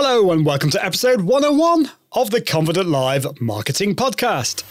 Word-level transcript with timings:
Hello, 0.00 0.30
and 0.30 0.46
welcome 0.46 0.70
to 0.70 0.84
episode 0.84 1.22
101 1.22 1.90
of 2.12 2.30
the 2.30 2.40
Confident 2.40 2.88
Live 2.88 3.40
Marketing 3.40 3.96
Podcast. 3.96 4.62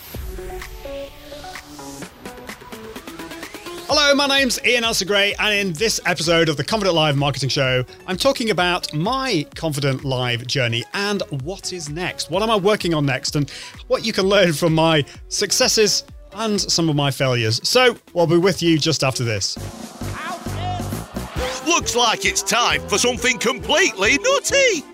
Hello, 3.90 4.16
my 4.16 4.26
name's 4.26 4.58
Ian 4.66 4.86
Gray, 5.06 5.36
and 5.38 5.54
in 5.54 5.74
this 5.74 6.00
episode 6.06 6.48
of 6.48 6.56
the 6.56 6.64
Confident 6.64 6.96
Live 6.96 7.18
Marketing 7.18 7.50
Show, 7.50 7.84
I'm 8.08 8.16
talking 8.16 8.52
about 8.52 8.94
my 8.94 9.46
Confident 9.54 10.06
Live 10.06 10.48
journey 10.48 10.86
and 10.94 11.22
what 11.44 11.74
is 11.74 11.90
next. 11.90 12.32
What 12.32 12.42
am 12.42 12.50
I 12.50 12.56
working 12.56 12.94
on 12.94 13.06
next, 13.06 13.36
and 13.36 13.50
what 13.88 14.06
you 14.06 14.14
can 14.14 14.28
learn 14.28 14.54
from 14.54 14.74
my 14.74 15.04
successes 15.28 16.06
and 16.36 16.62
some 16.62 16.88
of 16.88 16.96
my 16.96 17.12
failures. 17.12 17.60
So, 17.68 17.98
I'll 18.16 18.28
be 18.28 18.38
with 18.38 18.64
you 18.64 18.78
just 18.78 19.04
after 19.04 19.26
this. 19.26 19.58
Looks 21.68 21.98
like 21.98 22.24
it's 22.24 22.42
time 22.42 22.80
for 22.88 22.98
something 22.98 23.38
completely 23.38 24.18
nutty. 24.20 24.86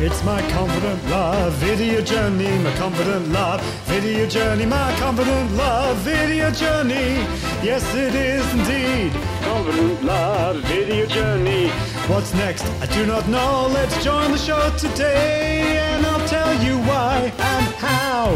It's 0.00 0.24
my 0.24 0.42
confident 0.50 1.08
love 1.08 1.52
video 1.54 2.00
journey, 2.00 2.58
my 2.58 2.74
confident 2.74 3.28
love 3.28 3.62
video 3.84 4.26
journey, 4.26 4.66
my 4.66 4.96
confident 4.98 5.52
love 5.52 5.96
video 5.98 6.50
journey. 6.50 7.22
Yes, 7.62 7.84
it 7.94 8.16
is 8.16 8.44
indeed. 8.52 9.12
Confident 9.44 10.02
love 10.02 10.56
video 10.64 11.06
journey. 11.06 11.70
What's 12.06 12.34
next? 12.34 12.64
I 12.82 12.86
do 12.92 13.06
not 13.06 13.26
know. 13.30 13.66
Let's 13.72 14.04
join 14.04 14.30
the 14.30 14.36
show 14.36 14.70
today, 14.76 15.78
and 15.78 16.04
I'll 16.04 16.28
tell 16.28 16.52
you 16.62 16.76
why 16.80 17.32
and 17.38 17.74
how. 17.76 18.34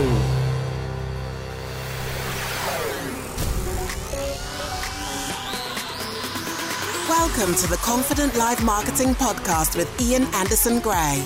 Welcome 7.11 7.55
to 7.57 7.67
the 7.67 7.77
Confident 7.83 8.39
Live 8.39 8.65
Marketing 8.65 9.15
Podcast 9.15 9.77
with 9.77 10.01
Ian 10.01 10.25
Anderson 10.33 10.81
Gray. 10.81 11.23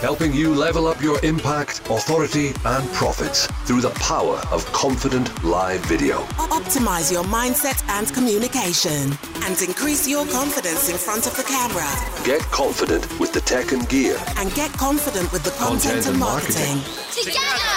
Helping 0.00 0.32
you 0.34 0.54
level 0.54 0.86
up 0.86 1.00
your 1.00 1.18
impact, 1.24 1.80
authority, 1.88 2.48
and 2.66 2.86
profits 2.92 3.46
through 3.64 3.80
the 3.80 3.90
power 3.90 4.36
of 4.50 4.64
confident 4.72 5.42
live 5.42 5.80
video. 5.86 6.18
Optimize 6.50 7.10
your 7.10 7.24
mindset 7.24 7.82
and 7.88 8.12
communication 8.12 9.12
and 9.44 9.60
increase 9.62 10.06
your 10.06 10.26
confidence 10.26 10.90
in 10.90 10.96
front 10.96 11.26
of 11.26 11.36
the 11.36 11.42
camera 11.44 11.86
Get 12.24 12.40
confident 12.52 13.18
with 13.18 13.32
the 13.32 13.40
tech 13.40 13.72
and 13.72 13.88
gear. 13.88 14.18
and 14.36 14.52
get 14.54 14.70
confident 14.72 15.32
with 15.32 15.44
the 15.44 15.50
content, 15.52 16.04
Content 16.04 16.06
and 16.06 16.14
and 16.14 16.18
marketing. 16.18 16.82
Together, 17.12 17.76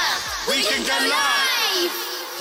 we 0.49 0.63
can 0.63 0.81
go 0.85 1.09
live! 1.09 1.91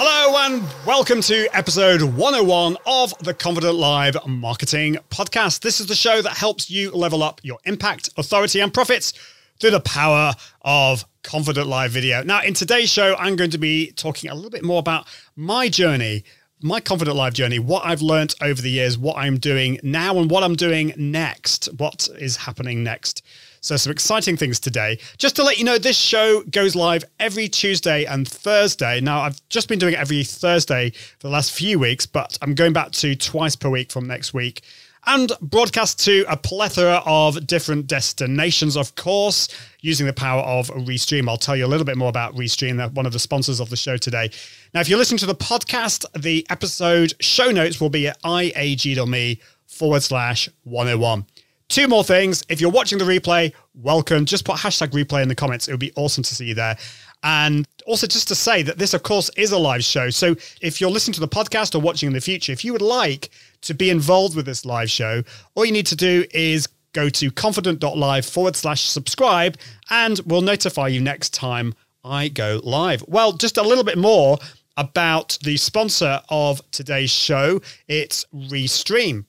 Hello 0.00 0.36
and 0.46 0.62
welcome 0.86 1.20
to 1.22 1.48
episode 1.56 2.02
101 2.02 2.76
of 2.86 3.16
the 3.18 3.34
Confident 3.34 3.74
Live 3.74 4.16
Marketing 4.26 4.96
Podcast. 5.10 5.60
This 5.60 5.80
is 5.80 5.86
the 5.86 5.94
show 5.96 6.22
that 6.22 6.36
helps 6.36 6.70
you 6.70 6.90
level 6.92 7.22
up 7.22 7.40
your 7.42 7.58
impact, 7.64 8.10
authority, 8.16 8.60
and 8.60 8.72
profits 8.72 9.12
through 9.61 9.70
the 9.70 9.81
power 9.81 10.33
of 10.62 11.05
Confident 11.23 11.67
Live 11.67 11.91
Video. 11.91 12.23
Now, 12.23 12.42
in 12.42 12.55
today's 12.55 12.91
show, 12.91 13.14
I'm 13.17 13.37
going 13.37 13.51
to 13.51 13.59
be 13.59 13.92
talking 13.92 14.31
a 14.31 14.34
little 14.34 14.51
bit 14.51 14.64
more 14.64 14.78
about 14.78 15.06
my 15.37 15.69
journey, 15.69 16.25
my 16.62 16.81
Confident 16.81 17.17
Live 17.17 17.34
journey, 17.34 17.59
what 17.59 17.84
I've 17.84 18.03
learned 18.03 18.34
over 18.41 18.62
the 18.62 18.70
years, 18.70 18.97
what 18.97 19.17
I'm 19.17 19.39
doing 19.39 19.79
now, 19.83 20.19
and 20.19 20.31
what 20.31 20.42
I'm 20.42 20.55
doing 20.55 20.92
next, 20.97 21.67
what 21.77 22.09
is 22.19 22.36
happening 22.36 22.83
next. 22.83 23.23
So, 23.61 23.77
some 23.77 23.91
exciting 23.91 24.36
things 24.36 24.61
today. 24.61 24.98
Just 25.19 25.34
to 25.36 25.42
let 25.42 25.59
you 25.59 25.64
know, 25.64 25.79
this 25.79 25.98
show 25.98 26.42
goes 26.45 26.77
live 26.77 27.05
every 27.19 27.48
Tuesday 27.48 28.05
and 28.05 28.27
Thursday. 28.27 29.01
Now, 29.01 29.23
I've 29.23 29.41
just 29.48 29.69
been 29.69 29.81
doing 29.81 29.95
it 29.95 29.98
every 29.98 30.23
Thursday 30.23 30.91
for 30.91 31.27
the 31.27 31.33
last 31.33 31.53
few 31.53 31.81
weeks, 31.81 32.06
but 32.06 32.39
I'm 32.41 32.55
going 32.55 32.73
back 32.73 32.92
to 32.92 33.17
twice 33.17 33.56
per 33.56 33.69
week 33.69 33.91
from 33.91 34.06
next 34.06 34.33
week 34.33 34.62
and 35.09 35.33
broadcast 35.41 35.98
to 36.05 36.24
a 36.29 36.36
plethora 36.36 37.02
of 37.07 37.46
different 37.46 37.86
destinations, 37.86 38.77
of 38.77 38.95
course, 38.95 39.48
using 39.80 40.07
the 40.07 40.13
power 40.13 40.42
of 40.42 40.69
Restream. 40.69 41.29
I'll 41.29 41.39
tell 41.39 41.57
you 41.57 41.64
a 41.64 41.67
little 41.67 41.86
bit 41.86 41.96
more 41.96 42.11
about 42.11 42.35
Restream, 42.36 42.77
they're 42.77 42.91
one 42.91 43.07
of 43.07 43.14
the 43.14 43.18
sponsors 43.18 43.58
of 43.58 43.70
the 43.70 43.77
show 43.77 43.97
today. 43.97 44.30
Now, 44.74 44.80
if 44.80 44.89
you're 44.89 44.98
listening 44.98 45.18
to 45.18 45.27
the 45.27 45.35
podcast, 45.35 46.05
the 46.20 46.47
episode 46.51 47.14
show 47.20 47.51
notes 47.51 47.80
will 47.80 47.89
be 47.89 48.07
at 48.07 48.20
iag.me 48.23 49.41
forward 49.67 50.02
slash 50.02 50.48
101. 50.64 51.24
Two 51.68 51.89
more 51.89 52.05
things. 52.05 52.45
If 52.51 52.61
you're 52.61 52.70
watching 52.70 52.98
the 52.98 53.05
replay, 53.05 53.52
welcome. 53.74 54.27
Just 54.27 54.45
put 54.45 54.57
hashtag 54.57 54.89
replay 54.89 55.23
in 55.23 55.29
the 55.29 55.35
comments. 55.35 55.68
It 55.68 55.73
would 55.73 55.80
be 55.80 55.92
awesome 55.97 56.23
to 56.23 56.35
see 56.35 56.47
you 56.47 56.55
there. 56.55 56.77
And 57.23 57.67
also, 57.86 58.07
just 58.07 58.29
to 58.29 58.35
say 58.35 58.63
that 58.63 58.79
this, 58.79 58.95
of 58.95 59.02
course, 59.02 59.30
is 59.36 59.52
a 59.52 59.58
live 59.58 59.85
show. 59.85 60.11
So 60.11 60.36
if 60.61 60.80
you're 60.80 60.91
listening 60.91 61.14
to 61.14 61.20
the 61.20 61.29
podcast 61.29 61.74
or 61.74 61.80
watching 61.80 62.07
in 62.07 62.13
the 62.13 62.20
future, 62.20 62.52
if 62.52 62.64
you 62.64 62.73
would 62.73 62.83
like 62.83 63.30
to 63.63 63.74
be 63.74 63.91
involved 63.91 64.36
with 64.36 64.46
this 64.46 64.64
live 64.64 64.91
show, 64.91 65.23
all 65.55 65.64
you 65.64 65.73
need 65.73 65.86
to 65.86 65.96
do 65.96 66.24
is 66.33 66.69
go 66.92 67.08
to 67.08 67.30
confident.live 67.30 68.24
forward 68.24 68.57
slash 68.57 68.83
subscribe 68.83 69.57
and 69.91 70.20
we'll 70.27 70.41
notify 70.41 70.89
you 70.89 71.01
next 71.01 71.35
time 71.35 71.74
I 72.05 72.29
go 72.29 72.61
live. 72.64 73.05
Well, 73.07 73.33
just 73.33 73.57
a 73.57 73.63
little 73.63 73.85
bit 73.85 73.98
more 73.98 74.39
about 74.77 75.39
the 75.42 75.57
sponsor 75.57 76.23
of 76.30 76.63
today's 76.70 77.11
show. 77.11 77.61
It's 77.89 78.24
Restream. 78.35 79.24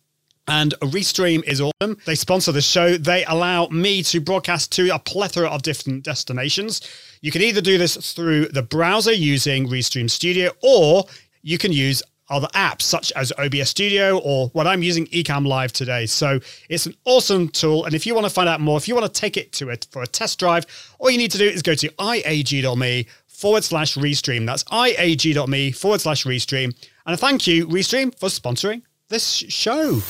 And 0.47 0.73
Restream 0.81 1.43
is 1.43 1.61
awesome. 1.61 1.97
They 2.05 2.15
sponsor 2.15 2.51
the 2.51 2.61
show. 2.61 2.97
They 2.97 3.23
allow 3.25 3.67
me 3.67 4.01
to 4.03 4.19
broadcast 4.19 4.71
to 4.73 4.89
a 4.89 4.97
plethora 4.97 5.47
of 5.47 5.61
different 5.61 6.03
destinations. 6.03 6.81
You 7.21 7.31
can 7.31 7.43
either 7.43 7.61
do 7.61 7.77
this 7.77 8.13
through 8.13 8.47
the 8.47 8.63
browser 8.63 9.13
using 9.13 9.67
Restream 9.67 10.09
Studio, 10.09 10.51
or 10.63 11.03
you 11.43 11.59
can 11.59 11.71
use 11.71 12.01
other 12.29 12.47
apps 12.53 12.83
such 12.83 13.11
as 13.13 13.31
OBS 13.37 13.69
Studio 13.69 14.19
or 14.19 14.49
what 14.49 14.67
I'm 14.67 14.83
using 14.83 15.07
Ecamm 15.07 15.47
Live 15.47 15.71
today. 15.73 16.05
So 16.05 16.39
it's 16.69 16.85
an 16.85 16.95
awesome 17.05 17.49
tool. 17.49 17.85
And 17.85 17.93
if 17.93 18.05
you 18.05 18.13
want 18.13 18.27
to 18.27 18.33
find 18.33 18.47
out 18.47 18.61
more, 18.61 18.77
if 18.77 18.87
you 18.87 18.95
want 18.95 19.11
to 19.11 19.21
take 19.21 19.37
it 19.37 19.51
to 19.53 19.69
it 19.69 19.87
for 19.91 20.01
a 20.01 20.07
test 20.07 20.39
drive, 20.39 20.65
all 20.99 21.09
you 21.09 21.17
need 21.17 21.31
to 21.31 21.37
do 21.37 21.47
is 21.47 21.61
go 21.61 21.75
to 21.75 21.89
iag.me 21.89 23.07
forward 23.27 23.63
slash 23.63 23.95
restream. 23.95 24.45
That's 24.45 24.63
iag.me 24.65 25.71
forward 25.71 26.01
slash 26.01 26.25
restream. 26.25 26.75
And 27.05 27.19
thank 27.19 27.47
you, 27.47 27.67
Restream, 27.67 28.13
for 28.17 28.29
sponsoring 28.29 28.83
this 29.07 29.25
show. 29.27 30.01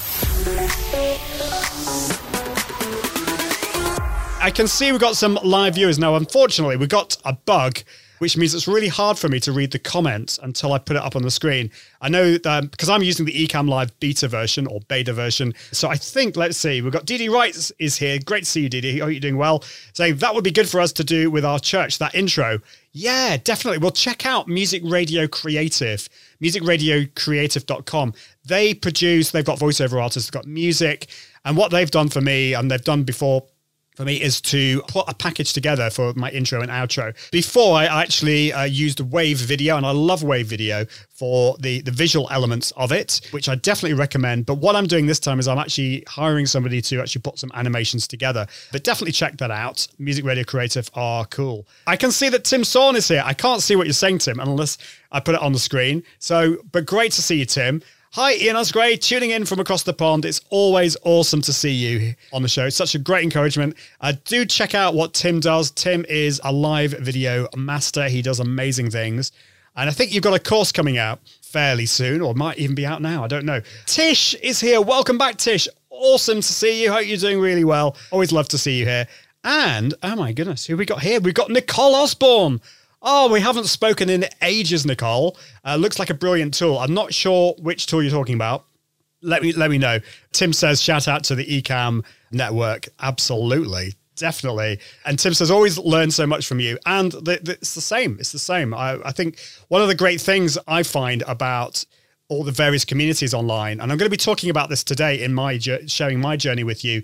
I 4.42 4.52
can 4.52 4.68
see 4.68 4.92
we've 4.92 5.00
got 5.00 5.16
some 5.16 5.38
live 5.44 5.76
viewers 5.76 6.00
now. 6.00 6.16
Unfortunately, 6.16 6.76
we've 6.76 6.90
got 6.90 7.18
a 7.24 7.34
bug, 7.34 7.80
which 8.20 8.38
means 8.38 8.54
it's 8.54 8.68
really 8.68 8.88
hard 8.88 9.18
for 9.18 9.28
me 9.28 9.40
to 9.42 9.52
read 9.52 9.72
the 9.72 9.80
comments 9.80 10.40
until 10.44 10.74
I 10.74 10.78
put 10.78 10.96
it 10.96 11.02
up 11.02 11.16
on 11.16 11.24
the 11.24 11.32
screen. 11.32 11.72
I 12.02 12.10
know 12.10 12.38
um, 12.46 12.68
because 12.68 12.90
I'm 12.90 13.04
using 13.04 13.26
the 13.26 13.34
Ecamm 13.34 13.68
Live 13.68 13.98
beta 14.00 14.28
version 14.28 14.68
or 14.68 14.80
beta 14.88 15.12
version. 15.12 15.54
So 15.72 15.90
I 15.90 15.96
think, 15.96 16.38
let's 16.38 16.58
see, 16.58 16.82
we've 16.82 16.94
got 16.94 17.06
Didi 17.06 17.30
Wright 17.30 17.56
is 17.80 17.98
here. 17.98 18.20
Great 18.24 18.44
to 18.44 18.50
see 18.50 18.62
you, 18.62 18.70
Didi. 18.70 19.00
Hope 19.00 19.12
you're 19.12 19.20
doing 19.20 19.38
well. 19.38 19.64
Saying 19.94 20.18
that 20.18 20.36
would 20.36 20.44
be 20.44 20.52
good 20.52 20.70
for 20.70 20.80
us 20.80 20.92
to 20.94 21.04
do 21.04 21.32
with 21.32 21.44
our 21.44 21.60
church, 21.60 21.98
that 22.00 22.16
intro. 22.16 22.60
Yeah, 22.92 23.38
definitely. 23.38 23.78
Well, 23.80 23.92
check 23.92 24.26
out 24.26 24.48
Music 24.48 24.82
Radio 24.84 25.28
Creative, 25.28 26.08
musicradiocreative.com. 26.42 28.14
They 28.46 28.74
produce, 28.74 29.32
they've 29.32 29.46
got 29.46 29.60
voiceover 29.60 30.02
artists, 30.02 30.30
they've 30.30 30.42
got 30.42 30.48
music. 30.48 31.08
And 31.46 31.56
what 31.56 31.72
they've 31.72 31.90
done 31.90 32.10
for 32.10 32.22
me, 32.22 32.54
and 32.54 32.70
they've 32.70 32.84
done 32.84 33.04
before 33.04 33.46
for 34.00 34.06
me 34.06 34.16
is 34.16 34.40
to 34.40 34.82
put 34.84 35.04
a 35.10 35.14
package 35.14 35.52
together 35.52 35.90
for 35.90 36.14
my 36.14 36.32
intro 36.32 36.62
and 36.62 36.72
outro. 36.72 37.14
Before 37.32 37.76
I 37.76 37.84
actually 37.84 38.54
uh, 38.54 38.64
used 38.64 39.02
Wave 39.02 39.40
Video, 39.40 39.76
and 39.76 39.86
I 39.86 39.92
love 39.92 40.24
Wave 40.24 40.48
Video 40.48 40.86
for 41.10 41.58
the 41.60 41.82
the 41.82 41.92
visual 41.92 42.26
elements 42.32 42.72
of 42.78 42.94
it, 42.94 43.20
which 43.32 43.50
I 43.50 43.56
definitely 43.56 43.96
recommend. 43.96 44.46
But 44.46 44.60
what 44.60 44.78
I'm 44.78 44.88
doing 44.88 45.06
this 45.06 45.20
time 45.20 45.38
is 45.38 45.50
I'm 45.50 45.58
actually 45.58 46.06
hiring 46.08 46.46
somebody 46.46 46.82
to 46.84 47.02
actually 47.02 47.24
put 47.24 47.40
some 47.40 47.52
animations 47.56 48.08
together. 48.08 48.48
But 48.72 48.86
definitely 48.86 49.12
check 49.12 49.36
that 49.40 49.52
out. 49.52 49.86
Music 49.98 50.24
Radio 50.24 50.46
Creative 50.46 50.90
are 50.94 51.26
cool. 51.26 51.68
I 51.86 51.98
can 51.98 52.14
see 52.14 52.30
that 52.30 52.46
Tim 52.46 52.64
Sorn 52.64 52.96
is 52.96 53.10
here. 53.10 53.22
I 53.26 53.34
can't 53.34 53.62
see 53.62 53.76
what 53.76 53.86
you're 53.86 53.94
saying, 53.94 54.20
Tim, 54.20 54.40
unless 54.40 54.78
I 55.12 55.20
put 55.20 55.36
it 55.36 55.42
on 55.42 55.52
the 55.52 55.60
screen. 55.60 56.04
So, 56.20 56.56
but 56.72 56.86
great 56.86 57.12
to 57.14 57.22
see 57.22 57.40
you, 57.40 57.46
Tim. 57.46 57.82
Hi, 58.14 58.34
Ian 58.34 58.56
Osgray, 58.56 59.00
tuning 59.00 59.30
in 59.30 59.46
from 59.46 59.60
across 59.60 59.84
the 59.84 59.94
pond. 59.94 60.26
It's 60.26 60.42
always 60.50 60.98
awesome 61.04 61.44
to 61.44 61.54
see 61.54 61.70
you 61.70 62.16
on 62.34 62.42
the 62.42 62.48
show. 62.48 62.66
It's 62.66 62.76
such 62.76 62.96
a 62.96 63.00
great 63.00 63.24
encouragement. 63.24 63.76
Uh, 64.02 64.14
do 64.26 64.46
check 64.46 64.74
out 64.74 64.96
what 64.96 65.14
Tim 65.14 65.40
does. 65.40 65.70
Tim 65.70 66.08
is 66.10 66.42
a 66.44 66.52
live 66.52 66.94
video 66.94 67.48
master. 67.56 68.10
He 68.10 68.24
does 68.24 68.40
amazing 68.40 68.90
things. 68.90 69.32
And 69.76 69.88
I 69.88 69.94
think 69.94 70.12
you've 70.12 70.24
got 70.24 70.34
a 70.34 70.40
course 70.40 70.72
coming 70.72 70.98
out 70.98 71.20
fairly 71.44 71.86
soon, 71.86 72.22
or 72.22 72.34
might 72.34 72.58
even 72.58 72.74
be 72.74 72.84
out 72.84 73.00
now. 73.00 73.24
I 73.24 73.28
don't 73.28 73.46
know. 73.46 73.62
Tish 73.86 74.34
is 74.42 74.60
here. 74.60 74.82
Welcome 74.82 75.20
back, 75.20 75.38
Tish. 75.38 75.68
Awesome 75.92 76.38
to 76.38 76.42
see 76.42 76.82
you. 76.82 76.92
Hope 76.92 77.06
you're 77.06 77.18
doing 77.18 77.40
really 77.40 77.64
well. 77.64 77.96
Always 78.10 78.32
love 78.32 78.48
to 78.48 78.58
see 78.58 78.80
you 78.80 78.86
here. 78.86 79.08
And 79.44 79.94
oh 80.02 80.16
my 80.16 80.32
goodness, 80.32 80.66
who 80.66 80.78
we 80.78 80.86
got 80.86 81.04
here? 81.04 81.20
We've 81.20 81.36
got 81.36 81.52
Nicole 81.52 81.94
Osborne. 81.94 82.60
Oh, 83.02 83.32
we 83.32 83.40
haven't 83.40 83.66
spoken 83.66 84.10
in 84.10 84.26
ages, 84.42 84.86
Nicole. 84.86 85.38
Uh, 85.66 85.78
looks 85.78 86.00
like 86.00 86.10
a 86.10 86.14
brilliant 86.14 86.54
tool. 86.54 86.78
I'm 86.78 86.94
not 86.94 87.14
sure 87.14 87.56
which 87.60 87.86
tool 87.86 88.04
you're 88.04 88.12
talking 88.12 88.36
about. 88.36 88.66
Let 89.22 89.42
me 89.42 89.54
let 89.54 89.70
me 89.70 89.78
know. 89.78 90.00
Tim 90.32 90.54
says 90.54 90.82
shout 90.82 91.08
out 91.08 91.24
to 91.26 91.36
the 91.36 91.46
Ecamm 91.46 92.04
network. 92.32 92.88
Absolutely. 93.00 93.94
definitely. 94.20 94.80
And 95.06 95.18
Tim 95.18 95.34
says, 95.34 95.50
always 95.50 95.80
learn 95.80 96.12
so 96.12 96.28
much 96.28 96.46
from 96.46 96.60
you. 96.60 96.78
And 96.86 97.12
the, 97.14 97.40
the, 97.42 97.54
it's 97.54 97.74
the 97.74 97.82
same. 97.82 98.18
It's 98.20 98.32
the 98.32 98.40
same. 98.40 98.74
I, 98.74 99.00
I 99.04 99.12
think 99.12 99.40
one 99.70 99.82
of 99.82 99.88
the 99.88 99.96
great 99.96 100.22
things 100.22 100.58
I 100.68 100.84
find 100.84 101.24
about 101.24 101.84
all 102.28 102.44
the 102.44 102.52
various 102.52 102.86
communities 102.86 103.34
online, 103.34 103.80
and 103.80 103.92
I'm 103.92 103.98
going 103.98 104.06
to 104.06 104.16
be 104.16 104.18
talking 104.18 104.52
about 104.52 104.70
this 104.70 104.84
today 104.84 105.24
in 105.24 105.34
my 105.34 105.58
sharing 105.58 106.20
my 106.20 106.38
journey 106.38 106.64
with 106.64 106.86
you, 106.86 107.02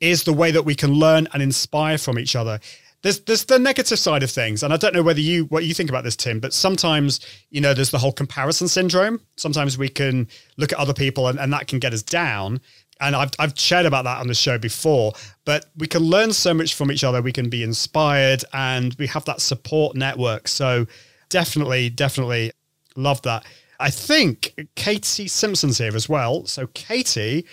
is 0.00 0.24
the 0.24 0.32
way 0.32 0.50
that 0.50 0.64
we 0.64 0.74
can 0.74 0.94
learn 0.94 1.28
and 1.32 1.42
inspire 1.42 1.96
from 1.98 2.18
each 2.18 2.34
other. 2.34 2.58
There's 3.02 3.20
there's 3.20 3.44
the 3.44 3.58
negative 3.58 3.98
side 3.98 4.22
of 4.22 4.30
things, 4.30 4.62
and 4.62 4.72
I 4.72 4.76
don't 4.76 4.94
know 4.94 5.02
whether 5.02 5.20
you 5.20 5.44
what 5.44 5.64
you 5.64 5.74
think 5.74 5.88
about 5.88 6.04
this, 6.04 6.16
Tim, 6.16 6.40
but 6.40 6.52
sometimes 6.52 7.20
you 7.50 7.60
know 7.60 7.74
there's 7.74 7.90
the 7.90 7.98
whole 7.98 8.12
comparison 8.12 8.68
syndrome. 8.68 9.20
Sometimes 9.36 9.78
we 9.78 9.88
can 9.88 10.26
look 10.56 10.72
at 10.72 10.78
other 10.78 10.94
people, 10.94 11.28
and, 11.28 11.38
and 11.38 11.52
that 11.52 11.68
can 11.68 11.78
get 11.78 11.92
us 11.92 12.02
down. 12.02 12.60
And 13.00 13.14
I've, 13.14 13.30
I've 13.38 13.56
shared 13.56 13.86
about 13.86 14.02
that 14.06 14.18
on 14.18 14.26
the 14.26 14.34
show 14.34 14.58
before 14.58 15.12
but 15.48 15.64
we 15.78 15.86
can 15.86 16.02
learn 16.02 16.30
so 16.30 16.52
much 16.52 16.74
from 16.74 16.92
each 16.92 17.02
other. 17.02 17.22
We 17.22 17.32
can 17.32 17.48
be 17.48 17.62
inspired 17.62 18.44
and 18.52 18.94
we 18.98 19.06
have 19.06 19.24
that 19.24 19.40
support 19.40 19.96
network. 19.96 20.46
So 20.46 20.86
definitely 21.30 21.88
definitely 21.88 22.52
love 22.94 23.22
that. 23.22 23.46
I 23.80 23.88
think 23.88 24.52
katie 24.74 25.26
simpson's 25.26 25.78
here 25.78 25.96
as 25.96 26.06
well. 26.06 26.44
So 26.44 26.66
katie 26.74 27.46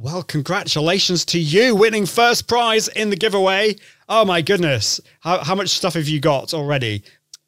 well 0.00 0.22
congratulations 0.22 1.24
to 1.24 1.40
you 1.40 1.74
winning 1.74 2.06
first 2.06 2.46
prize 2.46 2.86
in 2.88 3.10
the 3.10 3.16
giveaway 3.16 3.74
oh 4.08 4.24
my 4.24 4.40
goodness 4.40 5.00
how, 5.20 5.38
how 5.42 5.54
much 5.56 5.70
stuff 5.70 5.94
have 5.94 6.06
you 6.06 6.20
got 6.20 6.54
already 6.54 7.02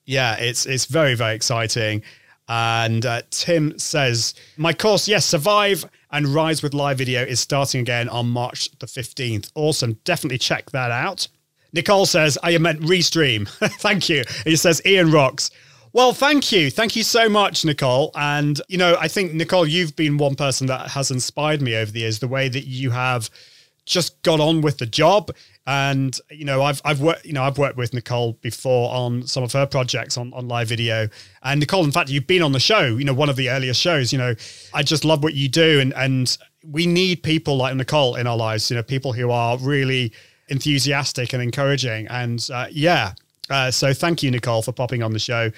yeah 0.05 0.35
it's 0.37 0.67
it's 0.67 0.87
very 0.87 1.15
very 1.15 1.35
exciting 1.35 2.03
and 2.49 3.07
uh, 3.07 3.23
tim 3.31 3.79
says 3.79 4.35
my 4.57 4.73
course 4.73 5.07
yes 5.07 5.25
survive 5.25 5.89
and 6.13 6.27
Rise 6.29 6.63
with 6.63 6.75
Live 6.75 6.99
Video 6.99 7.23
is 7.23 7.41
starting 7.41 7.81
again 7.81 8.09
on 8.09 8.29
March 8.29 8.71
the 8.79 8.87
15th. 8.87 9.51
Awesome. 9.55 9.95
Definitely 10.05 10.39
check 10.39 10.71
that 10.73 10.91
out. 10.91 11.29
Nicole 11.73 12.07
says, 12.07 12.37
I 12.43 12.59
meant 12.59 12.81
restream. 12.81 13.49
thank 13.79 14.09
you. 14.09 14.25
He 14.45 14.57
says, 14.57 14.83
Ian 14.85 15.13
rocks. 15.13 15.51
Well, 15.93 16.13
thank 16.13 16.53
you. 16.53 16.71
Thank 16.71 16.95
you 16.95 17.03
so 17.03 17.29
much, 17.29 17.65
Nicole. 17.65 18.13
And, 18.15 18.61
you 18.69 18.79
know, 18.79 18.97
I 19.01 19.09
think, 19.09 19.35
Nicole, 19.35 19.67
you've 19.67 19.97
been 19.97 20.19
one 20.19 20.37
person 20.37 20.69
that 20.69 20.91
has 20.93 21.11
inspired 21.11 21.61
me 21.61 21.75
over 21.77 21.91
the 21.91 22.01
years, 22.01 22.21
the 22.21 22.29
way 22.29 22.49
that 22.49 22.67
you 22.67 22.91
have 22.91 23.29
just 23.91 24.23
got 24.23 24.41
on 24.41 24.61
with 24.61 24.79
the 24.79 24.87
job. 24.87 25.31
And 25.67 26.19
you 26.31 26.45
know, 26.45 26.63
I've 26.63 26.81
I've 26.85 27.01
worked 27.01 27.27
you 27.27 27.33
know 27.33 27.43
I've 27.43 27.59
worked 27.59 27.77
with 27.77 27.93
Nicole 27.93 28.33
before 28.41 28.93
on 28.93 29.27
some 29.27 29.43
of 29.43 29.53
her 29.53 29.67
projects 29.67 30.17
on, 30.17 30.33
on 30.33 30.49
live 30.49 30.69
video. 30.69 31.09
And 31.43 31.61
Nicole, 31.61 31.85
in 31.85 31.93
fact, 31.93 32.09
you've 32.09 32.27
been 32.27 32.43
on 32.43 32.53
the 32.53 32.61
show. 32.61 32.97
You 32.97 33.05
know, 33.05 33.15
one 33.15 33.29
of 33.29 33.37
the 33.37 33.51
earlier 33.51 33.75
shows. 33.75 34.13
You 34.13 34.19
know, 34.19 34.35
I 34.73 34.83
just 34.83 35.05
love 35.05 35.23
what 35.23 35.35
you 35.35 35.49
do, 35.49 35.81
and 35.81 35.93
and 35.95 36.37
we 36.67 36.87
need 36.87 37.23
people 37.23 37.57
like 37.57 37.75
Nicole 37.77 38.17
in 38.17 38.27
our 38.27 38.37
lives. 38.37 38.71
You 38.71 38.77
know, 38.77 38.83
people 38.83 39.13
who 39.13 39.31
are 39.31 39.59
really 39.59 40.13
enthusiastic 40.49 41.33
and 41.33 41.43
encouraging. 41.43 42.07
And 42.09 42.47
uh, 42.53 42.67
yeah, 42.71 43.13
uh, 43.51 43.71
so 43.71 43.93
thank 43.93 44.23
you, 44.23 44.31
Nicole, 44.31 44.63
for 44.63 44.73
popping 44.73 45.03
on 45.03 45.13
the 45.13 45.19
show. 45.19 45.51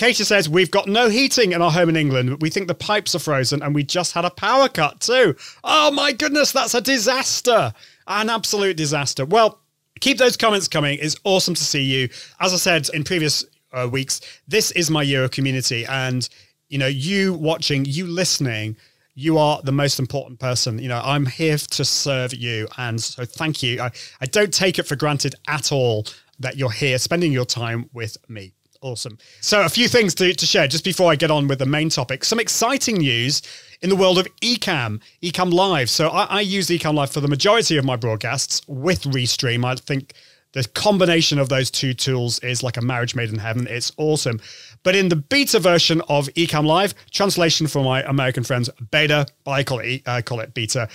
Katie 0.00 0.24
says, 0.24 0.48
We've 0.48 0.70
got 0.70 0.88
no 0.88 1.10
heating 1.10 1.52
in 1.52 1.60
our 1.60 1.70
home 1.70 1.90
in 1.90 1.96
England. 1.96 2.40
We 2.40 2.48
think 2.48 2.68
the 2.68 2.74
pipes 2.74 3.14
are 3.14 3.18
frozen 3.18 3.62
and 3.62 3.74
we 3.74 3.84
just 3.84 4.14
had 4.14 4.24
a 4.24 4.30
power 4.30 4.66
cut 4.66 4.98
too. 4.98 5.36
Oh 5.62 5.90
my 5.90 6.12
goodness, 6.12 6.52
that's 6.52 6.72
a 6.72 6.80
disaster. 6.80 7.74
An 8.06 8.30
absolute 8.30 8.78
disaster. 8.78 9.26
Well, 9.26 9.60
keep 10.00 10.16
those 10.16 10.38
comments 10.38 10.68
coming. 10.68 10.98
It's 11.02 11.16
awesome 11.24 11.52
to 11.52 11.62
see 11.62 11.82
you. 11.82 12.08
As 12.40 12.54
I 12.54 12.56
said 12.56 12.88
in 12.94 13.04
previous 13.04 13.44
uh, 13.74 13.90
weeks, 13.92 14.22
this 14.48 14.70
is 14.70 14.90
my 14.90 15.02
Euro 15.02 15.28
community. 15.28 15.84
And, 15.84 16.26
you 16.70 16.78
know, 16.78 16.86
you 16.86 17.34
watching, 17.34 17.84
you 17.84 18.06
listening, 18.06 18.78
you 19.16 19.36
are 19.36 19.60
the 19.64 19.72
most 19.72 19.98
important 19.98 20.40
person. 20.40 20.78
You 20.78 20.88
know, 20.88 21.02
I'm 21.04 21.26
here 21.26 21.58
to 21.58 21.84
serve 21.84 22.32
you. 22.32 22.68
And 22.78 22.98
so 22.98 23.26
thank 23.26 23.62
you. 23.62 23.82
I, 23.82 23.90
I 24.22 24.24
don't 24.24 24.54
take 24.54 24.78
it 24.78 24.84
for 24.84 24.96
granted 24.96 25.34
at 25.46 25.72
all 25.72 26.06
that 26.38 26.56
you're 26.56 26.70
here 26.70 26.96
spending 26.96 27.32
your 27.32 27.44
time 27.44 27.90
with 27.92 28.16
me. 28.30 28.54
Awesome. 28.82 29.18
So, 29.42 29.62
a 29.62 29.68
few 29.68 29.88
things 29.88 30.14
to, 30.14 30.32
to 30.32 30.46
share 30.46 30.66
just 30.66 30.84
before 30.84 31.12
I 31.12 31.16
get 31.16 31.30
on 31.30 31.48
with 31.48 31.58
the 31.58 31.66
main 31.66 31.90
topic. 31.90 32.24
Some 32.24 32.40
exciting 32.40 32.96
news 32.96 33.42
in 33.82 33.90
the 33.90 33.96
world 33.96 34.18
of 34.18 34.26
Ecamm, 34.36 35.00
Ecamm 35.22 35.52
Live. 35.52 35.90
So, 35.90 36.08
I, 36.08 36.24
I 36.24 36.40
use 36.40 36.68
Ecamm 36.68 36.94
Live 36.94 37.10
for 37.10 37.20
the 37.20 37.28
majority 37.28 37.76
of 37.76 37.84
my 37.84 37.96
broadcasts 37.96 38.62
with 38.66 39.02
Restream. 39.02 39.66
I 39.66 39.74
think 39.74 40.14
the 40.52 40.64
combination 40.64 41.38
of 41.38 41.50
those 41.50 41.70
two 41.70 41.92
tools 41.92 42.38
is 42.40 42.62
like 42.62 42.78
a 42.78 42.80
marriage 42.80 43.14
made 43.14 43.28
in 43.28 43.38
heaven. 43.38 43.66
It's 43.68 43.92
awesome. 43.98 44.40
But 44.82 44.96
in 44.96 45.10
the 45.10 45.16
beta 45.16 45.60
version 45.60 46.00
of 46.08 46.28
Ecamm 46.28 46.64
Live, 46.64 46.94
translation 47.10 47.66
for 47.66 47.84
my 47.84 48.02
American 48.04 48.44
friends, 48.44 48.70
beta, 48.90 49.26
I 49.46 49.62
call 49.62 49.80
it, 49.80 50.02
I 50.06 50.18
uh, 50.18 50.22
call 50.22 50.40
it 50.40 50.54
beta, 50.54 50.88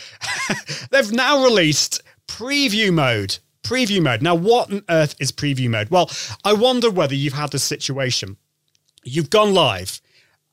they've 0.92 1.12
now 1.12 1.44
released 1.44 2.02
preview 2.28 2.92
mode 2.92 3.38
Preview 3.66 4.02
mode. 4.02 4.22
Now, 4.22 4.36
what 4.36 4.72
on 4.72 4.84
earth 4.90 5.16
is 5.20 5.32
preview 5.32 5.70
mode? 5.70 5.90
Well, 5.90 6.10
I 6.44 6.54
wonder 6.54 6.90
whether 6.90 7.16
you've 7.16 7.34
had 7.34 7.52
this 7.52 7.64
situation. 7.64 8.38
You've 9.04 9.30
gone 9.30 9.54
live 9.54 10.02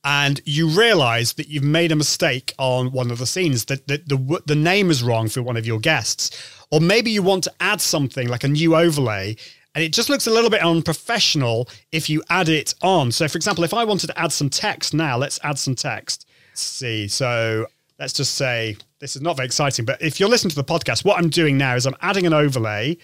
and 0.05 0.41
you 0.45 0.67
realize 0.67 1.35
that 1.35 1.49
you've 1.49 1.63
made 1.63 1.93
a 1.93 1.97
mistake 1.97 2.53
on 2.59 2.91
one 2.91 3.11
of 3.11 3.19
the 3.19 3.27
scenes, 3.27 3.67
that 3.67 3.87
the, 3.87 3.99
the, 4.07 4.43
the 4.47 4.57
name 4.57 4.91
is 4.91 5.03
wrong 5.03 5.29
for 5.29 5.43
one 5.43 5.57
of 5.57 5.67
your 5.67 5.79
guests. 5.79 6.31
Or 6.71 6.81
maybe 6.81 7.11
you 7.11 7.23
want 7.23 7.45
to 7.45 7.53
add 7.61 7.81
something 7.81 8.29
like 8.29 8.45
a 8.45 8.49
new 8.49 8.75
overlay 8.75 9.37
and 9.75 9.83
it 9.83 9.93
just 9.93 10.11
looks 10.11 10.27
a 10.27 10.31
little 10.31 10.51
bit 10.51 10.63
unprofessional 10.63 11.69
if 11.93 12.11
you 12.11 12.23
add 12.29 12.49
it 12.49 12.75
on. 12.83 13.11
So, 13.11 13.27
for 13.29 13.37
example, 13.37 13.65
if 13.65 13.73
I 13.73 13.85
wanted 13.85 14.09
to 14.09 14.19
add 14.19 14.33
some 14.33 14.51
text 14.51 14.93
now, 14.93 15.17
let's 15.17 15.41
add 15.43 15.59
some 15.59 15.75
text. 15.75 16.27
Let's 16.51 16.61
see. 16.61 17.09
So, 17.09 17.67
let's 17.99 18.13
just 18.13 18.35
say 18.35 18.77
this 19.01 19.17
is 19.17 19.23
not 19.23 19.37
very 19.37 19.47
exciting, 19.47 19.85
but 19.85 20.01
if 20.01 20.19
you're 20.19 20.29
listening 20.29 20.51
to 20.51 20.57
the 20.57 20.65
podcast, 20.65 21.05
what 21.05 21.19
I'm 21.19 21.29
doing 21.29 21.57
now 21.57 21.75
is 21.75 21.87
I'm 21.87 21.97
adding 22.01 22.27
an 22.27 22.33
overlay 22.33 22.97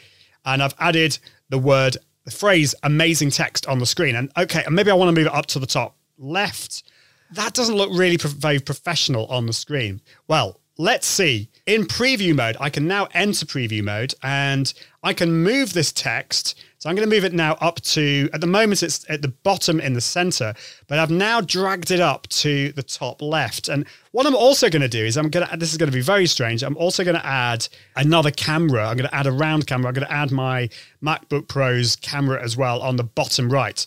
and 0.45 0.63
I've 0.63 0.75
added 0.79 1.19
the 1.49 1.59
word, 1.59 1.97
the 2.25 2.31
phrase 2.31 2.75
amazing 2.83 3.31
text 3.31 3.67
on 3.67 3.79
the 3.79 3.87
screen. 3.87 4.17
And 4.17 4.31
okay, 4.37 4.63
and 4.65 4.75
maybe 4.75 4.91
I 4.91 4.95
want 4.95 5.09
to 5.09 5.19
move 5.19 5.27
it 5.27 5.35
up 5.35 5.47
to 5.47 5.59
the 5.59 5.67
top 5.67 5.97
left. 6.19 6.85
That 7.33 7.55
doesn't 7.55 7.75
look 7.75 7.91
really 7.93 8.19
pro- 8.19 8.31
very 8.31 8.59
professional 8.59 9.27
on 9.27 9.47
the 9.47 9.53
screen. 9.53 10.01
Well, 10.29 10.61
let's 10.79 11.07
see. 11.07 11.51
In 11.67 11.85
preview 11.85 12.35
mode, 12.35 12.57
I 12.61 12.71
can 12.71 12.87
now 12.87 13.09
enter 13.13 13.45
preview 13.45 13.83
mode 13.83 14.15
and 14.23 14.73
I 15.03 15.13
can 15.13 15.43
move 15.43 15.73
this 15.73 15.93
text 15.93 16.59
so 16.79 16.89
I'm 16.89 16.95
going 16.95 17.11
to 17.11 17.15
move 17.15 17.25
it 17.25 17.33
now 17.33 17.55
up 17.55 17.81
to, 17.81 18.31
at 18.33 18.41
the 18.41 18.47
moment, 18.47 18.85
it's 18.85 19.05
at 19.11 19.21
the 19.21 19.29
bottom 19.29 19.81
in 19.81 19.95
the 19.95 20.01
center, 20.01 20.55
but 20.87 21.01
I've 21.01 21.11
now 21.11 21.41
dragged 21.41 21.91
it 21.91 21.99
up 21.99 22.29
to 22.29 22.71
the 22.71 22.85
top 22.85 23.21
left. 23.21 23.69
And 23.69 23.85
what 24.13 24.27
I'm 24.27 24.37
also 24.37 24.71
going 24.71 24.83
to 24.83 24.89
do 24.89 25.05
is 25.05 25.17
I'm 25.17 25.29
going 25.29 25.45
to, 25.45 25.57
this 25.57 25.73
is 25.73 25.77
going 25.77 25.91
to 25.91 25.97
be 25.97 26.03
very 26.03 26.27
strange. 26.27 26.63
I'm 26.63 26.77
also 26.77 27.03
going 27.03 27.17
to 27.17 27.27
add 27.27 27.67
another 27.97 28.31
camera. 28.31 28.87
I'm 28.87 28.97
going 28.97 29.11
to 29.11 29.15
add 29.15 29.27
a 29.27 29.33
round 29.33 29.67
camera. 29.67 29.89
I'm 29.89 29.95
going 29.95 30.07
to 30.07 30.13
add 30.13 30.31
my 30.31 30.69
MacBook 31.03 31.49
Pro's 31.49 31.97
camera 31.97 32.41
as 32.41 32.57
well 32.57 32.81
on 32.81 32.95
the 32.95 33.03
bottom 33.03 33.51
right. 33.51 33.85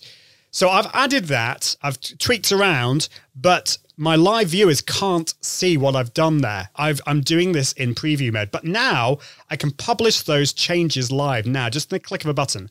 So 0.53 0.69
I've 0.69 0.91
added 0.93 1.25
that, 1.25 1.77
I've 1.81 1.97
tweaked 2.01 2.51
around, 2.51 3.07
but 3.33 3.77
my 3.95 4.17
live 4.17 4.49
viewers 4.49 4.81
can't 4.81 5.33
see 5.39 5.77
what 5.77 5.95
I've 5.95 6.13
done 6.13 6.39
there. 6.39 6.69
i 6.75 6.93
am 7.07 7.21
doing 7.21 7.53
this 7.53 7.71
in 7.71 7.95
preview 7.95 8.33
mode, 8.33 8.51
but 8.51 8.65
now 8.65 9.19
I 9.49 9.55
can 9.55 9.71
publish 9.71 10.23
those 10.23 10.51
changes 10.51 11.09
live 11.09 11.45
now, 11.45 11.69
just 11.69 11.89
in 11.89 11.95
the 11.95 11.99
click 12.01 12.25
of 12.25 12.29
a 12.29 12.33
button. 12.33 12.69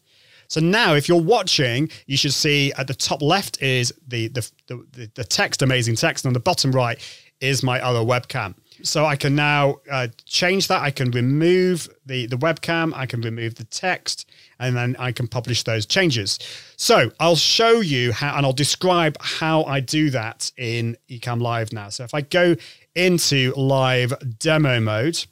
So 0.51 0.61
now, 0.61 0.95
if 0.95 1.09
you're 1.09 1.23
watching, 1.23 1.89
you 2.07 2.17
should 2.17 2.35
see 2.35 2.73
at 2.77 2.89
the 2.89 2.95
top 2.95 3.23
left 3.23 3.63
is 3.63 3.95
the 4.09 4.29
the 4.29 4.51
the, 4.67 5.11
the 5.15 5.25
text, 5.25 5.63
amazing 5.63 5.95
text, 5.95 6.25
and 6.25 6.31
on 6.31 6.35
the 6.35 6.41
bottom 6.41 6.73
right 6.73 6.99
is 7.41 7.63
my 7.63 7.81
other 7.81 8.01
webcam. 8.01 8.55
So 8.83 9.07
I 9.07 9.15
can 9.15 9.37
now 9.37 9.77
uh, 9.91 10.09
change 10.25 10.67
that. 10.67 10.83
I 10.83 10.91
can 10.91 11.13
remove 11.13 11.89
the 12.05 12.27
the 12.27 12.37
webcam. 12.37 12.93
I 12.97 13.07
can 13.07 13.21
remove 13.21 13.55
the 13.55 13.65
text, 13.65 14.29
and 14.59 14.77
then 14.77 14.97
I 14.99 15.13
can 15.13 15.29
publish 15.29 15.63
those 15.63 15.87
changes. 15.87 16.41
So 16.77 17.13
I'll 17.21 17.37
show 17.37 17.81
you 17.81 18.13
how, 18.13 18.37
and 18.37 18.45
I'll 18.45 18.53
describe 18.53 19.17
how 19.21 19.63
I 19.65 19.79
do 19.79 20.11
that 20.11 20.51
in 20.57 20.97
Ecamm 21.09 21.41
Live 21.41 21.73
now. 21.73 21.91
So 21.91 22.03
if 22.03 22.13
I 22.13 22.23
go 22.23 22.57
into 22.97 23.55
live 23.57 24.13
demo 24.41 24.81
mode. 24.81 25.25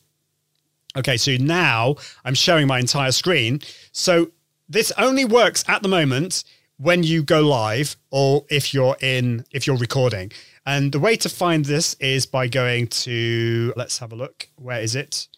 Okay, 0.97 1.17
so 1.17 1.37
now 1.39 1.97
I'm 2.25 2.35
showing 2.35 2.67
my 2.67 2.79
entire 2.79 3.13
screen. 3.13 3.61
So 3.93 4.31
this 4.69 4.93
only 4.99 5.25
works 5.25 5.65
at 5.69 5.83
the 5.83 5.89
moment 5.89 6.45
when 6.77 7.03
you 7.03 7.23
go 7.23 7.41
live 7.41 7.97
or 8.11 8.45
if 8.51 8.73
you're 8.73 8.97
in 9.01 9.45
if 9.51 9.67
you're 9.67 9.77
recording. 9.77 10.33
And 10.65 10.93
the 10.93 11.01
way 11.01 11.17
to 11.17 11.29
find 11.29 11.65
this 11.65 11.95
is 11.95 12.27
by 12.27 12.47
going 12.47 12.89
to 12.89 13.73
let's 13.77 13.99
have 13.99 14.13
a 14.13 14.17
look. 14.17 14.49
Where 14.57 14.81
is 14.81 14.95
it? 14.95 15.29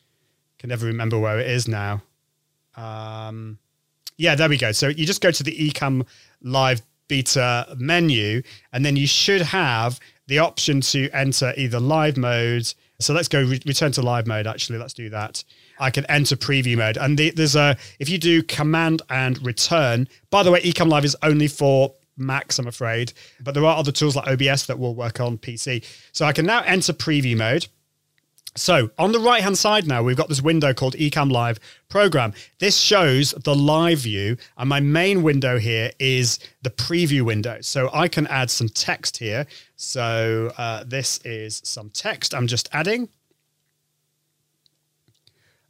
Can 0.58 0.68
never 0.68 0.86
remember 0.86 1.18
where 1.18 1.38
it 1.38 1.46
is 1.46 1.66
now. 1.68 2.02
Um, 2.76 3.58
yeah, 4.18 4.34
there 4.34 4.48
we 4.48 4.58
go. 4.58 4.72
So 4.72 4.88
you 4.88 5.06
just 5.06 5.22
go 5.22 5.30
to 5.30 5.42
the 5.42 5.56
Ecamm 5.56 6.06
Live 6.42 6.82
Beta 7.08 7.74
menu, 7.78 8.42
and 8.72 8.84
then 8.84 8.96
you 8.96 9.06
should 9.06 9.40
have 9.40 9.98
the 10.26 10.38
option 10.38 10.80
to 10.82 11.10
enter 11.10 11.54
either 11.56 11.80
live 11.80 12.16
mode. 12.16 12.72
So 13.00 13.14
let's 13.14 13.28
go 13.28 13.42
re- 13.42 13.62
return 13.66 13.92
to 13.92 14.02
live 14.02 14.26
mode. 14.26 14.46
Actually, 14.46 14.78
let's 14.78 14.94
do 14.94 15.08
that. 15.10 15.42
I 15.80 15.90
can 15.90 16.04
enter 16.06 16.36
preview 16.36 16.76
mode. 16.76 16.96
And 16.96 17.18
the, 17.18 17.30
there's 17.30 17.56
a, 17.56 17.76
if 17.98 18.08
you 18.08 18.18
do 18.18 18.42
command 18.42 19.02
and 19.10 19.44
return, 19.44 20.06
by 20.30 20.42
the 20.42 20.50
way, 20.50 20.60
Ecamm 20.60 20.88
Live 20.88 21.04
is 21.04 21.16
only 21.22 21.48
for 21.48 21.94
Macs, 22.16 22.58
I'm 22.58 22.66
afraid, 22.66 23.12
but 23.40 23.54
there 23.54 23.64
are 23.64 23.76
other 23.76 23.90
tools 23.90 24.14
like 24.14 24.28
OBS 24.28 24.66
that 24.66 24.78
will 24.78 24.94
work 24.94 25.20
on 25.20 25.38
PC. 25.38 25.84
So 26.12 26.26
I 26.26 26.32
can 26.32 26.46
now 26.46 26.60
enter 26.60 26.92
preview 26.92 27.36
mode. 27.36 27.66
So 28.56 28.90
on 28.98 29.12
the 29.12 29.20
right 29.20 29.42
hand 29.42 29.56
side 29.56 29.86
now, 29.86 30.02
we've 30.02 30.16
got 30.16 30.28
this 30.28 30.42
window 30.42 30.74
called 30.74 30.94
Ecamm 30.94 31.30
Live 31.30 31.60
Program. 31.88 32.34
This 32.58 32.76
shows 32.76 33.30
the 33.30 33.54
live 33.54 34.00
view, 34.00 34.36
and 34.58 34.68
my 34.68 34.80
main 34.80 35.22
window 35.22 35.58
here 35.58 35.92
is 36.00 36.40
the 36.62 36.70
preview 36.70 37.22
window. 37.22 37.60
So 37.60 37.90
I 37.94 38.08
can 38.08 38.26
add 38.26 38.50
some 38.50 38.68
text 38.68 39.18
here. 39.18 39.46
So 39.76 40.52
uh, 40.58 40.82
this 40.84 41.20
is 41.24 41.62
some 41.64 41.90
text 41.90 42.34
I'm 42.34 42.48
just 42.48 42.68
adding. 42.72 43.08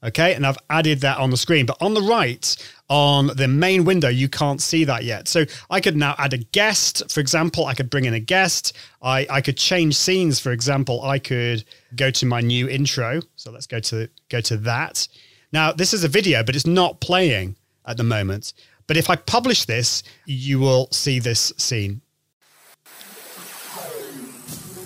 Okay, 0.03 0.35
and 0.35 0.47
I've 0.47 0.57
added 0.71 1.01
that 1.03 1.19
on 1.19 1.29
the 1.29 1.37
screen. 1.37 1.67
But 1.67 1.77
on 1.83 1.93
the 1.93 2.01
right, 2.01 2.57
on 2.89 3.29
the 3.37 3.47
main 3.47 3.85
window, 3.85 4.09
you 4.09 4.31
can't 4.31 4.61
see 4.61 4.85
that 4.85 5.05
yet. 5.05 5.29
So 5.29 5.45
I 5.69 5.81
could 5.81 5.95
now 5.95 6.15
add 6.17 6.33
a 6.33 6.39
guest. 6.39 7.11
For 7.11 7.21
example, 7.21 7.67
I 7.67 7.75
could 7.75 7.91
bring 7.91 8.07
in 8.07 8.15
a 8.15 8.21
guest. 8.21 8.75
I, 9.03 9.27
I 9.29 9.43
could 9.43 9.59
change 9.59 9.95
scenes. 9.95 10.41
For 10.41 10.53
example, 10.53 11.03
I 11.03 11.19
could 11.19 11.65
go 11.97 12.11
to 12.13 12.25
my 12.25 12.41
new 12.41 12.67
intro. 12.67 13.21
So 13.37 13.51
let's 13.51 13.67
go 13.67 13.79
to 13.81 14.09
go 14.31 14.41
to 14.41 14.57
that. 14.59 15.07
Now, 15.53 15.73
this 15.73 15.93
is 15.93 16.03
a 16.03 16.09
video, 16.09 16.43
but 16.43 16.57
it's 16.57 16.67
not 16.67 17.01
playing 17.01 17.57
at 17.85 17.99
the 17.99 18.05
moment. 18.05 18.55
But 18.87 18.97
if 18.97 19.11
I 19.11 19.17
publish 19.17 19.67
this, 19.67 20.03
you 20.25 20.59
will 20.59 20.89
see 20.93 21.19
this 21.19 21.53
scene. 21.59 22.01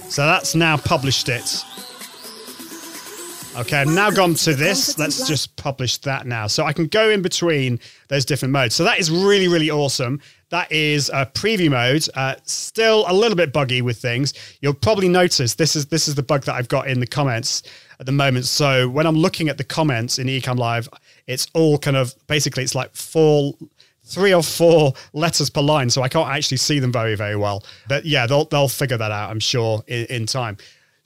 So 0.08 0.26
that's 0.26 0.54
now 0.54 0.76
published 0.76 1.28
it. 1.28 1.64
Okay, 3.56 3.76
I've 3.76 3.86
now 3.86 4.10
gone 4.10 4.34
to 4.34 4.54
this. 4.54 4.98
Let's 4.98 5.28
just 5.28 5.54
publish 5.54 5.98
that 5.98 6.26
now. 6.26 6.48
So 6.48 6.64
I 6.64 6.72
can 6.72 6.88
go 6.88 7.10
in 7.10 7.22
between 7.22 7.78
those 8.08 8.24
different 8.24 8.50
modes. 8.50 8.74
So 8.74 8.82
that 8.82 8.98
is 8.98 9.12
really, 9.12 9.46
really 9.46 9.70
awesome. 9.70 10.20
That 10.48 10.70
is 10.72 11.08
a 11.10 11.24
preview 11.24 11.70
mode. 11.70 12.04
Uh, 12.14 12.34
still 12.44 13.04
a 13.06 13.14
little 13.14 13.36
bit 13.36 13.52
buggy 13.52 13.80
with 13.80 13.98
things. 13.98 14.34
You'll 14.60 14.74
probably 14.74 15.08
notice 15.08 15.54
this 15.54 15.76
is 15.76 15.86
this 15.86 16.08
is 16.08 16.16
the 16.16 16.22
bug 16.22 16.42
that 16.44 16.54
I've 16.56 16.68
got 16.68 16.88
in 16.88 16.98
the 16.98 17.06
comments 17.06 17.62
at 18.00 18.06
the 18.06 18.12
moment. 18.12 18.46
So 18.46 18.88
when 18.88 19.06
I'm 19.06 19.16
looking 19.16 19.48
at 19.48 19.56
the 19.56 19.64
comments 19.64 20.18
in 20.18 20.26
Ecamm 20.26 20.58
Live, 20.58 20.88
it's 21.28 21.46
all 21.54 21.78
kind 21.78 21.96
of 21.96 22.12
basically 22.26 22.64
it's 22.64 22.74
like 22.74 22.94
four 22.96 23.54
three 24.04 24.34
or 24.34 24.42
four 24.42 24.92
letters 25.12 25.48
per 25.48 25.60
line, 25.60 25.90
so 25.90 26.02
I 26.02 26.08
can't 26.08 26.28
actually 26.28 26.58
see 26.58 26.78
them 26.80 26.92
very, 26.92 27.14
very 27.14 27.36
well. 27.36 27.64
But 27.88 28.04
yeah, 28.04 28.26
they'll 28.26 28.46
they'll 28.46 28.68
figure 28.68 28.96
that 28.96 29.12
out, 29.12 29.30
I'm 29.30 29.40
sure, 29.40 29.84
in, 29.86 30.06
in 30.06 30.26
time. 30.26 30.56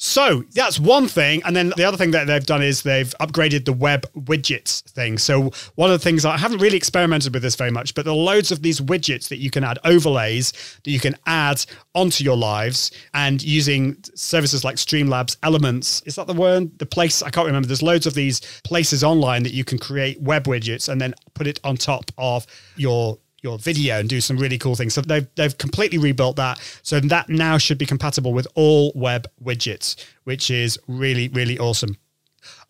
So 0.01 0.45
that's 0.53 0.79
one 0.79 1.09
thing. 1.09 1.43
And 1.45 1.57
then 1.57 1.73
the 1.77 1.83
other 1.83 1.97
thing 1.97 2.13
that 2.13 2.29
they've 2.29 2.47
done 2.47 2.63
is 2.63 2.83
they've 2.83 3.13
upgraded 3.21 3.65
the 3.65 3.73
web 3.73 4.07
widgets 4.15 4.83
thing. 4.83 5.19
So 5.19 5.51
one 5.75 5.91
of 5.91 5.99
the 5.99 6.03
things 6.03 6.25
I 6.25 6.37
haven't 6.39 6.61
really 6.61 6.77
experimented 6.77 7.35
with 7.35 7.43
this 7.43 7.57
very 7.57 7.73
much, 7.73 7.95
but 7.97 8.05
there 8.05 8.13
are 8.15 8.17
loads 8.17 8.53
of 8.53 8.63
these 8.63 8.81
widgets 8.81 9.29
that 9.29 9.39
you 9.39 9.51
can 9.51 9.65
add 9.65 9.81
overlays 9.85 10.53
that 10.85 10.91
you 10.91 11.01
can 11.01 11.17
add 11.27 11.67
onto 11.97 12.23
your 12.23 12.37
lives 12.37 12.93
and 13.13 13.43
using 13.43 13.97
services 14.15 14.65
like 14.65 14.77
Streamlabs 14.77 15.37
Elements. 15.43 16.01
Is 16.07 16.15
that 16.15 16.29
the 16.29 16.33
word? 16.33 16.79
The 16.79 16.87
place? 16.87 17.21
I 17.21 17.31
can't 17.31 17.47
remember. 17.49 17.67
There's 17.67 17.83
loads 17.83 18.07
of 18.07 18.15
these 18.15 18.41
places 18.63 19.03
online 19.03 19.43
that 19.43 19.53
you 19.53 19.65
can 19.65 19.79
create 19.79 20.23
web 20.23 20.45
widgets 20.45 20.89
and 20.89 21.01
then 21.01 21.13
put 21.35 21.49
it 21.49 21.59
on 21.65 21.77
top 21.77 22.13
of 22.17 22.47
your 22.77 23.19
your 23.43 23.59
video 23.59 23.99
and 24.01 24.09
do 24.09 24.21
some 24.21 24.37
really 24.37 24.59
cool 24.59 24.75
things. 24.75 24.95
So 24.95 25.01
they've 25.01 25.27
they've 25.37 25.57
completely 25.57 25.99
rebuilt 25.99 26.37
that. 26.37 26.59
So 26.83 27.01
that 27.01 27.29
now 27.29 27.59
should 27.59 27.79
be 27.79 27.87
compatible 27.87 28.33
with 28.33 28.47
all 28.55 28.93
web 28.95 29.27
widgets, 29.43 29.97
which 30.25 30.51
is 30.51 30.79
really 30.89 31.29
really 31.29 31.59
awesome. 31.59 31.97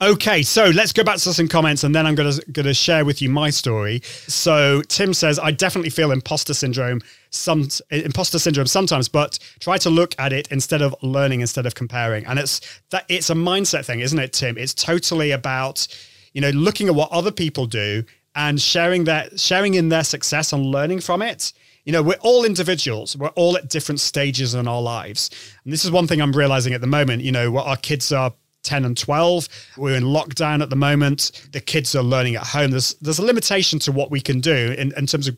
Okay, 0.00 0.42
so 0.42 0.66
let's 0.66 0.92
go 0.92 1.02
back 1.02 1.18
to 1.18 1.34
some 1.34 1.48
comments 1.48 1.82
and 1.84 1.94
then 1.94 2.06
I'm 2.06 2.14
going 2.14 2.32
to 2.32 2.52
going 2.52 2.66
to 2.66 2.74
share 2.74 3.04
with 3.04 3.20
you 3.20 3.28
my 3.28 3.50
story. 3.50 4.00
So 4.04 4.82
Tim 4.82 5.12
says 5.12 5.38
I 5.38 5.50
definitely 5.50 5.90
feel 5.90 6.12
imposter 6.12 6.54
syndrome 6.54 7.00
some 7.30 7.68
imposter 7.90 8.38
syndrome 8.38 8.66
sometimes, 8.66 9.08
but 9.08 9.38
try 9.60 9.76
to 9.78 9.90
look 9.90 10.14
at 10.18 10.32
it 10.32 10.48
instead 10.50 10.82
of 10.82 10.94
learning 11.02 11.40
instead 11.40 11.66
of 11.66 11.74
comparing. 11.74 12.24
And 12.26 12.38
it's 12.38 12.60
that 12.90 13.04
it's 13.08 13.30
a 13.30 13.34
mindset 13.34 13.84
thing, 13.84 14.00
isn't 14.00 14.18
it, 14.18 14.32
Tim? 14.32 14.56
It's 14.56 14.74
totally 14.74 15.30
about 15.32 15.86
you 16.32 16.40
know 16.40 16.50
looking 16.50 16.88
at 16.88 16.94
what 16.94 17.10
other 17.10 17.32
people 17.32 17.66
do 17.66 18.04
and 18.38 18.60
sharing 18.60 19.04
that 19.04 19.38
sharing 19.38 19.74
in 19.74 19.88
their 19.88 20.04
success 20.04 20.52
and 20.52 20.64
learning 20.64 21.00
from 21.00 21.20
it. 21.20 21.52
You 21.84 21.92
know 21.92 22.02
we're 22.02 22.20
all 22.20 22.44
individuals. 22.44 23.16
We're 23.16 23.28
all 23.30 23.56
at 23.56 23.68
different 23.68 24.00
stages 24.00 24.54
in 24.54 24.68
our 24.68 24.80
lives. 24.80 25.28
And 25.64 25.72
this 25.72 25.84
is 25.84 25.90
one 25.90 26.06
thing 26.06 26.22
i'm 26.22 26.32
realizing 26.32 26.72
at 26.72 26.80
the 26.80 26.86
moment. 26.86 27.22
You 27.22 27.32
know 27.32 27.50
what 27.50 27.66
our 27.66 27.76
kids 27.76 28.12
are 28.12 28.32
10 28.62 28.84
and 28.84 28.96
12 28.98 29.48
we're 29.76 29.96
in 29.96 30.04
lockdown 30.04 30.62
at 30.62 30.70
the 30.70 30.76
moment. 30.76 31.48
The 31.52 31.60
kids 31.60 31.94
are 31.96 32.02
learning 32.02 32.36
at 32.36 32.46
home. 32.46 32.70
There's 32.70 32.94
there's 32.94 33.18
a 33.18 33.24
limitation 33.24 33.80
to 33.80 33.92
what 33.92 34.10
we 34.10 34.20
can 34.20 34.40
do 34.40 34.74
in, 34.78 34.92
in 34.96 35.06
terms 35.06 35.26
of 35.26 35.36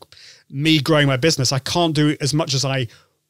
me 0.51 0.79
growing 0.79 1.07
my 1.07 1.17
business. 1.17 1.51
I 1.51 1.59
can't 1.59 1.95
do 1.95 2.15
as 2.21 2.33
much 2.33 2.53
as 2.53 2.63
i 2.63 2.87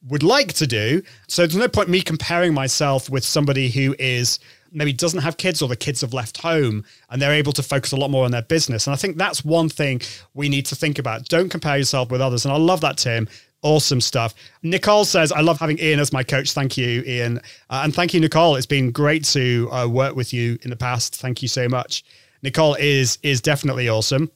would 0.08 0.22
like 0.22 0.52
to 0.54 0.66
do. 0.66 1.00
So 1.28 1.42
there's 1.42 1.56
no 1.56 1.68
point 1.68 1.88
me 1.88 2.02
comparing 2.02 2.52
myself 2.52 3.08
with 3.08 3.24
somebody 3.24 3.70
who 3.70 3.94
is 3.98 4.38
maybe 4.72 4.92
doesn't 4.92 5.20
have 5.20 5.36
kids 5.36 5.62
or 5.62 5.68
the 5.68 5.76
kids 5.76 6.00
have 6.00 6.12
left 6.12 6.38
home 6.38 6.84
and 7.10 7.20
they're 7.20 7.32
able 7.32 7.52
to 7.52 7.62
focus 7.62 7.92
a 7.92 7.96
lot 7.96 8.10
more 8.10 8.24
on 8.24 8.30
their 8.30 8.42
business. 8.42 8.86
And 8.86 8.94
I 8.94 8.96
think 8.96 9.16
that's 9.16 9.44
one 9.44 9.68
thing 9.68 10.00
we 10.34 10.48
need 10.48 10.66
to 10.66 10.76
think 10.76 10.98
about. 10.98 11.28
Don't 11.28 11.48
compare 11.48 11.76
yourself 11.76 12.10
with 12.10 12.20
others. 12.20 12.44
And 12.44 12.52
I 12.52 12.56
love 12.56 12.80
that, 12.80 12.96
Tim. 12.96 13.28
Awesome 13.62 14.00
stuff. 14.00 14.34
Nicole 14.62 15.04
says, 15.04 15.30
I 15.30 15.40
love 15.40 15.60
having 15.60 15.78
Ian 15.78 16.00
as 16.00 16.12
my 16.12 16.24
coach. 16.24 16.52
Thank 16.52 16.76
you, 16.76 17.02
Ian. 17.06 17.38
Uh, 17.70 17.82
and 17.84 17.94
thank 17.94 18.12
you, 18.12 18.20
Nicole. 18.20 18.56
It's 18.56 18.66
been 18.66 18.90
great 18.90 19.24
to 19.26 19.68
uh, 19.70 19.86
work 19.86 20.16
with 20.16 20.32
you 20.32 20.58
in 20.62 20.70
the 20.70 20.76
past. 20.76 21.16
Thank 21.16 21.42
you 21.42 21.48
so 21.48 21.68
much. 21.68 22.04
Nicole 22.42 22.74
is 22.74 23.18
is 23.22 23.40
definitely 23.40 23.88
awesome. 23.88 24.30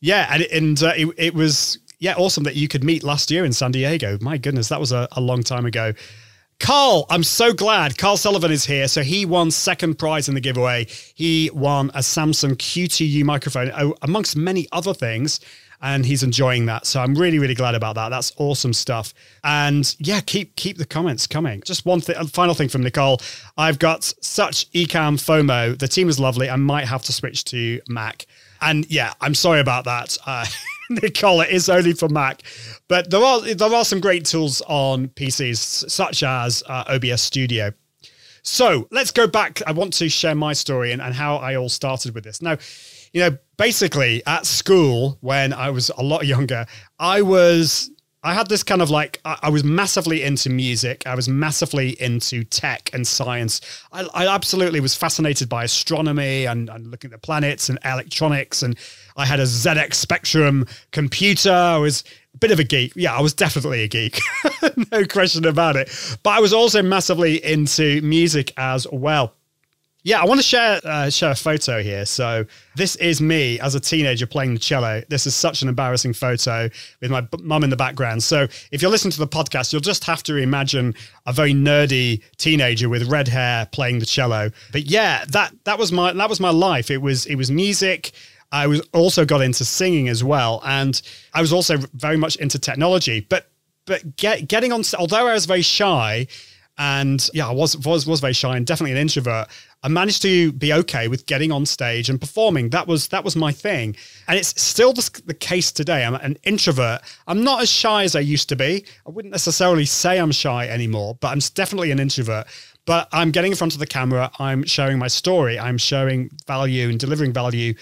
Yeah, 0.00 0.28
and, 0.30 0.42
and 0.42 0.82
uh, 0.82 0.92
it, 0.96 1.08
it 1.16 1.34
was 1.34 1.78
yeah 2.00 2.14
awesome 2.16 2.42
that 2.44 2.56
you 2.56 2.66
could 2.66 2.82
meet 2.84 3.04
last 3.04 3.30
year 3.30 3.44
in 3.44 3.52
San 3.52 3.70
Diego. 3.70 4.18
My 4.20 4.36
goodness, 4.36 4.68
that 4.68 4.80
was 4.80 4.92
a, 4.92 5.08
a 5.12 5.20
long 5.20 5.42
time 5.42 5.66
ago. 5.66 5.92
Carl, 6.60 7.06
I'm 7.10 7.24
so 7.24 7.52
glad 7.52 7.98
Carl 7.98 8.16
Sullivan 8.16 8.50
is 8.50 8.64
here. 8.64 8.88
So 8.88 9.02
he 9.02 9.26
won 9.26 9.50
second 9.50 9.98
prize 9.98 10.28
in 10.28 10.34
the 10.34 10.40
giveaway. 10.40 10.86
He 11.14 11.50
won 11.52 11.90
a 11.94 12.02
Samson 12.02 12.56
Q2U 12.56 13.24
microphone, 13.24 13.70
oh, 13.76 13.94
amongst 14.02 14.36
many 14.36 14.66
other 14.72 14.94
things. 14.94 15.40
And 15.82 16.06
he's 16.06 16.22
enjoying 16.22 16.64
that. 16.66 16.86
So 16.86 17.00
I'm 17.00 17.14
really, 17.14 17.38
really 17.38 17.54
glad 17.54 17.74
about 17.74 17.96
that. 17.96 18.08
That's 18.08 18.32
awesome 18.38 18.72
stuff. 18.72 19.12
And 19.42 19.94
yeah, 19.98 20.20
keep 20.20 20.56
keep 20.56 20.78
the 20.78 20.86
comments 20.86 21.26
coming. 21.26 21.60
Just 21.62 21.84
one 21.84 22.00
th- 22.00 22.16
final 22.30 22.54
thing 22.54 22.70
from 22.70 22.82
Nicole. 22.82 23.20
I've 23.58 23.78
got 23.78 24.04
such 24.22 24.70
Ecamm 24.72 25.18
FOMO. 25.18 25.78
The 25.78 25.88
team 25.88 26.08
is 26.08 26.18
lovely. 26.18 26.48
I 26.48 26.56
might 26.56 26.86
have 26.86 27.02
to 27.02 27.12
switch 27.12 27.44
to 27.46 27.80
Mac. 27.86 28.24
And 28.62 28.90
yeah, 28.90 29.12
I'm 29.20 29.34
sorry 29.34 29.60
about 29.60 29.84
that. 29.84 30.16
Uh, 30.24 30.46
Nicole, 30.90 31.40
it 31.40 31.50
is 31.50 31.68
only 31.68 31.92
for 31.92 32.08
Mac. 32.08 32.42
But 32.88 33.10
there 33.10 33.22
are 33.22 33.40
there 33.40 33.74
are 33.74 33.84
some 33.84 34.00
great 34.00 34.24
tools 34.24 34.62
on 34.66 35.08
PCs, 35.08 35.90
such 35.90 36.22
as 36.22 36.62
uh, 36.66 36.84
OBS 36.88 37.22
Studio. 37.22 37.72
So 38.42 38.86
let's 38.90 39.10
go 39.10 39.26
back. 39.26 39.62
I 39.66 39.72
want 39.72 39.94
to 39.94 40.08
share 40.08 40.34
my 40.34 40.52
story 40.52 40.92
and, 40.92 41.00
and 41.00 41.14
how 41.14 41.36
I 41.36 41.56
all 41.56 41.70
started 41.70 42.14
with 42.14 42.24
this. 42.24 42.42
Now, 42.42 42.58
you 43.14 43.20
know, 43.20 43.38
basically 43.56 44.22
at 44.26 44.44
school 44.44 45.16
when 45.22 45.54
I 45.54 45.70
was 45.70 45.90
a 45.96 46.02
lot 46.02 46.26
younger, 46.26 46.66
I 46.98 47.22
was 47.22 47.90
I 48.24 48.32
had 48.32 48.48
this 48.48 48.62
kind 48.62 48.80
of 48.80 48.88
like 48.88 49.20
I, 49.26 49.50
was 49.50 49.64
massively 49.64 50.22
into 50.22 50.48
music. 50.48 51.06
I 51.06 51.14
was 51.14 51.28
massively 51.28 51.90
into 52.00 52.42
tech 52.42 52.88
and 52.94 53.06
science. 53.06 53.60
I, 53.92 54.08
I 54.14 54.34
absolutely 54.34 54.80
was 54.80 54.94
fascinated 54.94 55.50
by 55.50 55.62
astronomy 55.64 56.46
and, 56.46 56.70
and, 56.70 56.86
looking 56.86 57.08
at 57.08 57.20
the 57.20 57.26
planets 57.26 57.68
and 57.68 57.78
electronics. 57.84 58.62
And 58.62 58.78
I 59.18 59.26
had 59.26 59.40
a 59.40 59.44
ZX 59.44 59.92
Spectrum 59.92 60.66
computer. 60.90 61.52
I 61.52 61.76
was 61.76 62.02
a 62.34 62.38
bit 62.38 62.50
of 62.50 62.58
a 62.58 62.64
geek. 62.64 62.94
Yeah, 62.96 63.14
I 63.14 63.20
was 63.20 63.34
definitely 63.34 63.82
a 63.82 63.88
geek, 63.88 64.18
no 64.90 65.04
question 65.04 65.44
about 65.44 65.76
it. 65.76 65.90
But 66.22 66.30
I 66.30 66.40
was 66.40 66.54
also 66.54 66.82
massively 66.82 67.44
into 67.44 68.00
music 68.00 68.54
as 68.56 68.86
well. 68.90 69.34
Yeah, 70.06 70.20
I 70.20 70.26
want 70.26 70.38
to 70.38 70.46
share 70.46 70.80
uh, 70.84 71.08
share 71.08 71.30
a 71.30 71.34
photo 71.34 71.82
here. 71.82 72.04
So 72.04 72.44
this 72.76 72.94
is 72.96 73.22
me 73.22 73.58
as 73.58 73.74
a 73.74 73.80
teenager 73.80 74.26
playing 74.26 74.52
the 74.52 74.60
cello. 74.60 75.02
This 75.08 75.26
is 75.26 75.34
such 75.34 75.62
an 75.62 75.68
embarrassing 75.68 76.12
photo 76.12 76.68
with 77.00 77.10
my 77.10 77.26
mum 77.40 77.64
in 77.64 77.70
the 77.70 77.76
background. 77.76 78.22
So 78.22 78.46
if 78.70 78.82
you're 78.82 78.90
listening 78.90 79.12
to 79.12 79.18
the 79.18 79.26
podcast, 79.26 79.72
you'll 79.72 79.80
just 79.80 80.04
have 80.04 80.22
to 80.24 80.36
imagine 80.36 80.94
a 81.24 81.32
very 81.32 81.54
nerdy 81.54 82.22
teenager 82.36 82.90
with 82.90 83.04
red 83.04 83.28
hair 83.28 83.66
playing 83.72 83.98
the 83.98 84.06
cello. 84.06 84.50
But 84.72 84.82
yeah, 84.82 85.24
that 85.28 85.54
that 85.64 85.78
was 85.78 85.90
my 85.90 86.12
that 86.12 86.28
was 86.28 86.38
my 86.38 86.50
life. 86.50 86.90
It 86.90 86.98
was 86.98 87.24
it 87.24 87.36
was 87.36 87.50
music. 87.50 88.12
I 88.52 88.66
was 88.66 88.82
also 88.92 89.24
got 89.24 89.40
into 89.40 89.64
singing 89.64 90.08
as 90.08 90.22
well, 90.22 90.60
and 90.66 91.00
I 91.32 91.40
was 91.40 91.52
also 91.52 91.78
very 91.94 92.18
much 92.18 92.36
into 92.36 92.58
technology. 92.58 93.20
But 93.20 93.48
but 93.86 94.16
get, 94.16 94.48
getting 94.48 94.70
on, 94.70 94.82
although 94.98 95.26
I 95.26 95.32
was 95.32 95.46
very 95.46 95.62
shy, 95.62 96.26
and 96.78 97.28
yeah, 97.32 97.48
I 97.48 97.52
was 97.52 97.76
was 97.78 98.06
was 98.06 98.20
very 98.20 98.32
shy 98.32 98.56
and 98.56 98.66
definitely 98.66 98.92
an 98.92 98.98
introvert. 98.98 99.48
I 99.84 99.88
managed 99.88 100.22
to 100.22 100.50
be 100.52 100.72
okay 100.72 101.08
with 101.08 101.26
getting 101.26 101.52
on 101.52 101.66
stage 101.66 102.08
and 102.08 102.18
performing. 102.18 102.70
That 102.70 102.86
was 102.86 103.08
that 103.08 103.22
was 103.22 103.36
my 103.36 103.52
thing, 103.52 103.94
and 104.26 104.38
it's 104.38 104.60
still 104.60 104.94
the, 104.94 105.36
case 105.38 105.70
today. 105.70 106.04
I'm 106.04 106.14
an 106.14 106.38
introvert. 106.44 107.02
I'm 107.26 107.44
not 107.44 107.60
as 107.60 107.70
shy 107.70 108.02
as 108.02 108.16
I 108.16 108.20
used 108.20 108.48
to 108.48 108.56
be. 108.56 108.86
I 109.06 109.10
wouldn't 109.10 109.32
necessarily 109.32 109.84
say 109.84 110.18
I'm 110.18 110.32
shy 110.32 110.66
anymore, 110.66 111.18
but 111.20 111.28
I'm 111.28 111.40
definitely 111.54 111.90
an 111.90 112.00
introvert. 112.00 112.46
But 112.86 113.08
I'm 113.12 113.30
getting 113.30 113.52
in 113.52 113.58
front 113.58 113.74
of 113.74 113.78
the 113.78 113.86
camera. 113.86 114.30
I'm 114.38 114.64
sharing 114.64 114.98
my 114.98 115.08
story. 115.08 115.58
I'm 115.58 115.76
showing 115.76 116.30
value 116.46 116.88
and 116.88 116.98
delivering 116.98 117.34
value 117.34 117.74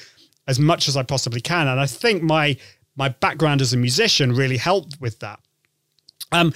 as 0.48 0.58
much 0.58 0.88
as 0.88 0.96
I 0.96 1.04
possibly 1.04 1.40
can. 1.40 1.68
And 1.68 1.78
I 1.78 1.86
think 1.86 2.22
my 2.22 2.56
my 2.96 3.10
background 3.10 3.60
as 3.60 3.72
a 3.72 3.76
musician 3.76 4.32
really 4.32 4.56
helped 4.56 5.00
with 5.00 5.20
that. 5.20 5.38
Um, 6.32 6.52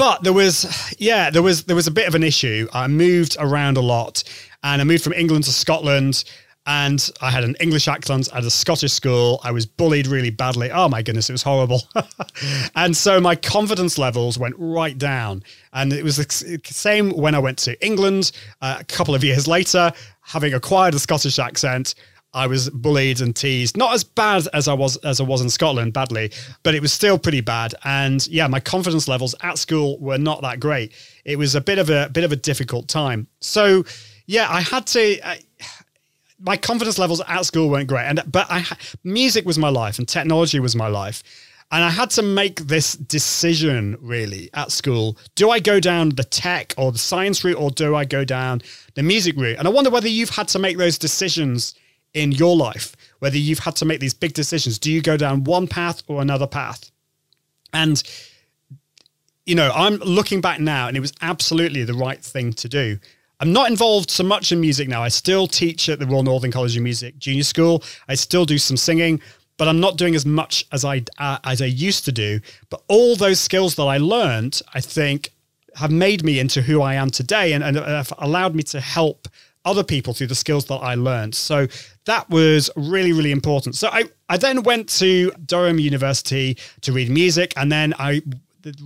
but 0.00 0.24
there 0.24 0.32
was, 0.32 0.94
yeah, 0.98 1.28
there 1.28 1.42
was 1.42 1.64
there 1.64 1.76
was 1.76 1.86
a 1.86 1.90
bit 1.90 2.08
of 2.08 2.14
an 2.14 2.22
issue. 2.22 2.68
I 2.72 2.86
moved 2.86 3.36
around 3.38 3.76
a 3.76 3.82
lot, 3.82 4.24
And 4.62 4.80
I 4.80 4.84
moved 4.84 5.04
from 5.04 5.12
England 5.14 5.44
to 5.44 5.52
Scotland 5.52 6.24
and 6.66 7.10
I 7.20 7.30
had 7.30 7.42
an 7.42 7.56
English 7.58 7.88
accent 7.88 8.28
at 8.34 8.44
a 8.44 8.50
Scottish 8.50 8.92
school. 8.92 9.40
I 9.42 9.50
was 9.50 9.64
bullied 9.64 10.06
really 10.06 10.30
badly. 10.30 10.70
Oh 10.70 10.88
my 10.88 11.02
goodness, 11.02 11.30
it 11.30 11.32
was 11.32 11.42
horrible. 11.42 11.82
and 12.76 12.96
so 12.96 13.20
my 13.20 13.34
confidence 13.34 13.96
levels 13.96 14.38
went 14.38 14.54
right 14.58 14.96
down. 14.96 15.42
And 15.72 15.92
it 15.92 16.04
was 16.04 16.16
the 16.16 16.60
same 16.64 17.10
when 17.10 17.34
I 17.34 17.38
went 17.38 17.58
to 17.60 17.84
England 17.84 18.32
uh, 18.60 18.76
a 18.80 18.84
couple 18.84 19.14
of 19.14 19.24
years 19.24 19.48
later, 19.48 19.92
having 20.20 20.52
acquired 20.52 20.94
a 20.94 20.98
Scottish 20.98 21.38
accent. 21.38 21.94
I 22.32 22.46
was 22.46 22.70
bullied 22.70 23.20
and 23.20 23.34
teased, 23.34 23.76
not 23.76 23.92
as 23.92 24.04
bad 24.04 24.46
as 24.52 24.68
I 24.68 24.74
was 24.74 24.96
as 24.98 25.20
I 25.20 25.24
was 25.24 25.40
in 25.40 25.50
Scotland, 25.50 25.92
badly, 25.92 26.30
but 26.62 26.76
it 26.76 26.80
was 26.80 26.92
still 26.92 27.18
pretty 27.18 27.40
bad. 27.40 27.74
And 27.82 28.24
yeah, 28.28 28.46
my 28.46 28.60
confidence 28.60 29.08
levels 29.08 29.34
at 29.42 29.58
school 29.58 29.98
were 29.98 30.18
not 30.18 30.40
that 30.42 30.60
great. 30.60 30.92
It 31.24 31.36
was 31.36 31.56
a 31.56 31.60
bit 31.60 31.78
of 31.80 31.90
a 31.90 32.08
bit 32.08 32.22
of 32.22 32.30
a 32.30 32.36
difficult 32.36 32.86
time. 32.86 33.26
So 33.40 33.84
yeah, 34.30 34.46
I 34.48 34.60
had 34.60 34.86
to. 34.88 35.26
I, 35.26 35.40
my 36.38 36.56
confidence 36.56 37.00
levels 37.00 37.20
at 37.26 37.44
school 37.44 37.68
weren't 37.68 37.88
great, 37.88 38.04
and 38.04 38.22
but 38.30 38.46
I 38.48 38.64
music 39.02 39.44
was 39.44 39.58
my 39.58 39.70
life 39.70 39.98
and 39.98 40.06
technology 40.06 40.60
was 40.60 40.76
my 40.76 40.86
life, 40.86 41.24
and 41.72 41.82
I 41.82 41.90
had 41.90 42.10
to 42.10 42.22
make 42.22 42.60
this 42.60 42.92
decision 42.92 43.98
really 44.00 44.48
at 44.54 44.70
school. 44.70 45.18
Do 45.34 45.50
I 45.50 45.58
go 45.58 45.80
down 45.80 46.10
the 46.10 46.22
tech 46.22 46.74
or 46.78 46.92
the 46.92 46.98
science 46.98 47.42
route, 47.42 47.58
or 47.58 47.72
do 47.72 47.96
I 47.96 48.04
go 48.04 48.24
down 48.24 48.62
the 48.94 49.02
music 49.02 49.36
route? 49.36 49.58
And 49.58 49.66
I 49.66 49.70
wonder 49.72 49.90
whether 49.90 50.08
you've 50.08 50.30
had 50.30 50.46
to 50.48 50.60
make 50.60 50.78
those 50.78 50.96
decisions 50.96 51.74
in 52.14 52.30
your 52.30 52.56
life, 52.56 52.94
whether 53.18 53.36
you've 53.36 53.58
had 53.58 53.74
to 53.76 53.84
make 53.84 53.98
these 53.98 54.14
big 54.14 54.34
decisions. 54.34 54.78
Do 54.78 54.92
you 54.92 55.02
go 55.02 55.16
down 55.16 55.42
one 55.42 55.66
path 55.66 56.04
or 56.06 56.22
another 56.22 56.46
path? 56.46 56.92
And 57.72 58.00
you 59.44 59.56
know, 59.56 59.72
I'm 59.74 59.96
looking 59.96 60.40
back 60.40 60.60
now, 60.60 60.86
and 60.86 60.96
it 60.96 61.00
was 61.00 61.12
absolutely 61.20 61.82
the 61.82 61.94
right 61.94 62.22
thing 62.22 62.52
to 62.52 62.68
do. 62.68 63.00
I'm 63.40 63.54
not 63.54 63.70
involved 63.70 64.10
so 64.10 64.22
much 64.22 64.52
in 64.52 64.60
music 64.60 64.86
now. 64.86 65.02
I 65.02 65.08
still 65.08 65.46
teach 65.46 65.88
at 65.88 65.98
the 65.98 66.06
Royal 66.06 66.22
Northern 66.22 66.52
College 66.52 66.76
of 66.76 66.82
Music 66.82 67.18
Junior 67.18 67.42
School. 67.42 67.82
I 68.06 68.14
still 68.14 68.44
do 68.44 68.58
some 68.58 68.76
singing, 68.76 69.20
but 69.56 69.66
I'm 69.66 69.80
not 69.80 69.96
doing 69.96 70.14
as 70.14 70.26
much 70.26 70.66
as 70.72 70.84
I 70.84 71.02
uh, 71.18 71.38
as 71.44 71.62
I 71.62 71.66
used 71.66 72.04
to 72.04 72.12
do. 72.12 72.40
But 72.68 72.82
all 72.88 73.16
those 73.16 73.40
skills 73.40 73.76
that 73.76 73.84
I 73.84 73.96
learned, 73.96 74.60
I 74.74 74.80
think, 74.80 75.30
have 75.76 75.90
made 75.90 76.22
me 76.22 76.38
into 76.38 76.60
who 76.60 76.82
I 76.82 76.94
am 76.94 77.08
today, 77.08 77.54
and, 77.54 77.64
and 77.64 77.78
have 77.78 78.12
allowed 78.18 78.54
me 78.54 78.62
to 78.64 78.80
help 78.80 79.26
other 79.64 79.84
people 79.84 80.12
through 80.12 80.26
the 80.26 80.34
skills 80.34 80.66
that 80.66 80.76
I 80.76 80.94
learned. 80.94 81.34
So 81.34 81.66
that 82.04 82.28
was 82.28 82.70
really, 82.76 83.12
really 83.12 83.30
important. 83.30 83.74
So 83.74 83.88
I, 83.88 84.04
I 84.28 84.36
then 84.36 84.62
went 84.62 84.88
to 84.98 85.30
Durham 85.44 85.78
University 85.78 86.56
to 86.82 86.92
read 86.92 87.10
music, 87.10 87.54
and 87.56 87.72
then 87.72 87.94
I 87.98 88.22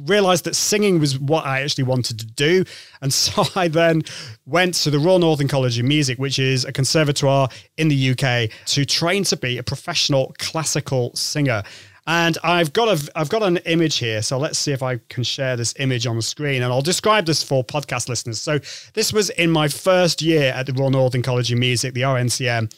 realized 0.05 0.45
that 0.45 0.55
singing 0.55 1.01
was 1.01 1.19
what 1.19 1.45
I 1.45 1.63
actually 1.63 1.85
wanted 1.85 2.19
to 2.21 2.27
do. 2.27 2.65
And 3.03 3.13
so 3.25 3.45
I 3.57 3.69
then 3.69 4.03
went 4.47 4.75
to 4.75 4.91
the 4.91 4.99
Royal 4.99 5.19
Northern 5.19 5.49
College 5.49 5.79
of 5.79 5.85
Music, 5.85 6.19
which 6.19 6.39
is 6.39 6.65
a 6.65 6.73
conservatoire 6.73 7.49
in 7.77 7.89
the 7.89 8.11
UK, 8.11 8.51
to 8.67 8.85
train 8.85 9.25
to 9.25 9.37
be 9.37 9.59
a 9.59 9.63
professional 9.63 10.35
classical 10.39 11.15
singer. 11.15 11.63
And 12.07 12.37
I've 12.45 12.75
got 12.75 12.89
a 12.89 13.11
I've 13.17 13.31
got 13.31 13.43
an 13.43 13.57
image 13.59 13.97
here. 13.97 14.21
So 14.21 14.37
let's 14.37 14.59
see 14.59 14.73
if 14.73 14.83
I 14.83 14.99
can 15.09 15.25
share 15.25 15.57
this 15.57 15.75
image 15.79 16.07
on 16.07 16.17
the 16.17 16.23
screen. 16.23 16.63
And 16.63 16.71
I'll 16.71 16.83
describe 16.83 17.25
this 17.25 17.43
for 17.43 17.65
podcast 17.65 18.11
listeners. 18.11 18.41
So 18.41 18.59
this 18.93 19.11
was 19.11 19.31
in 19.31 19.51
my 19.51 19.69
first 19.69 20.21
year 20.21 20.53
at 20.53 20.67
the 20.67 20.75
Royal 20.75 20.91
Northern 20.91 21.23
College 21.23 21.51
of 21.51 21.59
Music, 21.59 21.95
the 21.95 22.03
RNCM, 22.03 22.71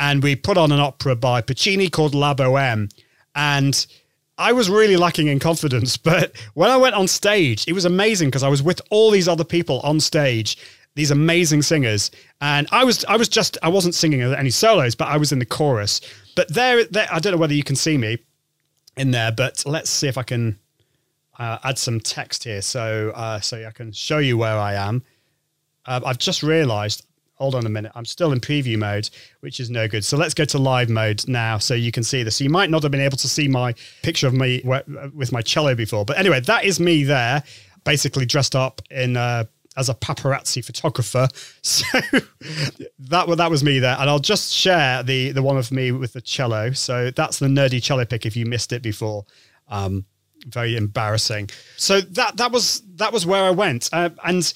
and 0.00 0.22
we 0.22 0.34
put 0.34 0.58
on 0.58 0.72
an 0.72 0.80
opera 0.80 1.14
by 1.14 1.42
Puccini 1.42 1.88
called 1.88 2.12
La 2.12 2.34
Boheme. 2.34 2.90
And 3.36 3.86
I 4.38 4.52
was 4.52 4.70
really 4.70 4.96
lacking 4.96 5.28
in 5.28 5.38
confidence, 5.38 5.96
but 6.10 6.32
when 6.54 6.70
I 6.70 6.76
went 6.76 6.94
on 6.94 7.08
stage, 7.08 7.64
it 7.66 7.72
was 7.72 7.84
amazing 7.84 8.28
because 8.28 8.42
I 8.42 8.48
was 8.48 8.62
with 8.62 8.80
all 8.90 9.10
these 9.10 9.28
other 9.28 9.44
people 9.44 9.80
on 9.80 10.00
stage, 10.00 10.56
these 10.94 11.10
amazing 11.10 11.62
singers, 11.62 12.10
and 12.40 12.66
I 12.70 12.84
was 12.84 13.04
I 13.06 13.16
was 13.16 13.28
just 13.28 13.56
I 13.62 13.68
wasn't 13.68 13.94
singing 13.94 14.22
any 14.22 14.50
solos, 14.50 14.94
but 14.94 15.08
I 15.08 15.16
was 15.16 15.32
in 15.32 15.38
the 15.38 15.46
chorus. 15.46 16.00
But 16.34 16.52
there, 16.52 16.84
there 16.84 17.08
I 17.10 17.18
don't 17.18 17.32
know 17.32 17.38
whether 17.38 17.54
you 17.54 17.64
can 17.64 17.76
see 17.76 17.96
me 17.96 18.18
in 18.96 19.10
there, 19.10 19.32
but 19.32 19.62
let's 19.66 19.90
see 19.90 20.08
if 20.08 20.18
I 20.18 20.22
can 20.22 20.58
uh, 21.38 21.58
add 21.64 21.78
some 21.78 21.98
text 22.00 22.44
here 22.44 22.62
so 22.62 23.12
uh, 23.14 23.40
so 23.40 23.66
I 23.66 23.70
can 23.70 23.92
show 23.92 24.18
you 24.18 24.36
where 24.36 24.58
I 24.58 24.74
am. 24.74 25.02
Uh, 25.86 26.00
I've 26.04 26.18
just 26.18 26.42
realised 26.42 27.06
hold 27.42 27.56
on 27.56 27.66
a 27.66 27.68
minute. 27.68 27.90
I'm 27.96 28.04
still 28.04 28.30
in 28.30 28.38
preview 28.38 28.78
mode, 28.78 29.10
which 29.40 29.58
is 29.58 29.68
no 29.68 29.88
good. 29.88 30.04
So 30.04 30.16
let's 30.16 30.32
go 30.32 30.44
to 30.44 30.58
live 30.58 30.88
mode 30.88 31.26
now 31.26 31.58
so 31.58 31.74
you 31.74 31.90
can 31.90 32.04
see 32.04 32.22
this. 32.22 32.40
You 32.40 32.50
might 32.50 32.70
not 32.70 32.84
have 32.84 32.92
been 32.92 33.00
able 33.00 33.16
to 33.16 33.28
see 33.28 33.48
my 33.48 33.74
picture 34.02 34.28
of 34.28 34.32
me 34.32 34.62
with 35.12 35.32
my 35.32 35.42
cello 35.42 35.74
before. 35.74 36.04
But 36.04 36.18
anyway, 36.18 36.38
that 36.38 36.64
is 36.64 36.78
me 36.78 37.02
there, 37.02 37.42
basically 37.82 38.26
dressed 38.26 38.54
up 38.54 38.80
in 38.92 39.16
uh, 39.16 39.46
as 39.76 39.88
a 39.88 39.94
paparazzi 39.94 40.64
photographer. 40.64 41.28
So 41.62 41.86
that 42.98 43.36
that 43.36 43.50
was 43.50 43.64
me 43.64 43.80
there, 43.80 43.96
and 43.98 44.08
I'll 44.08 44.18
just 44.20 44.52
share 44.52 45.02
the 45.02 45.32
the 45.32 45.42
one 45.42 45.56
of 45.56 45.72
me 45.72 45.90
with 45.90 46.12
the 46.12 46.20
cello. 46.20 46.72
So 46.72 47.10
that's 47.10 47.40
the 47.40 47.46
nerdy 47.46 47.82
cello 47.82 48.04
pick. 48.04 48.24
If 48.24 48.36
you 48.36 48.46
missed 48.46 48.72
it 48.72 48.82
before, 48.82 49.24
um, 49.68 50.04
very 50.46 50.76
embarrassing. 50.76 51.50
So 51.76 52.00
that 52.00 52.36
that 52.36 52.52
was 52.52 52.82
that 52.96 53.12
was 53.12 53.26
where 53.26 53.42
I 53.42 53.50
went, 53.50 53.88
uh, 53.92 54.10
and 54.24 54.52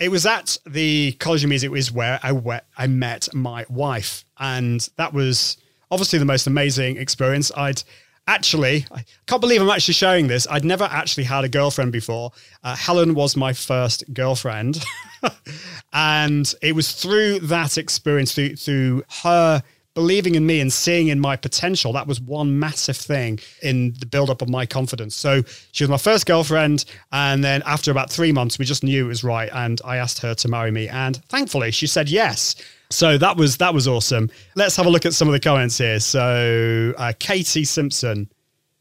it 0.00 0.10
was 0.10 0.26
at 0.26 0.56
the 0.66 1.12
College 1.12 1.44
of 1.44 1.48
Music 1.48 1.70
was 1.70 1.92
where 1.92 2.18
I 2.22 2.60
I 2.76 2.86
met 2.86 3.28
my 3.34 3.64
wife, 3.68 4.24
and 4.38 4.88
that 4.96 5.12
was 5.12 5.56
obviously 5.90 6.18
the 6.18 6.24
most 6.24 6.46
amazing 6.46 6.96
experience. 6.96 7.52
I'd 7.56 7.82
actually, 8.26 8.86
I 8.90 9.04
can't 9.26 9.40
believe 9.40 9.60
I'm 9.60 9.70
actually 9.70 9.94
sharing 9.94 10.26
this. 10.26 10.46
I'd 10.50 10.64
never 10.64 10.84
actually 10.84 11.24
had 11.24 11.44
a 11.44 11.48
girlfriend 11.48 11.92
before. 11.92 12.32
Uh, 12.62 12.74
Helen 12.74 13.14
was 13.14 13.36
my 13.36 13.52
first 13.52 14.02
girlfriend, 14.12 14.82
and 15.92 16.52
it 16.62 16.74
was 16.74 16.92
through 16.92 17.40
that 17.40 17.78
experience, 17.78 18.34
through 18.34 18.56
through 18.56 19.04
her 19.22 19.62
believing 19.94 20.34
in 20.34 20.44
me 20.44 20.60
and 20.60 20.72
seeing 20.72 21.08
in 21.08 21.20
my 21.20 21.36
potential. 21.36 21.92
That 21.92 22.06
was 22.06 22.20
one 22.20 22.58
massive 22.58 22.96
thing 22.96 23.38
in 23.62 23.94
the 24.00 24.06
buildup 24.06 24.42
of 24.42 24.48
my 24.48 24.66
confidence. 24.66 25.14
So 25.14 25.42
she 25.72 25.84
was 25.84 25.90
my 25.90 25.96
first 25.96 26.26
girlfriend. 26.26 26.84
And 27.12 27.42
then 27.42 27.62
after 27.64 27.90
about 27.90 28.10
three 28.10 28.32
months, 28.32 28.58
we 28.58 28.64
just 28.64 28.82
knew 28.82 29.04
it 29.04 29.08
was 29.08 29.24
right. 29.24 29.48
And 29.52 29.80
I 29.84 29.96
asked 29.96 30.18
her 30.20 30.34
to 30.34 30.48
marry 30.48 30.70
me. 30.70 30.88
And 30.88 31.16
thankfully, 31.28 31.70
she 31.70 31.86
said 31.86 32.08
yes. 32.08 32.56
So 32.90 33.18
that 33.18 33.36
was 33.36 33.56
that 33.58 33.72
was 33.72 33.88
awesome. 33.88 34.30
Let's 34.56 34.76
have 34.76 34.86
a 34.86 34.90
look 34.90 35.06
at 35.06 35.14
some 35.14 35.28
of 35.28 35.32
the 35.32 35.40
comments 35.40 35.78
here. 35.78 36.00
So 36.00 36.92
uh, 36.98 37.12
Katie 37.18 37.64
Simpson, 37.64 38.30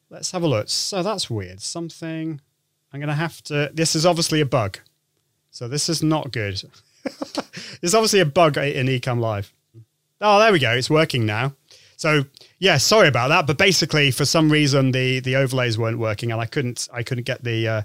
let's 0.09 0.31
have 0.31 0.43
a 0.43 0.47
look. 0.47 0.69
So 0.69 1.03
that's 1.03 1.29
weird. 1.29 1.61
Something 1.61 2.41
I'm 2.91 2.99
going 2.99 3.07
to 3.07 3.15
have 3.15 3.41
to. 3.43 3.71
This 3.73 3.95
is 3.95 4.05
obviously 4.05 4.41
a 4.41 4.45
bug. 4.45 4.79
So 5.51 5.67
this 5.67 5.89
is 5.89 6.03
not 6.03 6.31
good. 6.31 6.61
There's 7.81 7.95
obviously 7.95 8.19
a 8.19 8.25
bug 8.25 8.57
in 8.57 8.87
Ecamm 8.87 9.19
Live. 9.19 9.53
Oh, 10.23 10.39
there 10.39 10.53
we 10.53 10.59
go. 10.59 10.71
It's 10.71 10.89
working 10.89 11.25
now. 11.25 11.53
So 11.97 12.23
yeah, 12.59 12.77
sorry 12.77 13.09
about 13.09 13.27
that. 13.27 13.45
But 13.45 13.57
basically, 13.57 14.09
for 14.09 14.25
some 14.25 14.49
reason, 14.49 14.91
the 14.91 15.19
the 15.19 15.35
overlays 15.35 15.77
weren't 15.77 15.99
working, 15.99 16.31
and 16.31 16.41
I 16.41 16.45
couldn't 16.45 16.87
I 16.93 17.03
couldn't 17.03 17.25
get 17.25 17.43
the 17.43 17.67
uh, 17.67 17.81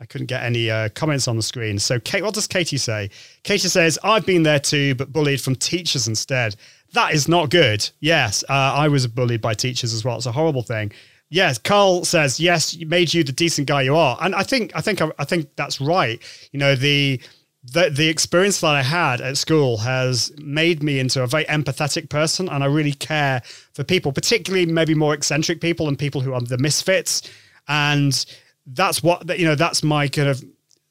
I 0.00 0.04
couldn't 0.06 0.26
get 0.26 0.42
any 0.42 0.68
uh, 0.68 0.88
comments 0.90 1.28
on 1.28 1.36
the 1.36 1.42
screen. 1.42 1.78
So 1.78 2.00
Kate, 2.00 2.24
what 2.24 2.34
does 2.34 2.48
Katie 2.48 2.76
say? 2.76 3.10
Katie 3.44 3.68
says, 3.68 3.98
"I've 4.02 4.26
been 4.26 4.42
there 4.42 4.58
too, 4.58 4.96
but 4.96 5.12
bullied 5.12 5.40
from 5.40 5.54
teachers 5.54 6.08
instead. 6.08 6.56
That 6.94 7.14
is 7.14 7.28
not 7.28 7.50
good. 7.50 7.88
Yes, 8.00 8.42
uh, 8.48 8.52
I 8.52 8.88
was 8.88 9.06
bullied 9.06 9.40
by 9.40 9.54
teachers 9.54 9.94
as 9.94 10.04
well. 10.04 10.16
It's 10.16 10.26
a 10.26 10.32
horrible 10.32 10.62
thing." 10.62 10.92
Yes, 11.30 11.58
Carl 11.58 12.04
says, 12.04 12.40
"Yes, 12.40 12.76
made 12.76 13.14
you 13.14 13.22
the 13.22 13.32
decent 13.32 13.68
guy 13.68 13.82
you 13.82 13.96
are," 13.96 14.18
and 14.20 14.34
I 14.34 14.42
think 14.42 14.72
I 14.74 14.80
think 14.80 15.00
I 15.00 15.24
think 15.24 15.48
that's 15.56 15.80
right. 15.80 16.20
You 16.50 16.58
know 16.58 16.74
the 16.74 17.20
the 17.64 17.90
the 17.90 18.08
experience 18.08 18.60
that 18.60 18.74
I 18.74 18.82
had 18.82 19.20
at 19.20 19.36
school 19.36 19.78
has 19.78 20.32
made 20.38 20.82
me 20.82 20.98
into 20.98 21.22
a 21.22 21.26
very 21.26 21.44
empathetic 21.44 22.08
person, 22.08 22.48
and 22.48 22.64
I 22.64 22.66
really 22.66 22.92
care 22.92 23.42
for 23.72 23.84
people, 23.84 24.12
particularly 24.12 24.66
maybe 24.66 24.94
more 24.94 25.14
eccentric 25.14 25.60
people 25.60 25.88
and 25.88 25.98
people 25.98 26.20
who 26.20 26.34
are 26.34 26.40
the 26.40 26.58
misfits. 26.58 27.22
And 27.68 28.24
that's 28.66 29.02
what 29.02 29.38
you 29.38 29.44
know. 29.44 29.54
That's 29.54 29.84
my 29.84 30.08
kind 30.08 30.28
of 30.28 30.42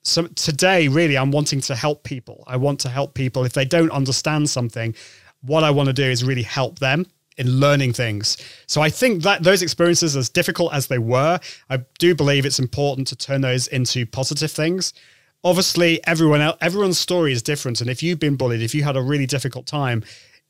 so 0.04 0.28
today. 0.28 0.88
Really, 0.88 1.18
I'm 1.18 1.32
wanting 1.32 1.60
to 1.62 1.76
help 1.76 2.04
people. 2.04 2.44
I 2.48 2.56
want 2.56 2.80
to 2.82 2.90
help 2.90 3.16
people 3.16 3.44
if 3.44 3.54
they 3.54 3.66
don't 3.66 3.92
understand 3.92 4.50
something. 4.50 4.96
What 5.42 5.64
I 5.64 5.72
want 5.72 5.88
to 5.88 5.94
do 5.94 6.06
is 6.06 6.24
really 6.24 6.44
help 6.44 6.80
them 6.80 7.06
in 7.38 7.60
learning 7.60 7.94
things. 7.94 8.38
So 8.68 8.82
I 8.82 8.90
think 8.90 9.24
that 9.24 9.44
those 9.44 9.62
experiences, 9.62 10.16
as 10.16 10.30
difficult 10.30 10.74
as 10.74 10.88
they 10.88 11.00
were, 11.00 11.40
I 11.70 11.78
do 11.98 12.14
believe 12.14 12.46
it's 12.46 12.60
important 12.60 13.08
to 13.08 13.16
turn 13.16 13.42
those 13.42 13.68
into 13.68 14.06
positive 14.06 14.52
things 14.52 14.94
obviously 15.44 16.06
everyone 16.06 16.42
else, 16.42 16.58
everyone's 16.62 17.00
story 17.00 17.32
is 17.32 17.42
different 17.42 17.82
and 17.82 17.90
if 17.90 18.04
you've 18.04 18.20
been 18.20 18.36
bullied 18.36 18.62
if 18.62 18.76
you 18.76 18.84
had 18.84 18.96
a 18.96 19.02
really 19.02 19.26
difficult 19.26 19.66
time 19.66 20.04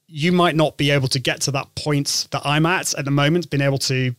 you 0.08 0.32
might 0.32 0.56
not 0.56 0.76
be 0.78 0.92
able 0.92 1.08
to 1.08 1.20
get 1.20 1.40
to 1.40 1.52
that 1.52 1.74
point 1.76 2.28
that 2.32 2.42
i'm 2.46 2.66
at 2.66 2.94
at 2.96 3.06
the 3.06 3.12
moment 3.12 3.50
being 3.50 3.62
able 3.62 3.78
to 3.78 4.14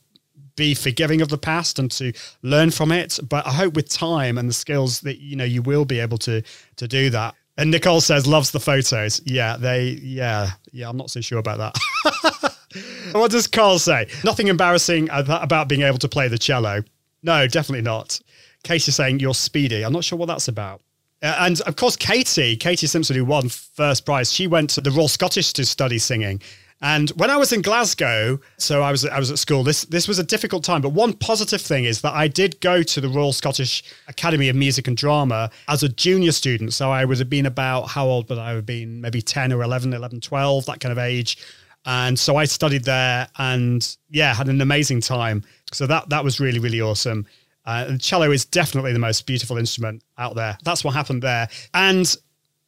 be 0.56 0.74
forgiving 0.74 1.20
of 1.22 1.28
the 1.28 1.38
past 1.38 1.78
and 1.78 1.90
to 1.90 2.12
learn 2.42 2.70
from 2.70 2.92
it. 2.92 3.18
But 3.28 3.46
i 3.46 3.52
hope 3.52 3.74
with 3.74 3.88
time 3.88 4.38
and 4.38 4.48
the 4.48 4.52
skills 4.54 5.00
that 5.00 5.18
you 5.18 5.36
know 5.36 5.44
you 5.44 5.62
will 5.62 5.84
be 5.84 6.00
able 6.00 6.18
to 6.18 6.42
to 6.76 6.88
do 6.88 7.10
that. 7.10 7.34
And 7.58 7.70
nicole 7.70 8.00
says 8.00 8.26
loves 8.26 8.50
the 8.50 8.60
photos. 8.60 9.20
Yeah 9.24 9.56
they 9.56 9.98
yeah 10.02 10.50
yeah 10.72 10.88
i'm 10.88 10.96
not 10.96 11.10
so 11.10 11.20
sure 11.20 11.38
about 11.38 11.58
that. 11.58 12.52
What 13.12 13.30
does 13.30 13.46
carl 13.46 13.78
say? 13.78 14.08
Nothing 14.24 14.48
embarrassing 14.48 15.10
about 15.12 15.68
being 15.68 15.82
able 15.82 15.98
to 15.98 16.08
play 16.08 16.28
the 16.28 16.38
cello. 16.38 16.82
No 17.22 17.46
definitely 17.46 17.82
not 17.82 18.18
Case 18.62 18.88
is 18.88 18.96
saying 18.96 19.20
you're 19.20 19.34
speedy. 19.34 19.84
I'm 19.84 19.92
not 19.92 20.04
sure 20.04 20.18
what 20.18 20.26
that's 20.26 20.48
about. 20.48 20.80
Uh, 21.22 21.36
and 21.40 21.60
of 21.62 21.76
course, 21.76 21.96
Katie, 21.96 22.56
Katie 22.56 22.86
Simpson, 22.86 23.16
who 23.16 23.24
won 23.24 23.48
first 23.48 24.04
prize, 24.04 24.32
she 24.32 24.46
went 24.46 24.70
to 24.70 24.80
the 24.80 24.90
Royal 24.90 25.08
Scottish 25.08 25.52
to 25.54 25.64
study 25.64 25.98
singing. 25.98 26.40
And 26.84 27.10
when 27.10 27.30
I 27.30 27.36
was 27.36 27.52
in 27.52 27.62
Glasgow, 27.62 28.40
so 28.58 28.82
I 28.82 28.90
was 28.90 29.06
I 29.06 29.16
was 29.20 29.30
at 29.30 29.38
school. 29.38 29.62
This 29.62 29.84
this 29.84 30.08
was 30.08 30.18
a 30.18 30.24
difficult 30.24 30.64
time, 30.64 30.80
but 30.80 30.88
one 30.88 31.12
positive 31.12 31.60
thing 31.60 31.84
is 31.84 32.00
that 32.00 32.12
I 32.12 32.26
did 32.26 32.60
go 32.60 32.82
to 32.82 33.00
the 33.00 33.08
Royal 33.08 33.32
Scottish 33.32 33.84
Academy 34.08 34.48
of 34.48 34.56
Music 34.56 34.88
and 34.88 34.96
Drama 34.96 35.48
as 35.68 35.84
a 35.84 35.88
junior 35.88 36.32
student. 36.32 36.72
So 36.74 36.90
I 36.90 37.04
would 37.04 37.18
have 37.20 37.30
been 37.30 37.46
about 37.46 37.82
how 37.82 38.06
old 38.06 38.28
would 38.28 38.38
I 38.38 38.50
have 38.50 38.66
been? 38.66 39.00
Maybe 39.00 39.22
10 39.22 39.52
or 39.52 39.62
11, 39.62 39.92
11, 39.92 40.22
12, 40.22 40.66
that 40.66 40.80
kind 40.80 40.90
of 40.90 40.98
age. 40.98 41.38
And 41.84 42.18
so 42.18 42.36
I 42.36 42.46
studied 42.46 42.84
there 42.84 43.28
and 43.38 43.96
yeah, 44.10 44.34
had 44.34 44.48
an 44.48 44.60
amazing 44.60 45.02
time. 45.02 45.44
So 45.72 45.86
that 45.86 46.08
that 46.08 46.24
was 46.24 46.40
really 46.40 46.58
really 46.58 46.80
awesome. 46.80 47.26
Uh, 47.64 47.86
and 47.88 48.00
cello 48.00 48.30
is 48.30 48.44
definitely 48.44 48.92
the 48.92 48.98
most 48.98 49.26
beautiful 49.26 49.56
instrument 49.56 50.02
out 50.18 50.34
there. 50.34 50.58
That's 50.64 50.82
what 50.84 50.94
happened 50.94 51.22
there. 51.22 51.48
And 51.74 52.14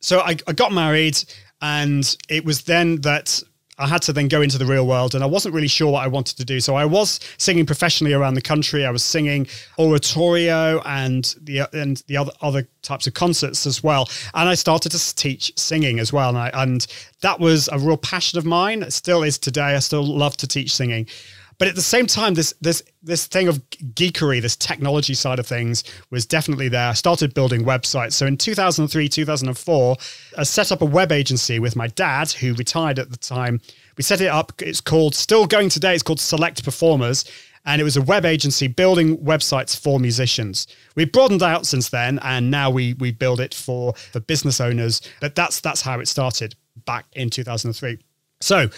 so 0.01 0.21
I, 0.21 0.37
I 0.47 0.53
got 0.53 0.73
married, 0.73 1.23
and 1.61 2.17
it 2.29 2.45
was 2.45 2.63
then 2.63 3.01
that 3.03 3.43
I 3.79 3.89
had 3.89 4.03
to 4.03 4.13
then 4.13 4.29
go 4.29 4.41
into 4.41 4.57
the 4.57 4.67
real 4.67 4.87
world 4.87 5.15
and 5.15 5.25
I 5.25 5.27
wasn't 5.27 5.55
really 5.55 5.69
sure 5.69 5.91
what 5.91 6.05
I 6.05 6.07
wanted 6.07 6.37
to 6.37 6.45
do. 6.45 6.61
So 6.61 6.77
I 6.77 6.85
was 6.85 7.19
singing 7.39 7.67
professionally 7.67 8.13
around 8.13 8.35
the 8.35 8.41
country. 8.41 8.85
I 8.85 8.91
was 8.91 9.03
singing 9.03 9.49
oratorio 9.79 10.81
and 10.85 11.35
the 11.43 11.69
and 11.73 12.03
the 12.07 12.17
other 12.17 12.33
other 12.41 12.69
types 12.83 13.07
of 13.07 13.15
concerts 13.15 13.67
as 13.67 13.83
well. 13.83 14.09
And 14.35 14.49
I 14.49 14.55
started 14.55 14.93
to 14.93 15.17
teach 15.17 15.53
singing 15.59 15.99
as 15.99 16.13
well. 16.13 16.29
And 16.29 16.39
I, 16.39 16.51
and 16.55 16.87
that 17.23 17.41
was 17.41 17.69
a 17.73 17.79
real 17.79 17.97
passion 17.97 18.39
of 18.39 18.45
mine. 18.45 18.83
It 18.83 18.93
still 18.93 19.25
is 19.25 19.39
today. 19.39 19.75
I 19.75 19.81
still 19.81 20.07
love 20.07 20.37
to 20.39 20.47
teach 20.47 20.73
singing. 20.73 21.09
But 21.59 21.69
at 21.69 21.75
the 21.75 21.83
same 21.83 22.07
time, 22.07 22.35
this 22.35 22.53
this 22.61 22.83
this 23.03 23.27
thing 23.27 23.49
of 23.49 23.63
geekery, 23.71 24.41
this 24.41 24.57
technology 24.57 25.15
side 25.15 25.39
of 25.39 25.47
things, 25.47 25.85
was 26.11 26.27
definitely 26.27 26.69
there. 26.69 26.89
I 26.89 26.95
started 26.95 27.35
building 27.35 27.65
websites. 27.65 28.13
So 28.13 28.27
in 28.27 28.37
2003, 28.37 29.09
2004, 29.09 29.97
I 30.39 30.43
set 30.43 30.73
up 30.73 30.83
a 30.83 30.87
web 30.87 31.13
agency 31.13 31.59
with 31.59 31.77
my 31.77 31.89
dad, 31.89 32.33
who 32.33 32.55
retired 32.55 32.99
at 32.99 33.11
the 33.11 33.17
time. 33.17 33.61
We 33.97 34.03
set 34.03 34.21
it 34.21 34.29
up. 34.29 34.53
It's 34.61 34.81
called, 34.81 35.15
still 35.15 35.47
going 35.47 35.69
today. 35.69 35.95
It's 35.95 36.03
called 36.03 36.21
Select 36.21 36.65
Performers, 36.65 37.25
and 37.65 37.81
it 37.81 37.85
was 37.85 37.97
a 37.97 38.03
web 38.03 38.25
agency 38.25 38.67
building 38.67 39.19
websites 39.19 39.79
for 39.79 40.01
musicians. 40.01 40.67
We 40.97 41.05
broadened 41.05 41.43
out 41.43 41.67
since 41.67 41.89
then, 41.89 42.19
and 42.21 42.51
now 42.51 42.71
we 42.71 42.95
we 42.95 43.13
build 43.13 43.41
it 43.41 43.55
for 43.55 43.95
for 43.95 44.21
business 44.21 44.61
owners. 44.61 45.01
But 45.21 45.35
that's 45.35 45.61
that's 45.61 45.83
how 45.83 46.01
it 46.01 46.09
started 46.09 46.55
back 46.85 47.07
in 47.13 47.31
2003. 47.31 47.99
So 48.41 48.69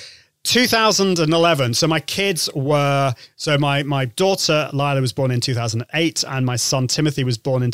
2011. 0.47 1.75
So 1.75 1.89
my 1.89 1.99
kids 1.99 2.49
were 2.55 3.15
so 3.35 3.59
my 3.59 3.83
my 3.83 4.05
daughter 4.05 4.71
Lila 4.73 5.01
was 5.01 5.13
born 5.13 5.33
in 5.33 5.41
2008 5.41 6.25
and 6.29 6.47
my 6.47 6.55
son 6.55 6.87
Timothy 6.87 7.25
was 7.25 7.37
born 7.37 7.65
in 7.65 7.73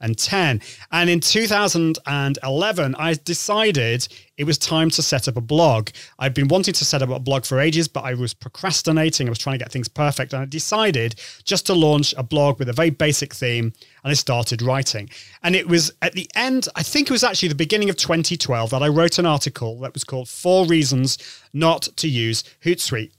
2010. 0.00 0.60
And 0.92 1.10
in 1.10 1.20
2011 1.20 2.94
I 2.98 3.14
decided 3.14 4.08
it 4.36 4.44
was 4.44 4.56
time 4.58 4.90
to 4.90 5.02
set 5.02 5.28
up 5.28 5.36
a 5.36 5.40
blog. 5.40 5.90
I'd 6.18 6.34
been 6.34 6.48
wanting 6.48 6.74
to 6.74 6.84
set 6.84 7.02
up 7.02 7.10
a 7.10 7.18
blog 7.18 7.44
for 7.44 7.60
ages 7.60 7.88
but 7.88 8.04
I 8.04 8.14
was 8.14 8.34
procrastinating. 8.34 9.28
I 9.28 9.30
was 9.30 9.38
trying 9.38 9.58
to 9.58 9.64
get 9.64 9.72
things 9.72 9.88
perfect 9.88 10.32
and 10.32 10.42
I 10.42 10.46
decided 10.46 11.16
just 11.44 11.66
to 11.66 11.74
launch 11.74 12.14
a 12.16 12.22
blog 12.22 12.58
with 12.58 12.68
a 12.68 12.72
very 12.72 12.90
basic 12.90 13.34
theme 13.34 13.72
and 14.04 14.10
I 14.10 14.14
started 14.14 14.62
writing. 14.62 15.10
And 15.42 15.54
it 15.54 15.68
was 15.68 15.92
at 16.02 16.14
the 16.14 16.28
end, 16.34 16.68
I 16.74 16.82
think 16.82 17.08
it 17.08 17.12
was 17.12 17.24
actually 17.24 17.48
the 17.48 17.54
beginning 17.54 17.90
of 17.90 17.96
2012 17.96 18.70
that 18.70 18.82
I 18.82 18.88
wrote 18.88 19.18
an 19.18 19.26
article 19.26 19.78
that 19.80 19.94
was 19.94 20.04
called 20.04 20.28
Four 20.28 20.66
Reasons 20.66 21.18
Not 21.52 21.82
to 21.96 22.08
Use 22.08 22.44
Hootsuite. 22.64 23.12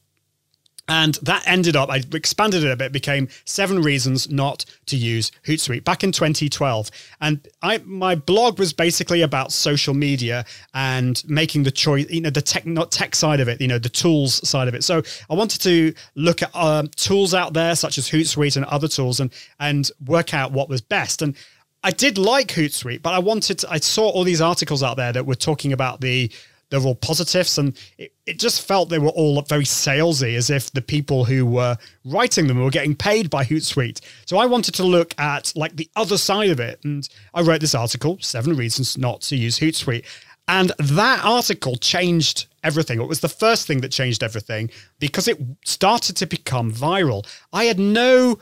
And 0.91 1.13
that 1.21 1.41
ended 1.47 1.77
up, 1.77 1.89
I 1.89 2.03
expanded 2.11 2.65
it 2.65 2.69
a 2.69 2.75
bit, 2.75 2.91
became 2.91 3.29
seven 3.45 3.81
reasons 3.81 4.29
not 4.29 4.65
to 4.87 4.97
use 4.97 5.31
Hootsuite 5.47 5.85
back 5.85 6.03
in 6.03 6.11
2012. 6.11 6.91
And 7.21 7.47
I, 7.61 7.77
my 7.85 8.13
blog 8.13 8.59
was 8.59 8.73
basically 8.73 9.21
about 9.21 9.53
social 9.53 9.93
media 9.93 10.43
and 10.73 11.23
making 11.29 11.63
the 11.63 11.71
choice, 11.71 12.09
you 12.09 12.19
know, 12.19 12.29
the 12.29 12.41
tech, 12.41 12.65
not 12.65 12.91
tech 12.91 13.15
side 13.15 13.39
of 13.39 13.47
it, 13.47 13.61
you 13.61 13.69
know, 13.69 13.79
the 13.79 13.87
tools 13.87 14.45
side 14.45 14.67
of 14.67 14.75
it. 14.75 14.83
So 14.83 15.01
I 15.29 15.33
wanted 15.33 15.61
to 15.61 15.93
look 16.15 16.41
at 16.41 16.53
um, 16.53 16.89
tools 16.97 17.33
out 17.33 17.53
there 17.53 17.73
such 17.77 17.97
as 17.97 18.09
Hootsuite 18.09 18.57
and 18.57 18.65
other 18.65 18.89
tools 18.89 19.21
and, 19.21 19.31
and 19.61 19.89
work 20.05 20.33
out 20.33 20.51
what 20.51 20.67
was 20.67 20.81
best. 20.81 21.21
And 21.21 21.37
I 21.85 21.91
did 21.91 22.17
like 22.17 22.49
Hootsuite, 22.49 23.01
but 23.01 23.13
I 23.13 23.19
wanted 23.19 23.59
to, 23.59 23.71
I 23.71 23.77
saw 23.79 24.09
all 24.09 24.25
these 24.25 24.41
articles 24.41 24.83
out 24.83 24.97
there 24.97 25.13
that 25.13 25.25
were 25.25 25.35
talking 25.35 25.71
about 25.71 26.01
the 26.01 26.29
they're 26.71 26.81
all 26.81 26.95
positives, 26.95 27.57
and 27.59 27.77
it, 27.99 28.13
it 28.25 28.39
just 28.39 28.65
felt 28.65 28.89
they 28.89 28.97
were 28.97 29.09
all 29.09 29.41
very 29.43 29.65
salesy, 29.65 30.35
as 30.35 30.49
if 30.49 30.71
the 30.71 30.81
people 30.81 31.25
who 31.25 31.45
were 31.45 31.77
writing 32.05 32.47
them 32.47 32.63
were 32.63 32.71
getting 32.71 32.95
paid 32.95 33.29
by 33.29 33.43
Hootsuite. 33.43 34.01
So 34.25 34.37
I 34.37 34.47
wanted 34.47 34.73
to 34.75 34.83
look 34.83 35.13
at 35.19 35.53
like 35.55 35.75
the 35.75 35.89
other 35.95 36.17
side 36.17 36.49
of 36.49 36.59
it, 36.59 36.79
and 36.83 37.07
I 37.33 37.41
wrote 37.41 37.61
this 37.61 37.75
article, 37.75 38.17
Seven 38.21 38.55
Reasons 38.55 38.97
Not 38.97 39.21
to 39.23 39.35
Use 39.35 39.59
Hootsuite. 39.59 40.05
And 40.47 40.71
that 40.79 41.23
article 41.23 41.75
changed 41.75 42.47
everything. 42.63 42.99
It 42.99 43.07
was 43.07 43.19
the 43.19 43.29
first 43.29 43.67
thing 43.67 43.81
that 43.81 43.91
changed 43.91 44.23
everything 44.23 44.69
because 44.99 45.27
it 45.27 45.37
started 45.65 46.17
to 46.17 46.25
become 46.25 46.73
viral. 46.73 47.25
I 47.53 47.65
had 47.65 47.79
no 47.79 48.39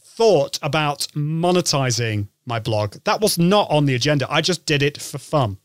thought 0.00 0.58
about 0.62 1.06
monetizing 1.14 2.28
my 2.46 2.58
blog. 2.58 2.96
That 3.04 3.20
was 3.20 3.38
not 3.38 3.70
on 3.70 3.86
the 3.86 3.94
agenda. 3.94 4.26
I 4.30 4.40
just 4.40 4.66
did 4.66 4.82
it 4.82 5.00
for 5.00 5.18
fun. 5.18 5.58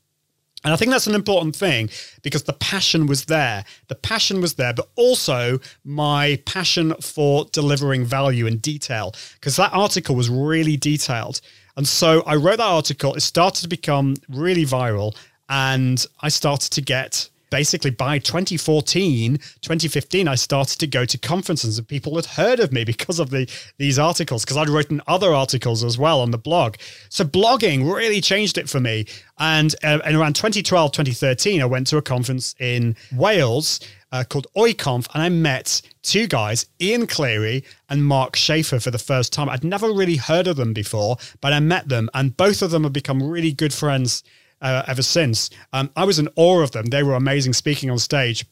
And 0.64 0.74
I 0.74 0.76
think 0.76 0.92
that's 0.92 1.08
an 1.08 1.16
important 1.16 1.56
thing 1.56 1.90
because 2.24 2.44
the 2.44 2.54
passion 2.54 3.06
was 3.06 3.26
there. 3.26 3.64
The 3.88 3.96
passion 3.96 4.42
was 4.42 4.56
there, 4.56 4.74
but 4.74 4.90
also 4.96 5.60
my 5.86 6.42
passion 6.46 6.94
for 7.02 7.46
delivering 7.52 8.06
value 8.06 8.48
and 8.48 8.62
detail 8.62 9.14
because 9.36 9.56
that 9.58 9.72
article 9.74 10.16
was 10.16 10.30
really 10.30 10.76
detailed. 10.76 11.42
And 11.78 11.88
so 11.88 12.24
I 12.26 12.36
wrote 12.36 12.58
that 12.58 12.68
article. 12.68 13.14
It 13.14 13.22
started 13.22 13.62
to 13.62 13.68
become 13.68 14.16
really 14.30 14.66
viral 14.66 15.16
and 15.48 16.04
I 16.22 16.30
started 16.30 16.72
to 16.72 16.82
get 16.82 17.30
basically 17.50 17.92
by 17.92 18.20
2014 18.20 19.38
2015 19.38 20.28
i 20.28 20.36
started 20.36 20.80
to 20.80 20.88
go 20.88 21.06
to 21.06 21.18
conferences 21.18 21.78
and 21.78 21.88
people 21.88 22.16
had 22.16 22.26
heard 22.26 22.60
of 22.60 22.72
me 22.72 22.84
because 22.84 23.20
of 23.20 23.30
the 23.30 23.50
these 23.78 23.98
articles 24.00 24.44
because 24.44 24.58
i'd 24.58 24.70
written 24.70 25.02
other 25.08 25.34
articles 25.34 25.84
as 25.84 25.98
well 25.98 26.22
on 26.22 26.32
the 26.32 26.38
blog 26.38 26.76
so 27.10 27.24
blogging 27.24 27.92
really 27.94 28.22
changed 28.22 28.58
it 28.58 28.70
for 28.70 28.80
me 28.80 29.06
and, 29.40 29.76
uh, 29.84 30.00
and 30.06 30.16
around 30.16 30.36
2012 30.36 30.92
2013 30.92 31.62
i 31.62 31.66
went 31.66 31.88
to 31.88 31.98
a 31.98 32.02
conference 32.02 32.56
in 32.60 32.96
wales 33.14 33.80
uh, 34.12 34.24
called 34.24 34.48
OIConf, 34.56 35.08
and 35.14 35.22
I 35.22 35.30
met 35.30 35.82
two 36.02 36.28
guys, 36.28 36.66
Ian 36.82 37.08
Cleary 37.08 37.64
and 37.90 38.06
Mark 38.06 38.36
Schaefer, 38.36 38.80
for 38.80 38.92
the 38.92 38.98
first 38.98 39.34
time. 39.34 39.50
I'd 39.50 39.64
never 39.64 39.92
really 39.92 40.16
heard 40.16 40.48
of 40.48 40.56
them 40.56 40.74
before, 40.74 41.18
but 41.42 41.54
I 41.54 41.60
met 41.60 41.90
them, 41.90 42.10
and 42.14 42.36
both 42.36 42.62
of 42.62 42.72
them 42.72 42.84
have 42.84 42.94
become 42.94 43.22
really 43.22 43.52
good 43.52 43.74
friends 43.74 44.24
uh, 44.62 44.84
ever 44.88 45.02
since. 45.02 45.50
Um, 45.74 45.90
I 45.96 46.04
was 46.04 46.20
in 46.20 46.30
awe 46.36 46.62
of 46.62 46.72
them. 46.72 46.86
They 46.86 47.04
were 47.04 47.16
amazing 47.16 47.54
speaking 47.54 47.90
on 47.90 48.00
stage. 48.00 48.46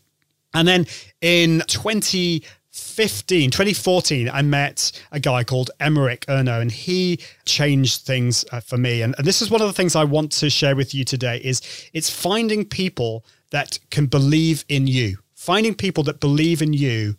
And 0.54 0.68
then 0.68 0.88
in 1.22 1.64
2015, 1.68 3.52
2014, 3.52 4.30
I 4.30 4.42
met 4.42 4.92
a 5.12 5.20
guy 5.20 5.44
called 5.44 5.72
Emeric 5.82 6.26
Ernoult, 6.28 6.62
and 6.62 6.72
he 6.72 7.20
changed 7.46 8.02
things 8.04 8.46
uh, 8.52 8.62
for 8.62 8.78
me. 8.78 9.02
And, 9.02 9.16
and 9.18 9.28
this 9.28 9.42
is 9.42 9.50
one 9.52 9.62
of 9.62 9.68
the 9.68 9.74
things 9.74 9.96
I 9.96 10.06
want 10.06 10.32
to 10.34 10.50
share 10.50 10.76
with 10.76 10.94
you 10.94 11.04
today 11.04 11.42
is 11.44 11.62
it's 11.94 12.10
finding 12.10 12.66
people 12.66 13.26
that 13.52 13.80
can 13.90 14.06
believe 14.06 14.64
in 14.70 14.88
you, 14.88 15.18
finding 15.36 15.76
people 15.76 16.04
that 16.06 16.20
believe 16.20 16.62
in 16.62 16.74
you 16.74 17.16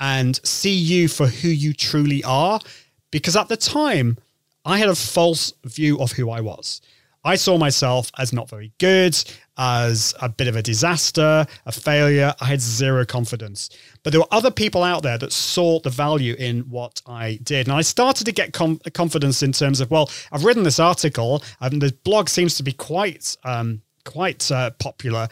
and 0.00 0.40
see 0.44 0.74
you 0.74 1.08
for 1.08 1.26
who 1.26 1.48
you 1.48 1.72
truly 1.72 2.24
are. 2.24 2.60
Because 3.10 3.36
at 3.36 3.48
the 3.48 3.56
time, 3.56 4.18
I 4.64 4.78
had 4.78 4.88
a 4.88 4.94
false 4.94 5.52
view 5.64 5.98
of 6.00 6.12
who 6.12 6.30
I 6.30 6.40
was. 6.40 6.80
I 7.24 7.36
saw 7.36 7.58
myself 7.58 8.10
as 8.18 8.32
not 8.32 8.48
very 8.48 8.72
good, 8.78 9.16
as 9.58 10.14
a 10.22 10.28
bit 10.28 10.48
of 10.48 10.56
a 10.56 10.62
disaster, 10.62 11.46
a 11.66 11.72
failure. 11.72 12.34
I 12.40 12.46
had 12.46 12.60
zero 12.62 13.04
confidence. 13.04 13.68
But 14.02 14.12
there 14.12 14.20
were 14.20 14.26
other 14.30 14.50
people 14.50 14.82
out 14.82 15.02
there 15.02 15.18
that 15.18 15.32
saw 15.32 15.80
the 15.80 15.90
value 15.90 16.34
in 16.38 16.60
what 16.60 17.02
I 17.06 17.38
did. 17.42 17.68
And 17.68 17.76
I 17.76 17.82
started 17.82 18.24
to 18.24 18.32
get 18.32 18.54
com- 18.54 18.80
confidence 18.94 19.42
in 19.42 19.52
terms 19.52 19.80
of, 19.80 19.90
well, 19.90 20.10
I've 20.32 20.44
written 20.44 20.62
this 20.62 20.80
article, 20.80 21.42
and 21.60 21.82
the 21.82 21.94
blog 22.04 22.30
seems 22.30 22.56
to 22.56 22.62
be 22.62 22.72
quite, 22.72 23.36
um, 23.44 23.82
quite 24.06 24.50
uh, 24.50 24.70
popular. 24.78 25.28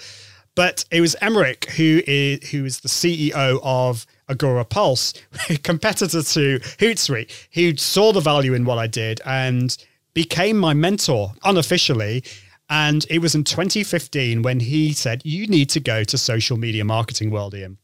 But 0.54 0.84
it 0.90 1.00
was 1.00 1.16
Emeric 1.22 1.70
who 1.70 2.02
is 2.04 2.50
who 2.50 2.64
is 2.64 2.80
the 2.80 2.88
CEO 2.88 3.60
of 3.62 4.04
Agora 4.28 4.64
Pulse, 4.64 5.14
competitor 5.62 6.20
to 6.20 6.58
Hootsuite, 6.58 7.30
who 7.54 7.76
saw 7.76 8.12
the 8.12 8.20
value 8.20 8.54
in 8.54 8.64
what 8.64 8.76
I 8.76 8.88
did 8.88 9.20
and 9.24 9.76
became 10.18 10.58
my 10.58 10.74
mentor 10.74 11.30
unofficially. 11.44 12.24
And 12.68 13.06
it 13.08 13.20
was 13.20 13.36
in 13.36 13.44
2015 13.44 14.42
when 14.42 14.58
he 14.58 14.92
said, 14.92 15.22
You 15.24 15.46
need 15.46 15.70
to 15.70 15.78
go 15.78 16.02
to 16.02 16.18
social 16.18 16.56
media 16.56 16.84
marketing 16.84 17.30
world, 17.30 17.54
Ian. 17.54 17.78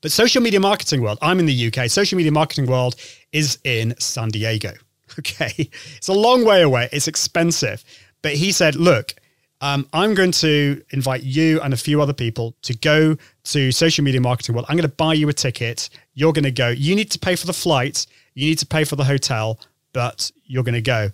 But 0.00 0.12
social 0.12 0.40
media 0.40 0.60
marketing 0.60 1.02
world, 1.02 1.18
I'm 1.20 1.38
in 1.38 1.44
the 1.44 1.66
UK, 1.66 1.90
social 1.90 2.16
media 2.16 2.32
marketing 2.32 2.64
world 2.64 2.94
is 3.32 3.58
in 3.64 3.94
San 3.98 4.30
Diego. 4.30 4.72
Okay. 5.20 5.70
It's 5.96 6.08
a 6.08 6.12
long 6.12 6.44
way 6.44 6.60
away. 6.62 6.88
It's 6.92 7.06
expensive. 7.06 7.84
But 8.22 8.32
he 8.32 8.50
said, 8.50 8.74
Look, 8.74 9.14
um, 9.60 9.86
I'm 9.92 10.14
going 10.14 10.32
to 10.32 10.82
invite 10.90 11.22
you 11.22 11.60
and 11.60 11.72
a 11.72 11.76
few 11.76 12.02
other 12.02 12.12
people 12.12 12.54
to 12.62 12.74
go 12.74 13.16
to 13.44 13.72
social 13.72 14.04
media 14.04 14.20
marketing 14.20 14.54
world. 14.54 14.66
I'm 14.68 14.76
going 14.76 14.90
to 14.90 14.96
buy 15.04 15.14
you 15.14 15.28
a 15.28 15.32
ticket. 15.32 15.88
You're 16.14 16.32
going 16.32 16.44
to 16.44 16.50
go. 16.50 16.68
You 16.68 16.94
need 16.96 17.10
to 17.12 17.18
pay 17.18 17.36
for 17.36 17.46
the 17.46 17.54
flight. 17.64 18.06
You 18.34 18.48
need 18.50 18.58
to 18.58 18.66
pay 18.66 18.84
for 18.84 18.96
the 18.96 19.04
hotel, 19.04 19.58
but 19.92 20.30
you're 20.44 20.64
going 20.64 20.74
to 20.74 20.82
go. 20.82 21.10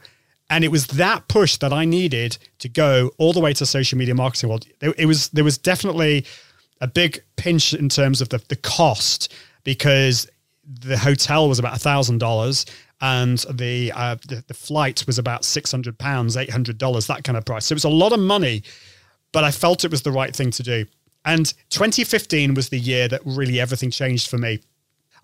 And 0.53 0.65
it 0.65 0.69
was 0.69 0.87
that 0.89 1.29
push 1.29 1.57
that 1.57 1.73
I 1.73 1.87
needed 1.87 2.37
to 2.59 2.69
go 2.69 3.11
all 3.17 3.33
the 3.33 3.41
way 3.41 3.55
to 3.55 3.65
social 3.65 3.97
media 3.97 4.15
marketing 4.15 4.51
world. 4.51 4.67
It, 4.83 5.07
was 5.07 5.31
there 5.31 5.45
was 5.45 5.57
definitely 5.57 6.27
a 6.83 6.87
big 6.87 7.25
pinch 7.37 7.73
in 7.73 7.89
terms 7.89 8.21
of 8.21 8.29
the, 8.29 8.37
the 8.51 8.57
cost 8.57 9.33
because 9.65 10.29
the 10.63 10.99
hotel 10.99 11.49
was 11.49 11.59
about 11.59 11.75
a 11.75 11.79
thousand 11.79 12.19
dollars 12.19 12.67
and 13.01 13.39
the, 13.51 13.93
uh, 13.97 14.17
the 14.29 14.45
the 14.47 14.53
flight 14.53 15.07
was 15.07 15.19
about 15.19 15.47
six 15.47 15.71
hundred 15.71 15.97
pounds, 15.97 16.37
eight 16.37 16.51
hundred 16.51 16.77
dollars, 16.77 17.07
that 17.07 17.25
kind 17.25 17.39
of 17.39 17.47
price. 17.47 17.65
So 17.65 17.73
it 17.73 17.77
was 17.77 17.85
a 17.85 17.89
lot 17.89 18.13
of 18.13 18.21
money, 18.21 18.63
but 19.33 19.45
I 19.45 19.53
felt 19.53 19.87
it 19.87 19.91
was 19.91 20.03
the 20.03 20.13
right 20.13 20.37
thing 20.37 20.51
to 20.51 20.63
do. 20.63 20.85
And 21.25 21.47
2015 21.71 22.53
was 22.53 22.69
the 22.69 22.79
year 22.79 23.09
that 23.09 23.23
really 23.25 23.59
everything 23.59 23.91
changed 23.91 24.29
for 24.29 24.37
me. 24.37 24.61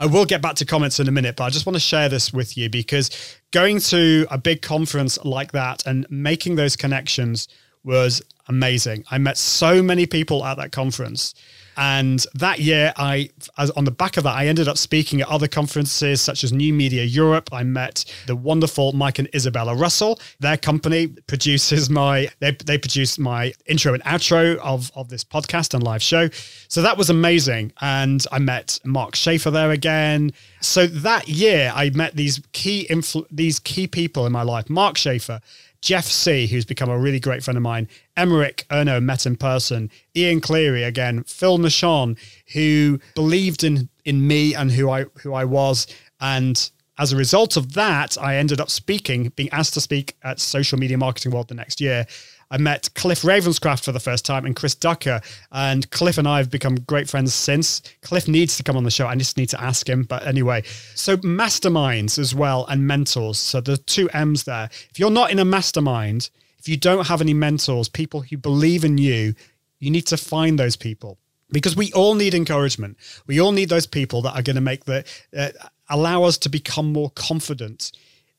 I 0.01 0.07
will 0.07 0.25
get 0.25 0.41
back 0.41 0.55
to 0.57 0.65
comments 0.65 1.01
in 1.01 1.09
a 1.09 1.11
minute, 1.11 1.35
but 1.37 1.45
I 1.45 1.51
just 1.51 1.67
want 1.67 1.75
to 1.75 1.81
share 1.81 2.09
this 2.09 2.33
with 2.33 2.57
you 2.57 2.71
because 2.71 3.11
going 3.51 3.81
to 3.81 4.27
a 4.31 4.39
big 4.39 4.63
conference 4.63 5.19
like 5.25 5.53
that 5.53 5.85
and 5.87 6.07
making 6.09 6.55
those 6.55 6.77
connections 6.77 7.49
was 7.83 8.23
amazing. 8.47 9.05
I 9.11 9.19
met 9.19 9.37
so 9.37 9.83
many 9.83 10.07
people 10.07 10.45
at 10.45 10.57
that 10.59 10.71
conference. 10.71 11.35
And 11.79 12.27
that 12.35 12.59
year, 12.59 12.93
I, 12.97 13.31
as 13.57 13.71
on 13.71 13.85
the 13.85 13.93
back 13.93 14.17
of 14.17 14.25
that, 14.25 14.35
I 14.35 14.49
ended 14.49 14.67
up 14.67 14.77
speaking 14.77 15.21
at 15.21 15.29
other 15.29 15.47
conferences 15.47 16.21
such 16.21 16.43
as 16.43 16.53
New 16.53 16.75
Media 16.75 17.05
Europe. 17.05 17.51
I 17.53 17.63
met 17.63 18.05
the 18.27 18.35
wonderful 18.35 18.91
Mike 18.93 19.21
and 19.21 19.29
Isabella 19.33 19.77
Russell. 19.77 20.19
Their 20.41 20.57
company 20.57 21.07
produces 21.07 21.89
my 21.89 22.31
they 22.41 22.51
they 22.51 22.79
produce 22.79 23.17
my 23.17 23.53
intro 23.67 23.95
and 23.95 24.03
outro 24.03 24.57
of 24.57 24.91
of 24.97 25.09
this 25.09 25.23
podcast 25.23 25.73
and 25.73 25.85
live 25.85 26.03
show. 26.03 26.29
So 26.67 26.83
that 26.83 26.99
was 26.99 27.11
amazing. 27.11 27.73
And 27.81 28.27
I 28.33 28.41
met 28.41 28.81
Mark 28.85 29.15
Schaefer 29.15 29.53
there 29.53 29.71
again. 29.71 30.33
So 30.61 30.89
that 30.89 31.29
year, 31.29 31.71
I 31.73 31.91
met 31.91 32.17
these 32.17 32.41
key 32.53 32.89
influ- 32.91 33.27
these 33.31 33.61
key 33.61 33.87
people 33.87 34.27
in 34.27 34.33
my 34.33 34.43
life. 34.43 34.69
Mark 34.69 34.99
Schaefer. 34.99 35.41
Jeff 35.81 36.07
Sieh, 36.07 36.49
who's 36.49 36.65
become 36.65 36.91
a 36.91 36.99
really 36.99 37.21
great 37.21 37.43
friend 37.43 37.57
of 37.57 37.63
mine, 37.63 37.89
Emeric 38.17 38.65
Ernoult, 38.69 39.03
met 39.03 39.27
in 39.27 39.37
person, 39.37 39.91
Ian 40.17 40.41
Cleary 40.41 40.83
again, 40.83 41.23
Phil 41.25 41.59
Mershon, 41.59 42.19
who 42.53 42.99
believed 43.15 43.63
in 43.63 43.89
in 44.05 44.27
me 44.27 44.55
and 44.55 44.73
who 44.73 44.91
I 44.91 45.05
who 45.23 45.35
I 45.35 45.45
was, 45.45 45.87
and 46.21 46.71
as 46.99 47.13
a 47.13 47.17
result 47.17 47.57
of 47.57 47.75
that, 47.75 48.19
I 48.21 48.37
ended 48.37 48.61
up 48.61 48.71
speaking, 48.71 49.29
being 49.37 49.51
asked 49.51 49.75
to 49.75 49.81
speak 49.81 50.17
at 50.25 50.41
Social 50.41 50.79
Media 50.79 50.99
Marketing 50.99 51.31
World 51.31 51.49
the 51.49 51.55
next 51.55 51.81
year. 51.81 52.07
I 52.51 52.59
met 52.59 52.93
Cliff 52.95 53.23
Ravenscraft 53.23 53.85
for 53.85 53.93
the 53.93 54.01
first 54.01 54.25
time 54.25 54.47
and 54.47 54.57
Chris 54.57 54.75
Ducker. 54.75 55.21
And 55.53 55.91
Cliff 55.91 56.19
and 56.19 56.27
I 56.27 56.39
have 56.39 56.51
become 56.51 56.77
great 56.77 57.09
friends 57.09 57.35
since. 57.35 57.83
Cliff 58.03 58.27
needs 58.27 58.57
to 58.57 58.63
come 58.63 58.77
on 58.77 58.85
the 58.85 58.91
show. 58.91 59.07
I 59.07 59.15
just 59.17 59.37
need 59.37 59.51
to 59.51 59.61
ask 59.61 59.89
him. 59.89 60.05
But 60.05 60.27
anyway, 60.27 60.63
so 60.95 61.17
masterminds 61.19 62.19
as 62.19 62.35
well 62.35 62.67
and 62.67 62.87
mentors. 62.87 63.39
So 63.39 63.61
the 63.61 63.77
two 63.77 64.09
M's 64.11 64.45
there. 64.45 64.69
If 64.91 64.99
you're 64.99 65.11
not 65.11 65.31
in 65.31 65.39
a 65.39 65.45
mastermind, 65.45 66.31
if 66.59 66.69
you 66.69 66.77
don't 66.77 67.07
have 67.07 67.21
any 67.21 67.35
mentors, 67.35 67.89
people 67.89 68.23
who 68.23 68.37
believe 68.37 68.85
in 68.85 68.99
you, 68.99 69.35
you 69.79 69.91
need 69.91 70.07
to 70.07 70.17
find 70.17 70.59
those 70.59 70.77
people 70.77 71.19
because 71.51 71.77
we 71.77 71.93
all 71.93 72.15
need 72.15 72.35
encouragement. 72.35 72.97
We 73.27 73.41
all 73.41 73.53
need 73.53 73.69
those 73.69 73.87
people 73.87 74.23
that 74.23 74.35
are 74.35 74.43
going 74.43 74.57
to 74.57 74.63
make 74.63 74.85
the 74.85 75.05
uh, 75.37 75.51
allow 75.89 76.25
us 76.25 76.37
to 76.39 76.49
become 76.49 76.93
more 76.93 77.11
confident 77.11 77.93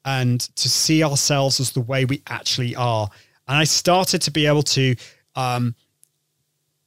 and 0.05 0.41
to 0.55 0.69
see 0.69 1.03
ourselves 1.03 1.59
as 1.59 1.71
the 1.71 1.81
way 1.81 2.05
we 2.05 2.21
actually 2.27 2.75
are. 2.75 3.09
And 3.49 3.57
I 3.57 3.63
started 3.65 4.21
to 4.21 4.31
be 4.31 4.45
able 4.45 4.61
to 4.63 4.95
um, 5.35 5.75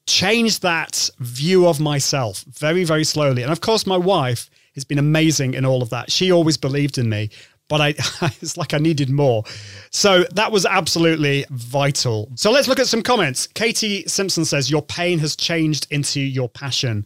change 0.07 0.61
that 0.61 1.11
view 1.19 1.67
of 1.67 1.81
myself 1.81 2.45
very, 2.45 2.85
very 2.85 3.05
slowly. 3.05 3.43
And 3.43 3.51
of 3.51 3.61
course, 3.61 3.85
my 3.85 3.97
wife 3.97 4.49
has 4.75 4.85
been 4.85 4.99
amazing 4.99 5.55
in 5.55 5.67
all 5.67 5.83
of 5.83 5.91
that. 5.91 6.11
She 6.11 6.31
always 6.31 6.57
believed 6.57 6.99
in 6.99 7.09
me, 7.09 7.31
but 7.69 7.81
I 7.81 7.89
it's 8.41 8.57
like 8.57 8.75
I 8.75 8.79
needed 8.79 9.11
more. 9.11 9.43
So 9.91 10.23
that 10.35 10.53
was 10.53 10.65
absolutely 10.65 11.45
vital. 11.51 12.31
So 12.37 12.53
let's 12.53 12.69
look 12.69 12.79
at 12.79 12.87
some 12.87 13.03
comments. 13.03 13.49
Katie 13.49 14.05
Simpson 14.07 14.45
says, 14.45 14.71
Your 14.71 14.83
pain 14.83 15.19
has 15.19 15.35
changed 15.35 15.89
into 15.91 16.21
your 16.21 16.49
passion. 16.49 17.05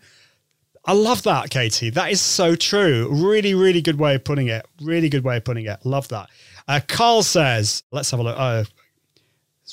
I 0.85 0.93
love 0.93 1.23
that, 1.25 1.51
Katie. 1.51 1.91
That 1.91 2.13
is 2.13 2.21
so 2.21 2.55
true. 2.55 3.09
Really, 3.11 3.55
really 3.55 3.81
good 3.81 3.99
way 3.99 4.15
of 4.15 4.23
putting 4.23 4.49
it. 4.49 4.67
Really 4.81 5.09
good 5.09 5.25
way 5.25 5.39
of 5.39 5.45
putting 5.45 5.65
it. 5.65 5.85
Love 5.85 6.07
that. 6.09 6.29
Uh, 6.69 6.81
Carl 6.87 7.25
says, 7.25 7.83
let's 7.91 8.11
have 8.13 8.21
a 8.21 8.23
look. 8.23 8.37
Oh, 8.39 8.65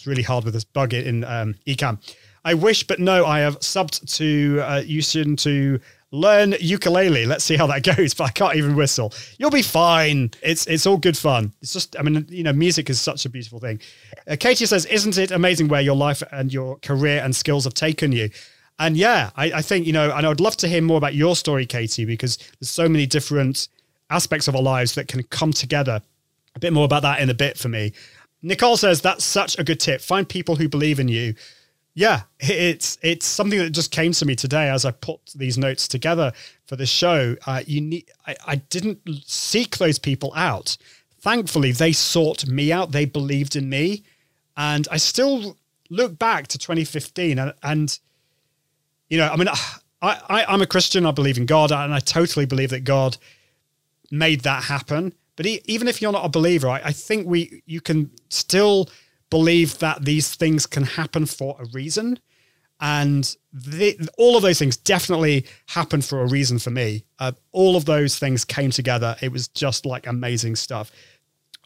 really 0.06 0.24
hard 0.24 0.44
with 0.44 0.54
this 0.54 0.64
bug 0.64 0.94
in 0.94 1.24
um, 1.24 1.56
Ecamm. 1.68 2.00
I 2.46 2.54
wish, 2.56 2.86
but 2.86 3.00
no, 3.00 3.26
I 3.26 3.40
have 3.40 3.60
subbed 3.60 4.16
to 4.18 4.60
uh, 4.62 5.36
to 5.38 5.80
learn 6.12 6.56
ukulele. 6.60 7.26
Let's 7.26 7.44
see 7.44 7.58
how 7.58 7.68
that 7.68 7.84
goes. 7.96 8.14
But 8.14 8.26
I 8.26 8.30
can't 8.30 8.56
even 8.56 8.76
whistle. 8.76 9.14
You'll 9.38 9.50
be 9.50 9.62
fine. 9.62 10.32
It's 10.42 10.66
it's 10.68 10.86
all 10.86 10.98
good 10.98 11.18
fun. 11.18 11.54
It's 11.62 11.74
just, 11.74 11.98
I 12.00 12.04
mean, 12.04 12.26
you 12.30 12.44
know, 12.44 12.54
music 12.54 12.90
is 12.90 13.02
such 13.02 13.26
a 13.26 13.30
beautiful 13.30 13.60
thing. 13.60 13.82
Uh, 14.28 14.36
Katie 14.40 14.66
says, 14.66 14.86
"Isn't 14.86 15.18
it 15.18 15.32
amazing 15.32 15.68
where 15.68 15.82
your 15.82 15.96
life 15.96 16.24
and 16.32 16.54
your 16.54 16.78
career 16.78 17.22
and 17.24 17.36
skills 17.36 17.64
have 17.66 17.74
taken 17.74 18.12
you?" 18.12 18.30
And 18.80 18.98
yeah, 18.98 19.32
I, 19.36 19.46
I 19.46 19.62
think 19.62 19.86
you 19.86 19.94
know, 19.94 20.12
and 20.16 20.26
I 20.26 20.30
would 20.30 20.42
love 20.42 20.58
to 20.58 20.68
hear 20.68 20.82
more 20.82 20.98
about 20.98 21.16
your 21.16 21.36
story, 21.36 21.66
Katie, 21.66 22.06
because 22.06 22.38
there's 22.60 22.70
so 22.70 22.90
many 22.90 23.06
different 23.06 23.68
aspects 24.10 24.48
of 24.48 24.56
our 24.56 24.62
lives 24.62 24.96
that 24.96 25.08
can 25.08 25.24
come 25.24 25.52
together. 25.52 26.02
A 26.56 26.60
bit 26.60 26.74
more 26.74 26.86
about 26.86 27.02
that 27.02 27.20
in 27.20 27.30
a 27.30 27.34
bit 27.34 27.58
for 27.58 27.68
me. 27.70 27.94
Nicole 28.44 28.78
says 28.78 29.02
that's 29.02 29.24
such 29.24 29.58
a 29.58 29.64
good 29.64 29.80
tip. 29.80 30.02
Find 30.02 30.28
people 30.28 30.58
who 30.58 30.68
believe 30.68 31.00
in 31.00 31.08
you. 31.08 31.34
Yeah, 31.96 32.24
it's 32.40 32.98
it's 33.02 33.26
something 33.26 33.60
that 33.60 33.70
just 33.70 33.92
came 33.92 34.12
to 34.14 34.26
me 34.26 34.36
today 34.36 34.70
as 34.70 34.84
I 34.84 34.92
put 34.92 35.20
these 35.36 35.58
notes 35.58 35.88
together 35.88 36.34
for 36.66 36.76
the 36.76 36.86
show. 36.86 37.36
Uh, 37.48 37.62
you 37.66 37.82
need 37.82 38.10
I, 38.28 38.36
I 38.46 38.56
didn't 38.56 39.00
seek 39.26 39.78
those 39.78 40.00
people 40.00 40.34
out. 40.36 40.78
Thankfully, 41.22 41.72
they 41.72 41.94
sought 41.94 42.46
me 42.48 42.72
out. 42.72 42.92
They 42.92 43.06
believed 43.06 43.56
in 43.56 43.70
me, 43.70 44.04
and 44.58 44.88
I 44.92 44.98
still 44.98 45.58
look 45.90 46.18
back 46.18 46.48
to 46.48 46.58
2015 46.58 47.38
and, 47.38 47.54
and 47.62 48.00
you 49.10 49.18
know, 49.18 49.28
I 49.28 49.36
mean, 49.36 49.48
I, 50.02 50.20
I 50.28 50.46
I'm 50.46 50.64
a 50.64 50.66
Christian. 50.66 51.06
I 51.06 51.12
believe 51.12 51.38
in 51.38 51.46
God, 51.46 51.72
and 51.72 51.94
I 51.94 52.00
totally 52.00 52.48
believe 52.48 52.72
that 52.72 52.84
God 52.84 53.18
made 54.10 54.42
that 54.42 54.64
happen. 54.64 55.14
But 55.36 55.46
even 55.46 55.88
if 55.88 56.02
you're 56.02 56.12
not 56.12 56.26
a 56.26 56.30
believer, 56.30 56.68
I, 56.70 56.82
I 56.86 56.92
think 56.92 57.28
we 57.28 57.64
you 57.66 57.82
can 57.82 58.12
still 58.30 58.90
believe 59.30 59.80
that 59.80 60.06
these 60.06 60.36
things 60.36 60.66
can 60.66 60.84
happen 60.84 61.26
for 61.26 61.56
a 61.60 61.66
reason. 61.74 62.20
And 62.80 63.36
the, 63.54 63.98
all 64.18 64.36
of 64.36 64.44
those 64.44 64.60
things 64.60 64.76
definitely 64.76 65.46
happened 65.68 66.04
for 66.04 66.22
a 66.22 66.28
reason 66.28 66.60
for 66.60 66.70
me. 66.70 67.06
Uh, 67.18 67.32
all 67.52 67.76
of 67.76 67.86
those 67.86 68.20
things 68.20 68.44
came 68.44 68.72
together. 68.72 69.16
It 69.22 69.32
was 69.32 69.48
just 69.48 69.86
like 69.86 70.06
amazing 70.06 70.58
stuff. 70.58 70.92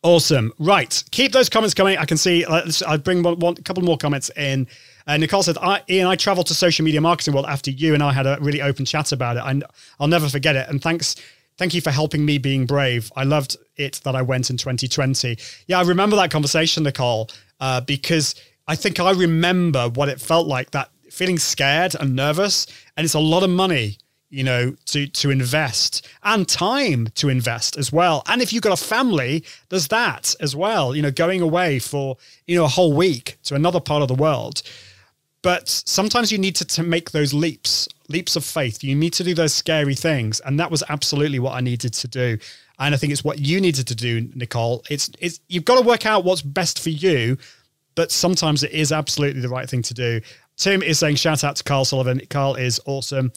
Awesome. 0.04 0.54
Right. 0.60 1.04
Keep 1.12 1.32
those 1.32 1.50
comments 1.50 1.74
coming. 1.74 1.98
I 1.98 2.06
can 2.06 2.18
see, 2.18 2.46
let's, 2.46 2.84
I'll 2.84 3.00
bring 3.00 3.24
one, 3.24 3.40
one, 3.40 3.56
a 3.58 3.62
couple 3.64 3.84
more 3.84 3.98
comments 3.98 4.30
in. 4.38 4.68
Uh, 5.08 5.18
Nicole 5.18 5.42
said, 5.42 5.58
I, 5.58 5.82
Ian, 5.90 6.08
I 6.08 6.16
traveled 6.16 6.48
to 6.48 6.54
social 6.54 6.86
media 6.86 7.02
marketing 7.02 7.34
world 7.34 7.48
after 7.48 7.72
you 7.72 7.94
and 7.96 8.04
I 8.04 8.14
had 8.14 8.28
a 8.28 8.38
really 8.40 8.62
open 8.62 8.86
chat 8.86 9.12
about 9.12 9.38
it. 9.38 9.44
And 9.46 9.64
I'll 10.00 10.08
never 10.08 10.30
forget 10.30 10.56
it. 10.56 10.70
And 10.70 10.82
thanks, 10.82 11.16
thank 11.58 11.74
you 11.74 11.82
for 11.82 11.92
helping 11.92 12.26
me 12.26 12.38
being 12.38 12.66
brave. 12.66 13.12
I 13.16 13.24
loved 13.24 13.58
it 13.76 14.02
that 14.04 14.16
I 14.16 14.22
went 14.22 14.50
in 14.50 14.58
2020. 14.58 15.38
Yeah, 15.68 15.80
I 15.80 15.84
remember 15.84 16.16
that 16.16 16.32
conversation, 16.32 16.84
Nicole, 16.84 17.30
uh, 17.60 17.82
because 17.82 18.36
I 18.68 18.76
think 18.76 19.00
I 19.00 19.12
remember 19.12 19.90
what 19.90 20.10
it 20.10 20.20
felt 20.22 20.48
like 20.48 20.72
that 20.72 20.90
feeling 21.10 21.40
scared 21.40 21.96
and 22.00 22.16
nervous. 22.16 22.68
And 22.96 23.06
it's 23.06 23.14
a 23.14 23.20
lot 23.20 23.44
of 23.44 23.50
money 23.50 23.98
you 24.30 24.44
know 24.44 24.76
to 24.86 25.08
to 25.08 25.30
invest 25.30 26.06
and 26.24 26.48
time 26.48 27.08
to 27.16 27.30
invest 27.30 27.78
as 27.78 27.92
well 27.92 28.24
and 28.28 28.42
if 28.42 28.52
you've 28.52 28.64
got 28.64 28.74
a 28.74 28.84
family 28.84 29.44
there's 29.70 29.88
that 29.88 30.36
as 30.42 30.56
well 30.56 30.96
you 30.96 31.02
know 31.02 31.12
going 31.12 31.42
away 31.42 31.80
for 31.80 32.18
you 32.46 32.56
know 32.56 32.66
a 32.66 32.68
whole 32.68 32.94
week 32.94 33.38
to 33.44 33.56
another 33.56 33.80
part 33.80 34.02
of 34.02 34.08
the 34.08 34.14
world 34.14 34.62
but 35.42 35.70
sometimes 35.70 36.32
you 36.32 36.38
need 36.38 36.56
to, 36.56 36.66
to 36.66 36.84
make 36.84 37.12
those 37.12 37.34
leaps 37.34 37.88
leaps 38.10 38.36
of 38.36 38.46
faith. 38.46 38.84
You 38.84 38.96
need 38.96 39.14
to 39.14 39.24
do 39.24 39.34
those 39.34 39.54
scary 39.54 39.96
things. 39.96 40.40
And 40.42 40.60
that 40.60 40.72
was 40.72 40.82
absolutely 40.88 41.40
what 41.40 41.54
i 41.54 41.62
needed 41.62 41.94
to 41.94 42.08
do. 42.08 42.38
And 42.80 42.94
i 42.94 42.98
think 42.98 43.12
it's 43.12 43.24
what 43.24 43.40
you 43.40 43.60
needed 43.62 43.88
to 43.88 43.96
do 43.96 44.30
nicole. 44.36 44.84
It's 44.90 45.10
it's 45.20 45.40
you've 45.48 45.66
got 45.66 45.76
to 45.76 45.86
work 45.86 46.06
out 46.06 46.24
what's 46.24 46.42
best 46.42 46.80
for 46.80 46.90
you 46.90 47.38
but 47.96 48.12
sometimes 48.12 48.62
it 48.62 48.72
is 48.72 48.92
absolutely 48.92 49.42
the 49.42 49.50
right 49.50 49.68
thing 49.68 49.82
to 49.82 49.94
do. 49.96 50.22
Tim 50.56 50.84
is 50.84 51.00
saying 51.00 51.16
shout 51.16 51.44
out 51.44 51.56
to 51.56 51.64
carl 51.64 51.84
sullivan. 51.84 52.22
Carl 52.30 52.54
is 52.56 52.80
awesome 52.86 53.32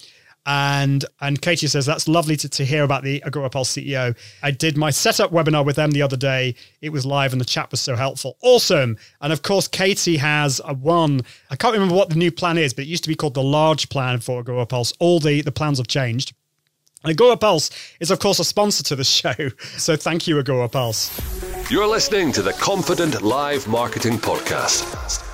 and 0.46 1.04
and 1.20 1.40
Katie 1.40 1.66
says 1.66 1.86
that's 1.86 2.08
lovely 2.08 2.36
to, 2.36 2.48
to 2.48 2.64
hear 2.64 2.82
about 2.84 3.02
the 3.02 3.22
Agora 3.24 3.50
Pulse 3.50 3.72
CEO. 3.72 4.16
I 4.42 4.50
did 4.50 4.76
my 4.76 4.90
setup 4.90 5.32
webinar 5.32 5.64
with 5.64 5.76
them 5.76 5.90
the 5.90 6.02
other 6.02 6.16
day. 6.16 6.54
It 6.80 6.90
was 6.90 7.04
live 7.04 7.32
and 7.32 7.40
the 7.40 7.44
chat 7.46 7.70
was 7.70 7.80
so 7.80 7.96
helpful. 7.96 8.36
Awesome. 8.42 8.96
And 9.20 9.32
of 9.32 9.42
course, 9.42 9.68
Katie 9.68 10.16
has 10.16 10.60
a 10.64 10.74
one. 10.74 11.22
I 11.50 11.56
can't 11.56 11.74
remember 11.74 11.94
what 11.94 12.08
the 12.08 12.16
new 12.16 12.32
plan 12.32 12.58
is, 12.58 12.72
but 12.72 12.84
it 12.84 12.88
used 12.88 13.04
to 13.04 13.08
be 13.08 13.14
called 13.14 13.34
the 13.34 13.42
large 13.42 13.88
plan 13.88 14.20
for 14.20 14.40
Agora 14.40 14.66
Pulse. 14.66 14.92
All 14.98 15.20
the 15.20 15.42
the 15.42 15.52
plans 15.52 15.78
have 15.78 15.88
changed. 15.88 16.34
Agora 17.04 17.36
Pulse 17.36 17.70
is, 17.98 18.10
of 18.10 18.18
course, 18.18 18.38
a 18.38 18.44
sponsor 18.44 18.82
to 18.84 18.96
the 18.96 19.04
show. 19.20 19.34
So 19.78 19.96
thank 19.96 20.26
you, 20.26 20.38
Agora 20.38 20.68
Pulse. 20.68 21.10
You're 21.70 21.86
listening 21.86 22.32
to 22.32 22.42
the 22.42 22.52
Confident 22.54 23.22
Live 23.22 23.68
Marketing 23.68 24.18
Podcast. 24.18 25.29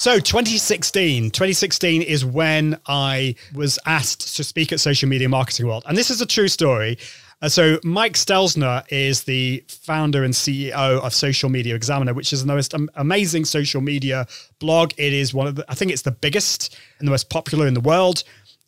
So 0.00 0.18
2016, 0.18 1.24
2016 1.24 2.00
is 2.00 2.24
when 2.24 2.80
I 2.86 3.34
was 3.54 3.78
asked 3.84 4.34
to 4.34 4.42
speak 4.42 4.72
at 4.72 4.80
Social 4.80 5.10
Media 5.10 5.28
Marketing 5.28 5.66
World. 5.66 5.84
And 5.86 5.94
this 5.94 6.08
is 6.08 6.22
a 6.22 6.26
true 6.26 6.48
story. 6.48 6.96
Uh, 7.42 7.50
so 7.50 7.78
Mike 7.84 8.14
Stelzner 8.14 8.82
is 8.90 9.24
the 9.24 9.62
founder 9.68 10.24
and 10.24 10.32
CEO 10.32 10.72
of 10.72 11.12
Social 11.12 11.50
Media 11.50 11.74
Examiner, 11.74 12.14
which 12.14 12.32
is 12.32 12.42
the 12.42 12.46
most 12.50 12.72
am- 12.72 12.88
amazing 12.94 13.44
social 13.44 13.82
media 13.82 14.26
blog. 14.58 14.92
It 14.96 15.12
is 15.12 15.34
one 15.34 15.46
of 15.46 15.56
the, 15.56 15.66
I 15.68 15.74
think 15.74 15.92
it's 15.92 16.00
the 16.00 16.12
biggest 16.12 16.74
and 16.98 17.06
the 17.06 17.12
most 17.12 17.28
popular 17.28 17.66
in 17.66 17.74
the 17.74 17.80
world. 17.80 18.24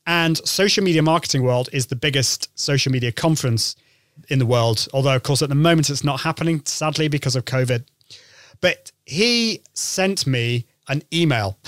And 0.06 0.36
Social 0.46 0.84
Media 0.84 1.00
Marketing 1.00 1.44
World 1.44 1.70
is 1.72 1.86
the 1.86 1.96
biggest 1.96 2.50
social 2.60 2.92
media 2.92 3.10
conference 3.10 3.74
in 4.28 4.38
the 4.38 4.44
world. 4.44 4.86
Although, 4.92 5.16
of 5.16 5.22
course, 5.22 5.40
at 5.40 5.48
the 5.48 5.54
moment 5.54 5.88
it's 5.88 6.04
not 6.04 6.20
happening, 6.20 6.60
sadly, 6.66 7.08
because 7.08 7.36
of 7.36 7.46
COVID. 7.46 7.84
But 8.60 8.92
he 9.06 9.62
sent 9.72 10.26
me 10.26 10.66
an 10.88 11.02
email 11.12 11.58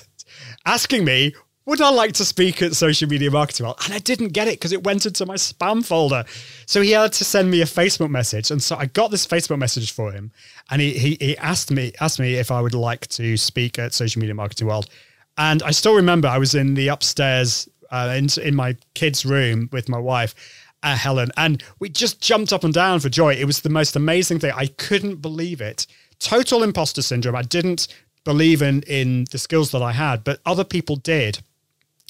asking 0.66 1.04
me 1.04 1.34
would 1.68 1.82
I 1.82 1.90
like 1.90 2.12
to 2.14 2.24
speak 2.24 2.62
at 2.62 2.74
Social 2.74 3.06
Media 3.10 3.30
Marketing 3.30 3.66
World? 3.66 3.76
And 3.84 3.92
I 3.92 3.98
didn't 3.98 4.28
get 4.28 4.48
it 4.48 4.52
because 4.52 4.72
it 4.72 4.84
went 4.84 5.04
into 5.04 5.26
my 5.26 5.34
spam 5.34 5.84
folder. 5.84 6.24
So 6.64 6.80
he 6.80 6.92
had 6.92 7.12
to 7.12 7.26
send 7.26 7.50
me 7.50 7.60
a 7.60 7.66
Facebook 7.66 8.08
message. 8.08 8.50
And 8.50 8.62
so 8.62 8.74
I 8.74 8.86
got 8.86 9.10
this 9.10 9.26
Facebook 9.26 9.58
message 9.58 9.92
for 9.92 10.10
him. 10.10 10.32
And 10.70 10.80
he, 10.80 10.94
he, 10.94 11.18
he 11.20 11.36
asked 11.36 11.70
me 11.70 11.92
asked 12.00 12.20
me 12.20 12.36
if 12.36 12.50
I 12.50 12.62
would 12.62 12.72
like 12.72 13.06
to 13.08 13.36
speak 13.36 13.78
at 13.78 13.92
Social 13.92 14.18
Media 14.18 14.34
Marketing 14.34 14.66
World. 14.66 14.88
And 15.36 15.62
I 15.62 15.72
still 15.72 15.94
remember 15.94 16.26
I 16.26 16.38
was 16.38 16.54
in 16.54 16.72
the 16.72 16.88
upstairs 16.88 17.68
uh, 17.90 18.14
in, 18.16 18.28
in 18.42 18.54
my 18.54 18.74
kid's 18.94 19.26
room 19.26 19.68
with 19.70 19.90
my 19.90 19.98
wife, 19.98 20.34
uh, 20.82 20.96
Helen, 20.96 21.30
and 21.36 21.62
we 21.80 21.90
just 21.90 22.22
jumped 22.22 22.52
up 22.52 22.64
and 22.64 22.72
down 22.72 23.00
for 23.00 23.10
joy. 23.10 23.34
It 23.34 23.44
was 23.44 23.60
the 23.60 23.68
most 23.68 23.94
amazing 23.94 24.38
thing. 24.38 24.52
I 24.56 24.68
couldn't 24.78 25.16
believe 25.16 25.60
it. 25.60 25.86
Total 26.18 26.62
imposter 26.62 27.02
syndrome. 27.02 27.36
I 27.36 27.42
didn't 27.42 27.88
believe 28.28 28.60
in 28.60 28.82
in 28.82 29.24
the 29.30 29.38
skills 29.38 29.70
that 29.70 29.80
I 29.80 29.92
had, 29.92 30.22
but 30.22 30.38
other 30.44 30.64
people 30.64 30.96
did. 30.96 31.38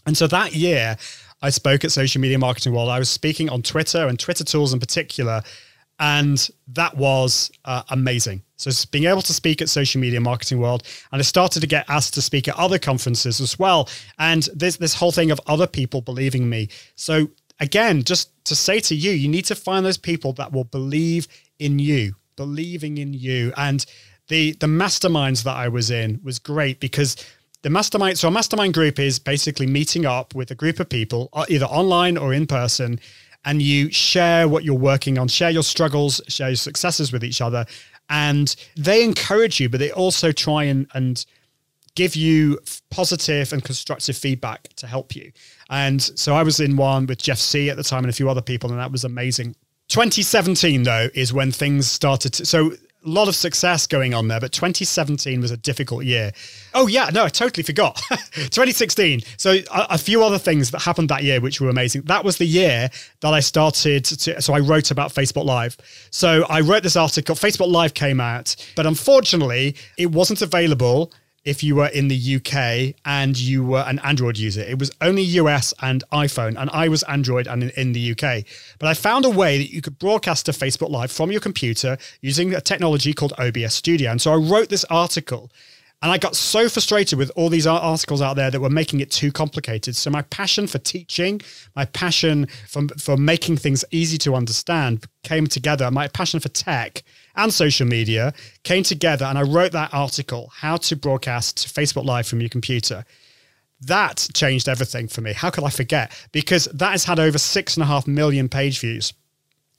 And 0.05 0.17
so 0.17 0.27
that 0.27 0.53
year, 0.53 0.97
I 1.41 1.51
spoke 1.51 1.85
at 1.85 1.93
Social 1.93 2.21
Media 2.21 2.39
Marketing 2.41 2.73
World. 2.75 2.89
I 2.89 2.99
was 2.99 3.09
speaking 3.09 3.49
on 3.49 3.63
Twitter 3.63 4.09
and 4.09 4.19
Twitter 4.19 4.43
tools 4.43 4.73
in 4.73 4.81
particular. 4.81 5.43
And 6.01 6.39
that 6.69 6.97
was 6.97 7.53
uh, 7.65 7.83
amazing. 7.91 8.43
So 8.57 8.71
being 8.91 9.05
able 9.05 9.23
to 9.23 9.33
speak 9.33 9.63
at 9.63 9.69
Social 9.69 10.01
Media 10.01 10.21
Marketing 10.21 10.59
World, 10.59 10.83
and 11.13 11.21
I 11.21 11.23
started 11.23 11.61
to 11.61 11.69
get 11.69 11.85
asked 11.89 12.15
to 12.15 12.23
speak 12.23 12.49
at 12.49 12.57
other 12.57 12.79
conferences 12.79 13.41
as 13.41 13.57
well. 13.57 13.89
And 14.19 14.43
this 14.55 14.77
this 14.77 14.95
whole 14.95 15.13
thing 15.13 15.31
of 15.31 15.41
other 15.47 15.69
people 15.69 16.01
believing 16.01 16.49
me. 16.49 16.69
So 16.97 17.31
again, 17.61 18.03
just 18.03 18.31
to 18.47 18.57
say 18.57 18.81
to 18.81 18.95
you, 18.95 19.13
you 19.13 19.29
need 19.29 19.47
to 19.47 19.55
find 19.55 19.87
those 19.87 19.99
people 20.11 20.33
that 20.35 20.53
will 20.53 20.69
believe 20.79 21.29
in 21.59 21.79
you, 21.79 22.15
believing 22.37 22.99
in 22.99 23.13
you. 23.15 23.53
And 23.57 23.87
the 24.29 24.53
the 24.61 24.67
masterminds 24.67 25.43
that 25.45 25.57
I 25.57 25.69
was 25.69 25.91
in 25.91 26.21
was 26.23 26.39
great 26.39 26.81
because 26.81 27.17
the 27.63 27.71
mastermind 27.71 28.19
so 28.19 28.29
a 28.29 28.31
mastermind 28.31 28.75
group 28.75 28.99
is 28.99 29.19
basically 29.19 29.67
meeting 29.67 30.07
up 30.07 30.35
with 30.35 30.51
a 30.51 30.55
group 30.55 30.79
of 30.81 30.89
people 30.89 31.29
uh, 31.33 31.45
either 31.49 31.67
online 31.67 32.17
or 32.17 32.33
in 32.33 32.47
person 32.47 33.01
and 33.45 33.63
you 33.63 33.91
share 33.91 34.49
what 34.49 34.65
you're 34.65 34.75
working 34.79 35.19
on 35.19 35.29
share 35.29 35.51
your 35.51 35.63
struggles 35.63 36.21
share 36.29 36.51
your 36.51 36.57
successes 36.57 37.13
with 37.13 37.25
each 37.25 37.41
other. 37.41 37.67
And 38.11 38.55
they 38.77 39.03
encourage 39.05 39.61
you 39.61 39.69
but 39.69 39.81
they 39.81 39.91
also 39.91 40.31
try 40.33 40.65
and 40.65 40.87
and 40.95 41.25
give 41.95 42.15
you 42.15 42.61
positive 42.91 43.53
and 43.53 43.65
constructive 43.65 44.17
feedback 44.17 44.69
to 44.77 44.87
help 44.87 45.17
you. 45.17 45.33
And 45.69 46.01
so 46.01 46.35
i 46.37 46.43
was 46.43 46.61
in 46.61 46.77
one 46.77 47.07
with 47.07 47.19
Jeff 47.19 47.39
Sieh 47.39 47.71
at 47.71 47.77
the 47.77 47.83
time 47.83 48.05
and 48.05 48.11
a 48.11 48.13
few 48.13 48.31
other 48.31 48.43
people 48.43 48.71
and 48.71 48.79
that 48.79 48.93
was 48.93 49.05
amazing. 49.05 49.57
2017 49.89 50.83
though 50.83 51.09
is 51.15 51.33
when 51.33 51.51
things 51.51 51.91
started 51.91 52.35
to 52.35 52.45
so 52.45 52.73
a 53.05 53.09
lot 53.09 53.29
of 53.29 53.37
success 53.37 53.87
going 53.87 54.13
on 54.13 54.29
there, 54.29 54.41
but 54.41 54.53
2017 54.53 55.41
was 55.41 55.51
a 55.51 55.57
difficult 55.57 56.05
year. 56.05 56.33
Oh 56.75 56.89
yeah, 56.89 57.11
no, 57.13 57.25
I 57.25 57.29
totally 57.29 57.63
forgot. 57.63 57.97
2016. 58.35 59.23
So 59.37 59.53
a, 59.53 59.87
a, 59.91 59.99
few 59.99 60.25
other 60.25 60.39
things 60.39 60.73
that 60.73 60.83
happened 60.83 61.09
that 61.11 61.23
year, 61.23 61.41
which 61.41 61.61
were 61.61 61.69
amazing. 61.69 62.03
That 62.03 62.25
was 62.25 62.39
the 62.39 62.45
year 62.45 62.91
that 63.21 63.33
I 63.33 63.41
started 63.41 64.05
to. 64.05 64.43
So 64.43 64.53
I 64.53 64.59
wrote 64.59 64.91
about 64.91 65.15
Facebook 65.15 65.45
Live. 65.45 65.77
So 66.11 66.45
I 66.49 66.61
wrote 66.61 66.83
this 66.83 66.97
article. 66.97 67.37
Facebook 67.37 67.71
Live 67.71 67.95
came 67.95 68.21
out, 68.21 68.57
but 68.75 68.87
unfortunately, 68.87 69.77
it 69.97 70.11
wasn't 70.11 70.43
available 70.43 71.13
if 71.49 71.65
you 71.65 71.75
were 71.75 71.87
in 71.87 72.09
the 72.09 72.37
UK 72.37 72.95
and 73.07 73.39
you 73.39 73.65
were 73.65 73.83
an 73.87 73.99
Android 74.01 74.37
user. 74.37 74.61
It 74.61 74.79
was 74.79 74.91
only 75.01 75.23
US 75.23 75.73
and 75.81 76.05
iPhone, 76.13 76.61
and 76.61 76.69
I 76.75 76.89
was 76.89 77.03
Android 77.05 77.47
and 77.47 77.63
in, 77.63 77.71
in, 77.71 77.93
the 77.93 78.11
UK. 78.13 78.45
But 78.79 78.89
I 78.89 78.93
found 78.93 79.25
a 79.25 79.31
way 79.31 79.57
that 79.57 79.73
you 79.73 79.81
could 79.81 79.99
broadcast 79.99 80.45
to 80.47 80.53
Facebook 80.53 80.91
Live 80.91 81.11
from 81.11 81.33
your 81.33 81.41
computer 81.41 81.97
using 82.21 82.53
a 82.53 82.61
technology 82.61 83.15
called 83.15 83.33
OBS 83.39 83.75
Studio. 83.75 84.11
And 84.11 84.21
so 84.21 84.31
I 84.31 84.37
wrote 84.37 84.69
this 84.69 84.85
article. 84.91 85.51
And 86.01 86.13
I 86.13 86.19
got 86.19 86.37
so 86.37 86.69
frustrated 86.69 87.19
with 87.19 87.33
all 87.35 87.49
these 87.49 87.67
articles 87.67 88.23
out 88.23 88.37
there 88.37 88.53
that 88.53 88.61
were 88.61 88.71
making 88.71 89.01
it 89.01 89.11
too 89.11 89.33
complicated. 89.33 89.97
So 89.97 90.11
my 90.11 90.23
passion 90.23 90.69
for 90.69 90.79
teaching, 90.79 91.41
my 91.75 91.87
passion 91.87 92.47
for, 92.69 92.87
for 92.99 93.17
making 93.17 93.57
things 93.57 93.85
easy 93.91 94.17
to 94.19 94.37
understand 94.37 95.07
came 95.25 95.49
together. 95.49 95.91
My 95.91 96.07
passion 96.07 96.39
for 96.39 96.51
tech 96.51 97.03
and 97.39 97.55
social 97.55 97.87
media 97.87 98.35
came 98.65 98.83
together 98.83 99.25
and 99.25 99.39
I 99.39 99.43
wrote 99.43 99.73
that 99.73 99.95
article, 99.95 100.53
How 100.55 100.77
to 100.77 100.97
Broadcast 100.97 101.73
Facebook 101.75 102.05
Live 102.05 102.27
from 102.27 102.41
Your 102.41 102.49
Computer. 102.51 103.05
That 103.81 104.29
changed 104.35 104.69
everything 104.69 105.07
for 105.07 105.21
me. 105.21 105.33
How 105.33 105.51
could 105.51 105.65
I 105.65 105.71
forget? 105.71 106.13
Because 106.33 106.65
that 106.67 106.91
has 106.91 107.05
had 107.05 107.21
over 107.21 107.39
six 107.39 107.77
and 107.77 107.85
a 107.85 107.87
half 107.87 108.07
million 108.07 108.49
page 108.49 108.81
views. 108.81 109.15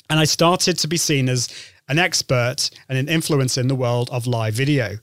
And 0.10 0.19
I 0.19 0.24
started 0.24 0.80
to 0.80 0.88
be 0.88 0.98
seen 0.98 1.28
as 1.28 1.50
an 1.89 2.00
expert 2.00 2.69
and 2.88 2.98
an 2.98 3.08
influencer 3.08 3.58
in 3.58 3.67
the 3.67 3.76
world 3.76 4.10
of 4.12 4.26
live 4.26 4.54
video. 4.54 4.98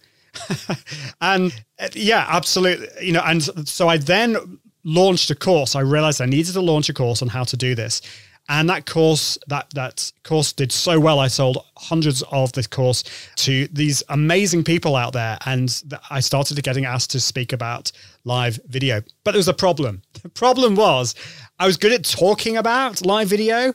and 1.21 1.53
yeah, 1.93 2.27
absolutely. 2.29 2.89
You 3.03 3.13
know, 3.13 3.23
and 3.25 3.43
so 3.69 3.89
I 3.89 3.99
then 3.99 4.59
launched 4.83 5.31
a 5.31 5.35
course. 5.35 5.77
I 5.77 5.81
realized 5.81 6.23
I 6.23 6.27
needed 6.27 6.55
to 6.55 6.61
launch 6.61 6.89
a 6.89 6.95
course 6.95 7.21
on 7.21 7.29
how 7.29 7.45
to 7.45 7.57
do 7.57 7.75
this 7.75 8.01
and 8.49 8.69
that 8.69 8.87
course 8.87 9.39
that 9.49 9.71
that 9.71 10.13
course 10.23 10.53
did 10.53 10.71
so 10.71 11.01
well. 11.01 11.19
I 11.19 11.29
sold 11.29 11.65
hundreds 11.77 12.23
of 12.31 12.53
this 12.53 12.67
course 12.67 13.03
to 13.37 13.67
these 13.73 14.03
amazing 14.09 14.65
people 14.65 14.95
out 14.95 15.13
there. 15.13 15.39
And 15.47 15.83
i 16.11 16.21
started 16.21 16.63
getting 16.63 16.85
asked 16.85 17.11
to 17.13 17.21
speak 17.21 17.53
about 17.53 17.91
live 18.25 18.61
video. 18.69 19.03
But 19.25 19.33
there 19.33 19.39
was 19.39 19.49
a 19.49 19.55
problem. 19.55 20.03
The 20.27 20.31
problem 20.31 20.75
was 20.75 21.15
i 21.61 21.67
was 21.67 21.77
good 21.77 21.93
at 21.93 22.05
talking 22.05 22.57
about 22.57 23.07
live 23.07 23.29
video 23.29 23.73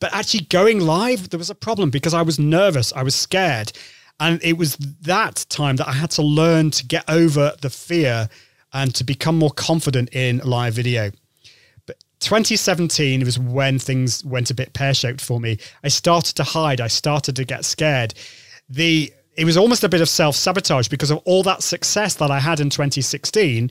but 0.00 0.12
actually 0.12 0.46
going 0.46 0.80
live 0.80 1.30
there 1.30 1.38
was 1.38 1.50
a 1.50 1.54
problem 1.54 1.90
because 1.90 2.14
i 2.14 2.22
was 2.22 2.38
nervous. 2.38 2.92
I 2.92 3.02
was 3.02 3.14
scared. 3.14 3.72
And 4.20 4.40
it 4.44 4.56
was 4.56 4.76
that 5.02 5.46
time 5.48 5.76
that 5.76 5.88
i 5.88 5.92
had 5.92 6.10
to 6.12 6.22
learn 6.22 6.70
to 6.72 6.86
get 6.86 7.04
over 7.08 7.52
the 7.60 7.70
fear 7.70 8.28
and 8.72 8.94
to 8.94 9.04
become 9.04 9.38
more 9.38 9.50
confident 9.50 10.08
in 10.12 10.38
live 10.38 10.74
video 10.74 11.12
2017 12.22 13.24
was 13.24 13.38
when 13.38 13.78
things 13.78 14.24
went 14.24 14.50
a 14.50 14.54
bit 14.54 14.72
pear 14.72 14.94
shaped 14.94 15.20
for 15.20 15.40
me. 15.40 15.58
I 15.82 15.88
started 15.88 16.36
to 16.36 16.44
hide. 16.44 16.80
I 16.80 16.86
started 16.86 17.36
to 17.36 17.44
get 17.44 17.64
scared. 17.64 18.14
The 18.68 19.12
it 19.34 19.44
was 19.44 19.56
almost 19.56 19.82
a 19.82 19.88
bit 19.88 20.00
of 20.00 20.08
self 20.08 20.36
sabotage 20.36 20.88
because 20.88 21.10
of 21.10 21.18
all 21.24 21.42
that 21.42 21.62
success 21.62 22.14
that 22.16 22.30
I 22.30 22.38
had 22.38 22.60
in 22.60 22.70
2016. 22.70 23.70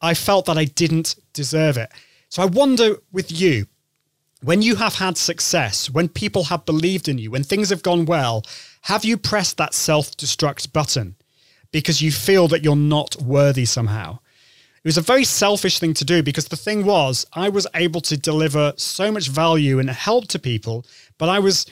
I 0.00 0.14
felt 0.14 0.46
that 0.46 0.58
I 0.58 0.64
didn't 0.64 1.16
deserve 1.32 1.76
it. 1.76 1.90
So 2.28 2.42
I 2.42 2.46
wonder 2.46 2.96
with 3.12 3.32
you, 3.32 3.66
when 4.42 4.62
you 4.62 4.76
have 4.76 4.96
had 4.96 5.16
success, 5.16 5.88
when 5.88 6.08
people 6.08 6.44
have 6.44 6.66
believed 6.66 7.08
in 7.08 7.18
you, 7.18 7.30
when 7.30 7.44
things 7.44 7.70
have 7.70 7.82
gone 7.82 8.04
well, 8.04 8.44
have 8.82 9.04
you 9.04 9.16
pressed 9.16 9.56
that 9.56 9.74
self 9.74 10.10
destruct 10.16 10.72
button 10.72 11.16
because 11.72 12.02
you 12.02 12.12
feel 12.12 12.48
that 12.48 12.62
you're 12.62 12.76
not 12.76 13.16
worthy 13.22 13.64
somehow? 13.64 14.18
It 14.86 14.90
was 14.90 14.98
a 14.98 15.00
very 15.02 15.24
selfish 15.24 15.80
thing 15.80 15.94
to 15.94 16.04
do 16.04 16.22
because 16.22 16.46
the 16.46 16.56
thing 16.56 16.86
was, 16.86 17.26
I 17.32 17.48
was 17.48 17.66
able 17.74 18.00
to 18.02 18.16
deliver 18.16 18.72
so 18.76 19.10
much 19.10 19.28
value 19.28 19.80
and 19.80 19.90
help 19.90 20.28
to 20.28 20.38
people, 20.38 20.86
but 21.18 21.28
I 21.28 21.40
was, 21.40 21.66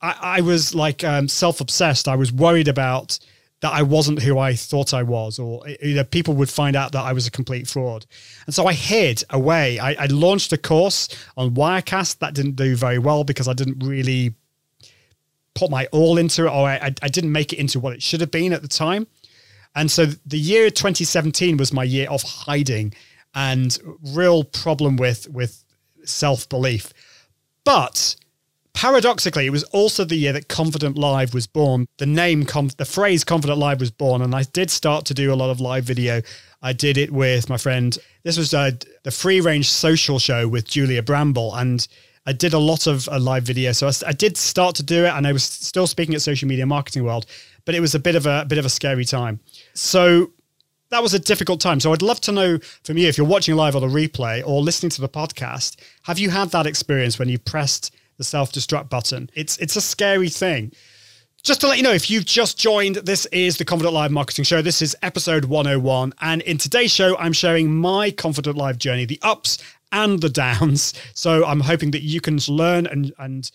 I, 0.00 0.16
I 0.38 0.40
was 0.40 0.74
like 0.74 1.04
um, 1.04 1.28
self 1.28 1.60
obsessed. 1.60 2.08
I 2.08 2.16
was 2.16 2.32
worried 2.32 2.68
about 2.68 3.18
that 3.60 3.74
I 3.74 3.82
wasn't 3.82 4.22
who 4.22 4.38
I 4.38 4.54
thought 4.54 4.94
I 4.94 5.02
was, 5.02 5.38
or 5.38 5.62
people 6.10 6.32
would 6.36 6.48
find 6.48 6.74
out 6.74 6.92
that 6.92 7.02
I 7.02 7.12
was 7.12 7.26
a 7.26 7.30
complete 7.30 7.68
fraud. 7.68 8.06
And 8.46 8.54
so 8.54 8.66
I 8.66 8.72
hid 8.72 9.22
away. 9.28 9.78
I, 9.78 9.92
I 9.92 10.06
launched 10.06 10.54
a 10.54 10.56
course 10.56 11.10
on 11.36 11.50
Wirecast 11.50 12.20
that 12.20 12.32
didn't 12.32 12.56
do 12.56 12.76
very 12.76 12.98
well 12.98 13.24
because 13.24 13.46
I 13.46 13.52
didn't 13.52 13.80
really 13.80 14.32
put 15.54 15.70
my 15.70 15.84
all 15.92 16.16
into 16.16 16.46
it, 16.46 16.48
or 16.48 16.66
I, 16.66 16.94
I 17.02 17.08
didn't 17.08 17.32
make 17.32 17.52
it 17.52 17.58
into 17.58 17.78
what 17.78 17.92
it 17.92 18.02
should 18.02 18.22
have 18.22 18.30
been 18.30 18.54
at 18.54 18.62
the 18.62 18.68
time. 18.68 19.06
And 19.74 19.90
so 19.90 20.06
the 20.26 20.38
year 20.38 20.70
2017 20.70 21.56
was 21.56 21.72
my 21.72 21.84
year 21.84 22.08
of 22.10 22.22
hiding 22.22 22.94
and 23.34 23.78
real 24.14 24.44
problem 24.44 24.96
with 24.96 25.28
with 25.30 25.64
self-belief. 26.04 26.92
But 27.64 28.16
paradoxically, 28.74 29.46
it 29.46 29.50
was 29.50 29.64
also 29.64 30.04
the 30.04 30.16
year 30.16 30.32
that 30.32 30.48
Confident 30.48 30.98
Live 30.98 31.32
was 31.32 31.46
born. 31.46 31.86
The 31.98 32.06
name, 32.06 32.42
the 32.76 32.84
phrase 32.84 33.24
Confident 33.24 33.58
Live 33.58 33.80
was 33.80 33.90
born. 33.90 34.22
And 34.22 34.34
I 34.34 34.42
did 34.42 34.70
start 34.70 35.04
to 35.06 35.14
do 35.14 35.32
a 35.32 35.36
lot 35.36 35.50
of 35.50 35.60
live 35.60 35.84
video. 35.84 36.22
I 36.60 36.72
did 36.72 36.98
it 36.98 37.10
with 37.10 37.48
my 37.48 37.56
friend. 37.56 37.96
This 38.24 38.36
was 38.36 38.52
uh, 38.52 38.72
the 39.04 39.10
free 39.10 39.40
range 39.40 39.70
social 39.70 40.18
show 40.18 40.48
with 40.48 40.66
Julia 40.66 41.02
Bramble. 41.02 41.54
And 41.54 41.86
I 42.26 42.32
did 42.32 42.52
a 42.52 42.58
lot 42.58 42.86
of 42.86 43.08
uh, 43.08 43.18
live 43.18 43.44
video. 43.44 43.72
So 43.72 43.86
I, 43.86 43.92
I, 44.08 44.12
did 44.12 44.36
start 44.36 44.76
to 44.76 44.82
do 44.82 45.04
it. 45.04 45.10
And 45.10 45.26
I 45.26 45.32
was 45.32 45.44
still 45.44 45.86
speaking 45.86 46.14
at 46.14 46.22
Social 46.22 46.48
Media 46.48 46.66
Marketing 46.66 47.04
World 47.04 47.26
but 47.64 47.74
it 47.74 47.80
was 47.80 47.94
a 47.94 47.98
bit 47.98 48.14
of 48.14 48.26
a, 48.26 48.40
a 48.40 48.44
bit 48.44 48.58
of 48.58 48.64
a 48.64 48.68
scary 48.68 49.04
time. 49.04 49.40
So 49.74 50.32
that 50.90 51.02
was 51.02 51.14
a 51.14 51.18
difficult 51.18 51.60
time. 51.60 51.80
So 51.80 51.92
I'd 51.92 52.02
love 52.02 52.20
to 52.22 52.32
know 52.32 52.58
from 52.84 52.98
you 52.98 53.08
if 53.08 53.16
you're 53.16 53.26
watching 53.26 53.56
live 53.56 53.74
on 53.74 53.82
the 53.82 53.88
replay 53.88 54.46
or 54.46 54.60
listening 54.60 54.90
to 54.90 55.00
the 55.00 55.08
podcast, 55.08 55.76
have 56.02 56.18
you 56.18 56.30
had 56.30 56.50
that 56.50 56.66
experience 56.66 57.18
when 57.18 57.28
you 57.28 57.38
pressed 57.38 57.94
the 58.22 58.24
self-destruct 58.24 58.88
button. 58.88 59.30
It's 59.34 59.58
it's 59.58 59.76
a 59.76 59.80
scary 59.80 60.28
thing. 60.28 60.72
Just 61.42 61.60
to 61.62 61.66
let 61.66 61.76
you 61.76 61.82
know, 61.82 61.92
if 61.92 62.08
you've 62.08 62.24
just 62.24 62.56
joined, 62.56 62.96
this 62.96 63.26
is 63.26 63.56
the 63.56 63.64
Confident 63.64 63.94
Live 63.94 64.12
Marketing 64.12 64.44
Show. 64.44 64.62
This 64.62 64.80
is 64.80 64.94
episode 65.02 65.46
101. 65.46 66.14
And 66.20 66.40
in 66.42 66.56
today's 66.56 66.92
show, 66.92 67.16
I'm 67.18 67.32
sharing 67.32 67.74
my 67.74 68.12
Confident 68.12 68.56
Live 68.56 68.78
journey, 68.78 69.06
the 69.06 69.18
ups 69.22 69.58
and 69.90 70.20
the 70.20 70.28
downs. 70.28 70.94
So 71.14 71.44
I'm 71.44 71.58
hoping 71.58 71.90
that 71.92 72.02
you 72.02 72.20
can 72.20 72.38
learn 72.46 72.86
and, 72.86 73.12
and 73.18 73.50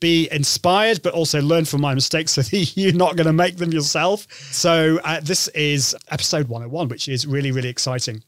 be 0.00 0.28
inspired, 0.32 1.02
but 1.02 1.14
also 1.14 1.40
learn 1.40 1.64
from 1.64 1.80
my 1.80 1.94
mistakes 1.94 2.32
so 2.32 2.42
that 2.42 2.76
you're 2.76 2.92
not 2.92 3.16
going 3.16 3.26
to 3.26 3.32
make 3.32 3.56
them 3.56 3.72
yourself. 3.72 4.26
So 4.52 5.00
uh, 5.04 5.20
this 5.20 5.48
is 5.48 5.96
episode 6.10 6.48
101, 6.48 6.88
which 6.88 7.08
is 7.08 7.26
really, 7.26 7.52
really 7.52 7.68
exciting. 7.68 8.22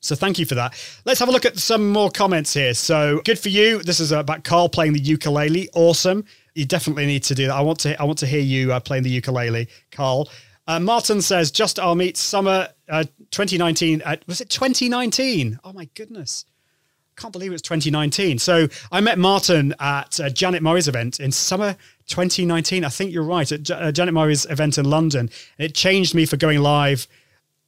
So 0.00 0.16
thank 0.16 0.38
you 0.38 0.46
for 0.46 0.56
that. 0.56 0.74
Let's 1.04 1.20
have 1.20 1.28
a 1.28 1.32
look 1.32 1.44
at 1.44 1.58
some 1.58 1.92
more 1.92 2.10
comments 2.10 2.52
here. 2.52 2.74
So 2.74 3.20
good 3.24 3.38
for 3.38 3.50
you. 3.50 3.82
This 3.82 4.00
is 4.00 4.10
about 4.10 4.42
Carl 4.42 4.68
playing 4.68 4.94
the 4.94 5.00
ukulele. 5.00 5.68
Awesome 5.74 6.24
you 6.54 6.64
definitely 6.64 7.06
need 7.06 7.22
to 7.24 7.34
do 7.34 7.46
that. 7.46 7.54
I 7.54 7.60
want 7.60 7.80
to 7.80 8.00
I 8.00 8.04
want 8.04 8.18
to 8.18 8.26
hear 8.26 8.40
you 8.40 8.72
uh, 8.72 8.80
playing 8.80 9.04
the 9.04 9.10
ukulele, 9.10 9.68
Carl. 9.90 10.28
Uh, 10.66 10.78
Martin 10.78 11.20
says, 11.20 11.50
"Just 11.50 11.78
our 11.78 11.94
meet 11.94 12.16
summer 12.16 12.68
uh, 12.88 13.04
2019." 13.30 14.02
Uh, 14.04 14.16
was 14.26 14.40
it 14.40 14.50
2019? 14.50 15.58
Oh 15.64 15.72
my 15.72 15.88
goodness, 15.94 16.44
can't 17.16 17.32
believe 17.32 17.50
it 17.50 17.54
was 17.54 17.62
2019. 17.62 18.38
So 18.38 18.68
I 18.90 19.00
met 19.00 19.18
Martin 19.18 19.74
at 19.80 20.18
uh, 20.18 20.30
Janet 20.30 20.62
Murray's 20.62 20.88
event 20.88 21.20
in 21.20 21.32
summer 21.32 21.76
2019. 22.08 22.84
I 22.84 22.88
think 22.88 23.12
you're 23.12 23.22
right 23.22 23.50
at 23.50 23.62
J- 23.62 23.74
uh, 23.74 23.92
Janet 23.92 24.14
Murray's 24.14 24.46
event 24.46 24.78
in 24.78 24.86
London. 24.86 25.30
It 25.58 25.74
changed 25.74 26.14
me 26.14 26.26
for 26.26 26.36
going 26.36 26.60
live, 26.60 27.06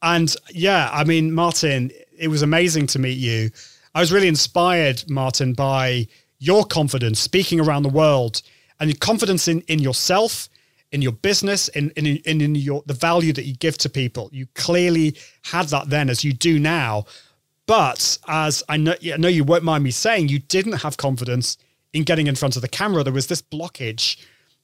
and 0.03 0.35
yeah, 0.51 0.91
I 0.93 1.05
mean, 1.05 1.33
Martin, 1.33 1.91
it 2.17 2.29
was 2.29 2.43
amazing 2.43 2.87
to 2.89 2.99
meet 2.99 3.19
you. 3.19 3.51
I 3.95 4.01
was 4.01 4.13
really 4.13 4.29
inspired, 4.29 5.05
Martin, 5.09 5.53
by 5.55 6.09
your 6.39 6.65
confidence 6.65 7.21
speaking 7.21 7.61
around 7.61 7.85
the 7.85 7.89
world 7.89 8.43
and 8.81 8.99
confidence 9.01 9.49
in 9.49 9.61
in 9.63 9.79
yourself 9.79 10.49
in 10.93 11.03
your 11.03 11.13
business 11.13 11.69
in, 11.69 11.91
in 11.97 12.07
in 12.07 12.41
in 12.41 12.55
your 12.55 12.83
the 12.87 12.95
value 12.95 13.33
that 13.33 13.45
you 13.45 13.55
give 13.55 13.79
to 13.79 13.89
people 13.89 14.29
you 14.33 14.47
clearly 14.55 15.17
had 15.43 15.69
that 15.69 15.91
then 15.91 16.11
as 16.11 16.23
you 16.23 16.33
do 16.33 16.59
now 16.59 17.05
but 17.67 18.19
as 18.29 18.63
I 18.69 18.77
know, 18.77 18.95
I 19.03 19.17
know 19.17 19.29
you 19.29 19.45
won't 19.45 19.65
mind 19.65 19.85
me 19.85 19.91
saying, 19.91 20.29
you 20.29 20.39
didn't 20.39 20.83
have 20.83 20.97
confidence 20.97 21.57
in 21.93 22.03
getting 22.03 22.27
in 22.27 22.35
front 22.35 22.57
of 22.57 22.63
the 22.63 22.69
camera. 22.69 23.03
There 23.03 23.13
was 23.13 23.29
this 23.29 23.41
blockage. 23.41 24.17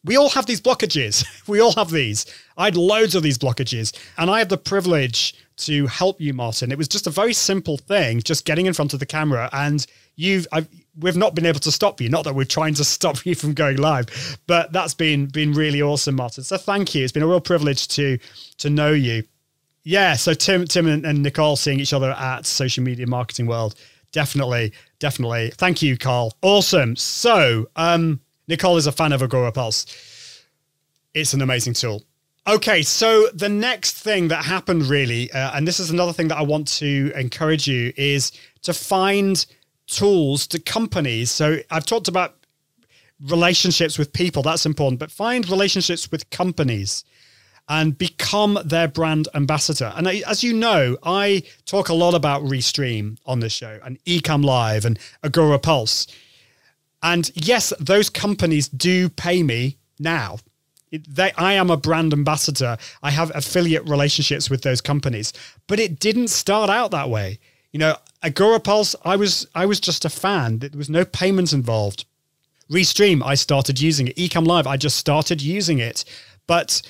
We 0.04 0.16
all 0.16 0.30
have 0.30 0.46
these 0.46 0.60
blockages. 0.60 1.24
we 1.48 1.60
all 1.60 1.72
have 1.72 1.90
these. 1.90 2.26
I 2.56 2.66
had 2.66 2.76
loads 2.76 3.14
of 3.14 3.22
these 3.22 3.38
blockages, 3.38 3.96
and 4.18 4.30
I 4.30 4.38
have 4.38 4.48
the 4.48 4.58
privilege 4.58 5.34
to 5.58 5.86
help 5.86 6.20
you, 6.20 6.32
Martin. 6.34 6.72
It 6.72 6.78
was 6.78 6.88
just 6.88 7.06
a 7.06 7.10
very 7.10 7.32
simple 7.32 7.76
thing, 7.76 8.20
just 8.22 8.44
getting 8.44 8.66
in 8.66 8.72
front 8.72 8.94
of 8.94 9.00
the 9.00 9.06
camera, 9.06 9.48
and 9.52 9.86
you've 10.16 10.46
I've, 10.52 10.68
we've 10.98 11.16
not 11.16 11.34
been 11.34 11.46
able 11.46 11.60
to 11.60 11.72
stop 11.72 12.00
you. 12.00 12.08
Not 12.08 12.24
that 12.24 12.34
we're 12.34 12.44
trying 12.44 12.74
to 12.74 12.84
stop 12.96 13.24
you 13.24 13.34
from 13.34 13.54
going 13.54 13.76
live, 13.76 14.38
but 14.46 14.72
that's 14.72 14.94
been 14.94 15.26
been 15.26 15.52
really 15.52 15.82
awesome, 15.82 16.16
Martin. 16.16 16.44
So 16.44 16.56
thank 16.56 16.94
you. 16.94 17.04
It's 17.04 17.12
been 17.12 17.22
a 17.22 17.28
real 17.28 17.40
privilege 17.40 17.88
to 17.88 18.18
to 18.58 18.70
know 18.70 18.92
you. 18.92 19.24
Yeah. 19.82 20.14
So 20.14 20.34
Tim, 20.34 20.66
Tim 20.66 20.86
and, 20.86 21.04
and 21.04 21.22
Nicole 21.22 21.56
seeing 21.56 21.80
each 21.80 21.92
other 21.92 22.12
at 22.12 22.46
Social 22.46 22.84
Media 22.84 23.06
Marketing 23.06 23.46
World. 23.46 23.74
Definitely, 24.12 24.72
definitely. 24.98 25.52
Thank 25.56 25.82
you, 25.82 25.96
Carl. 25.96 26.34
Awesome. 26.42 26.96
So, 26.96 27.68
um, 27.76 28.20
Nicole 28.48 28.76
is 28.76 28.88
a 28.88 28.92
fan 28.92 29.12
of 29.12 29.20
Agorapulse. 29.20 30.42
It's 31.14 31.32
an 31.32 31.42
amazing 31.42 31.74
tool. 31.74 32.02
Okay, 32.48 32.82
so 32.82 33.28
the 33.34 33.48
next 33.48 33.98
thing 33.98 34.28
that 34.28 34.44
happened 34.44 34.86
really, 34.86 35.30
uh, 35.32 35.52
and 35.54 35.68
this 35.68 35.78
is 35.78 35.90
another 35.90 36.12
thing 36.12 36.28
that 36.28 36.38
I 36.38 36.42
want 36.42 36.66
to 36.78 37.12
encourage 37.14 37.68
you, 37.68 37.92
is 37.96 38.32
to 38.62 38.72
find 38.72 39.44
tools 39.86 40.46
to 40.48 40.58
companies. 40.58 41.30
So 41.30 41.58
I've 41.70 41.86
talked 41.86 42.08
about 42.08 42.36
relationships 43.28 43.98
with 43.98 44.12
people, 44.12 44.42
that's 44.42 44.66
important, 44.66 44.98
but 44.98 45.12
find 45.12 45.48
relationships 45.48 46.10
with 46.10 46.28
companies 46.30 47.04
and 47.70 47.96
become 47.96 48.58
their 48.64 48.88
brand 48.88 49.28
ambassador. 49.32 49.92
And 49.94 50.08
as 50.08 50.42
you 50.42 50.52
know, 50.52 50.98
I 51.04 51.44
talk 51.66 51.88
a 51.88 51.94
lot 51.94 52.14
about 52.14 52.42
Restream 52.42 53.16
on 53.24 53.38
this 53.38 53.52
show 53.52 53.78
and 53.84 54.02
Ecamm 54.04 54.44
Live 54.44 54.84
and 54.84 54.98
Agorapulse. 55.22 56.12
And 57.00 57.30
yes, 57.34 57.72
those 57.78 58.10
companies 58.10 58.68
do 58.68 59.08
pay 59.08 59.44
me 59.44 59.78
now. 60.00 60.38
They, 60.90 61.30
I 61.38 61.52
am 61.52 61.70
a 61.70 61.76
brand 61.76 62.12
ambassador. 62.12 62.76
I 63.04 63.12
have 63.12 63.30
affiliate 63.36 63.88
relationships 63.88 64.50
with 64.50 64.62
those 64.62 64.80
companies, 64.80 65.32
but 65.68 65.78
it 65.78 66.00
didn't 66.00 66.28
start 66.28 66.70
out 66.70 66.90
that 66.90 67.08
way. 67.08 67.38
You 67.70 67.78
know, 67.78 67.94
Agorapulse, 68.24 68.96
I 69.04 69.14
was 69.14 69.46
I 69.54 69.66
was 69.66 69.78
just 69.78 70.04
a 70.04 70.10
fan. 70.10 70.58
There 70.58 70.70
was 70.74 70.90
no 70.90 71.04
payments 71.04 71.52
involved. 71.52 72.04
Restream, 72.68 73.22
I 73.24 73.36
started 73.36 73.80
using 73.80 74.08
it. 74.08 74.16
Ecamm 74.16 74.44
Live, 74.44 74.66
I 74.66 74.76
just 74.76 74.96
started 74.96 75.40
using 75.40 75.78
it. 75.78 76.04
But 76.48 76.82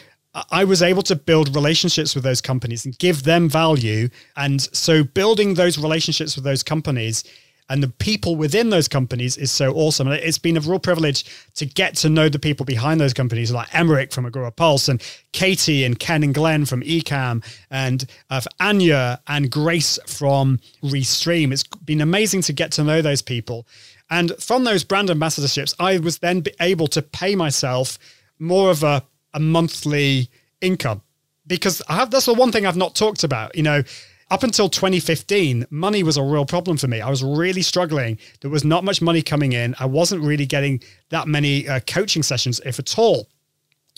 I 0.51 0.65
was 0.65 0.81
able 0.83 1.03
to 1.03 1.17
build 1.17 1.55
relationships 1.57 2.15
with 2.15 2.23
those 2.23 2.41
companies 2.41 2.85
and 2.85 2.97
give 2.99 3.25
them 3.25 3.49
value. 3.49 4.09
And 4.37 4.61
so 4.75 5.03
building 5.03 5.55
those 5.55 5.77
relationships 5.77 6.37
with 6.37 6.45
those 6.45 6.63
companies 6.63 7.25
and 7.71 7.83
the 7.83 7.89
people 7.89 8.35
within 8.35 8.71
those 8.71 8.89
companies 8.89 9.37
is 9.37 9.51
so 9.53 9.73
awesome. 9.73 10.09
And 10.09 10.17
it's 10.17 10.39
been 10.39 10.57
a 10.57 10.61
real 10.61 10.81
privilege 10.81 11.25
to 11.55 11.65
get 11.65 11.95
to 11.99 12.09
know 12.09 12.29
the 12.29 12.39
people 12.39 12.67
behind 12.67 13.01
those 13.01 13.15
companies, 13.15 13.53
like 13.53 13.69
Emeric 13.71 14.13
from 14.13 14.27
Agorapulse, 14.27 14.89
and 14.89 15.01
Katie 15.33 15.85
and 15.85 15.99
Ken 15.99 16.25
and 16.25 16.35
Glenn 16.35 16.65
from 16.65 16.83
Ecamm, 16.83 17.45
and 17.71 18.07
uh, 18.29 18.41
Anya 18.59 19.21
and 19.29 19.51
Grace 19.51 20.01
from 20.07 20.59
Restream. 20.83 21.53
It's 21.53 21.63
been 21.63 22.01
amazing 22.01 22.43
to 22.43 22.53
get 22.53 22.73
to 22.73 22.85
know 22.85 23.03
those 23.03 23.23
people. 23.23 23.67
And 24.11 24.33
from 24.41 24.65
those 24.65 24.83
brand 24.83 25.09
ambassadorships, 25.09 25.75
I 25.79 25.99
was 25.99 26.19
then 26.19 26.43
able 26.59 26.89
to 26.89 27.03
pay 27.03 27.37
myself 27.37 27.99
more 28.41 28.71
of 28.71 28.83
a, 28.83 29.05
a 29.35 29.41
monthly 29.41 30.29
income 30.61 31.03
because 31.47 31.83
I 31.89 31.97
have 31.97 32.11
that's 32.11 32.27
the 32.27 32.35
one 32.35 32.53
thing 32.53 32.67
I've 32.67 32.77
not 32.77 32.95
talked 32.95 33.25
about. 33.25 33.57
You 33.57 33.63
know, 33.63 33.83
up 34.31 34.45
until 34.45 34.69
2015, 34.69 35.67
money 35.71 36.03
was 36.03 36.17
a 36.17 36.23
real 36.23 36.45
problem 36.45 36.77
for 36.77 36.87
me. 36.87 37.01
I 37.01 37.11
was 37.11 37.23
really 37.25 37.63
struggling. 37.63 38.19
There 38.41 38.51
was 38.51 38.65
not 38.65 38.85
much 38.85 39.03
money 39.03 39.23
coming 39.23 39.53
in. 39.53 39.75
I 39.81 39.87
wasn't 39.87 40.23
really 40.23 40.47
getting 40.47 40.81
that 41.09 41.27
many 41.27 41.69
uh, 41.69 41.81
coaching 41.81 42.23
sessions, 42.23 42.61
if 42.65 42.79
at 42.79 42.97
all. 42.99 43.29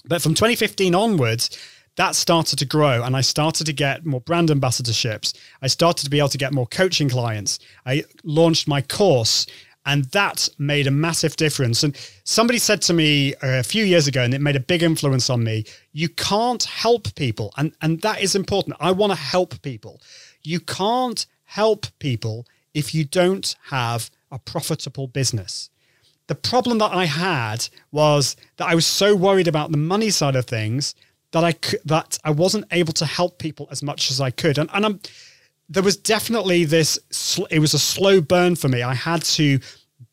But 0.07 0.22
from 0.22 0.35
2015 0.35 0.95
onwards, 0.95 1.59
that 1.97 2.14
started 2.14 2.59
to 2.59 2.64
grow 2.64 3.03
and 3.03 3.14
I 3.14 3.20
started 3.20 3.66
to 3.66 3.72
get 3.72 4.07
more 4.07 4.22
brand 4.22 4.49
ambassadorships. 4.49 5.35
I 5.61 5.66
started 5.66 6.05
to 6.05 6.11
be 6.11 6.18
able 6.18 6.30
to 6.30 6.39
get 6.39 6.55
more 6.55 6.66
coaching 6.66 7.11
clients. 7.11 7.59
I 7.85 8.05
launched 8.24 8.66
my 8.66 8.80
course 8.80 9.47
and 9.85 10.05
that 10.07 10.49
made 10.59 10.87
a 10.87 10.91
massive 10.91 11.37
difference. 11.37 11.83
And 11.83 11.97
somebody 12.24 12.59
said 12.59 12.83
to 12.83 12.93
me 12.93 13.35
uh, 13.37 13.59
a 13.59 13.62
few 13.62 13.85
years 13.85 14.07
ago, 14.07 14.22
and 14.22 14.33
it 14.33 14.41
made 14.41 14.57
a 14.57 14.61
big 14.61 14.83
influence 14.83 15.28
on 15.30 15.43
me 15.43 15.64
you 15.93 16.09
can't 16.09 16.62
help 16.64 17.14
people. 17.14 17.53
And, 17.57 17.74
and 17.83 18.01
that 18.01 18.22
is 18.22 18.35
important. 18.35 18.76
I 18.80 18.93
want 18.93 19.12
to 19.12 19.18
help 19.18 19.61
people. 19.62 20.01
You 20.43 20.61
can't 20.61 21.26
help 21.45 21.87
people 21.99 22.47
if 22.74 22.95
you 22.95 23.05
don't 23.05 23.55
have 23.68 24.11
a 24.30 24.39
profitable 24.39 25.07
business. 25.07 25.68
The 26.28 26.35
problem 26.35 26.78
that 26.78 26.93
I 26.93 27.05
had 27.05 27.68
was 27.91 28.37
that 28.57 28.68
I 28.68 28.74
was 28.74 28.87
so 28.87 29.14
worried 29.14 29.49
about 29.49 29.70
the 29.70 29.76
money 29.76 30.09
side 30.11 30.37
of 30.37 30.47
things 30.47 30.95
that 31.33 31.45
I 31.45 31.55
that 31.85 32.18
I 32.24 32.30
wasn't 32.30 32.66
able 32.70 32.93
to 32.95 33.07
help 33.07 33.39
people 33.39 33.68
as 33.70 33.83
much 33.83 34.11
as 34.11 34.20
I 34.20 34.30
could. 34.30 34.57
And, 34.59 34.70
and 34.72 34.87
I'm, 34.87 35.01
there 35.69 35.83
was 35.83 35.97
definitely 35.97 36.65
this, 36.65 36.99
it 37.51 37.59
was 37.59 37.75
a 37.75 37.79
slow 37.79 38.21
burn 38.21 38.57
for 38.57 38.69
me. 38.69 38.83
I 38.83 38.95
had 38.95 39.23
to 39.25 39.59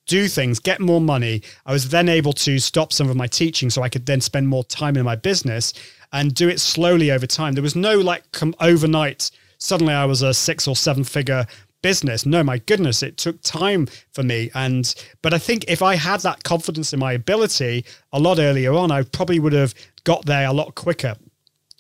do 0.08 0.28
things, 0.28 0.60
get 0.60 0.80
more 0.80 1.02
money. 1.02 1.42
I 1.66 1.72
was 1.72 1.90
then 1.90 2.10
able 2.10 2.34
to 2.34 2.60
stop 2.60 2.94
some 2.94 3.10
of 3.10 3.16
my 3.16 3.28
teaching 3.28 3.70
so 3.70 3.82
I 3.84 3.90
could 3.90 4.06
then 4.06 4.22
spend 4.22 4.48
more 4.48 4.64
time 4.64 4.98
in 4.98 5.06
my 5.06 5.16
business 5.16 5.74
and 6.12 6.34
do 6.34 6.50
it 6.50 6.60
slowly 6.60 7.12
over 7.12 7.28
time. 7.28 7.54
There 7.54 7.64
was 7.64 7.76
no 7.76 8.00
like 8.00 8.32
come 8.32 8.56
overnight 8.60 9.32
suddenly 9.60 9.94
I 9.94 10.06
was 10.06 10.22
a 10.22 10.34
six 10.34 10.68
or 10.68 10.76
seven 10.76 11.04
figure 11.04 11.46
business. 11.82 12.26
No, 12.26 12.44
my 12.44 12.58
goodness, 12.58 13.04
it 13.04 13.18
took 13.18 13.42
time 13.42 13.88
for 14.12 14.24
me. 14.24 14.50
And 14.56 14.94
but 15.22 15.34
I 15.34 15.38
think 15.38 15.66
if 15.68 15.82
I 15.82 15.96
had 15.96 16.22
that 16.22 16.44
confidence 16.44 16.92
in 16.92 17.00
my 17.00 17.14
ability 17.14 17.86
a 18.12 18.20
lot 18.20 18.40
earlier 18.40 18.74
on, 18.74 18.92
I 18.92 19.04
probably 19.04 19.40
would 19.40 19.54
have 19.54 19.74
got 20.04 20.26
there 20.26 20.48
a 20.48 20.54
lot 20.54 20.76
quicker. 20.76 21.16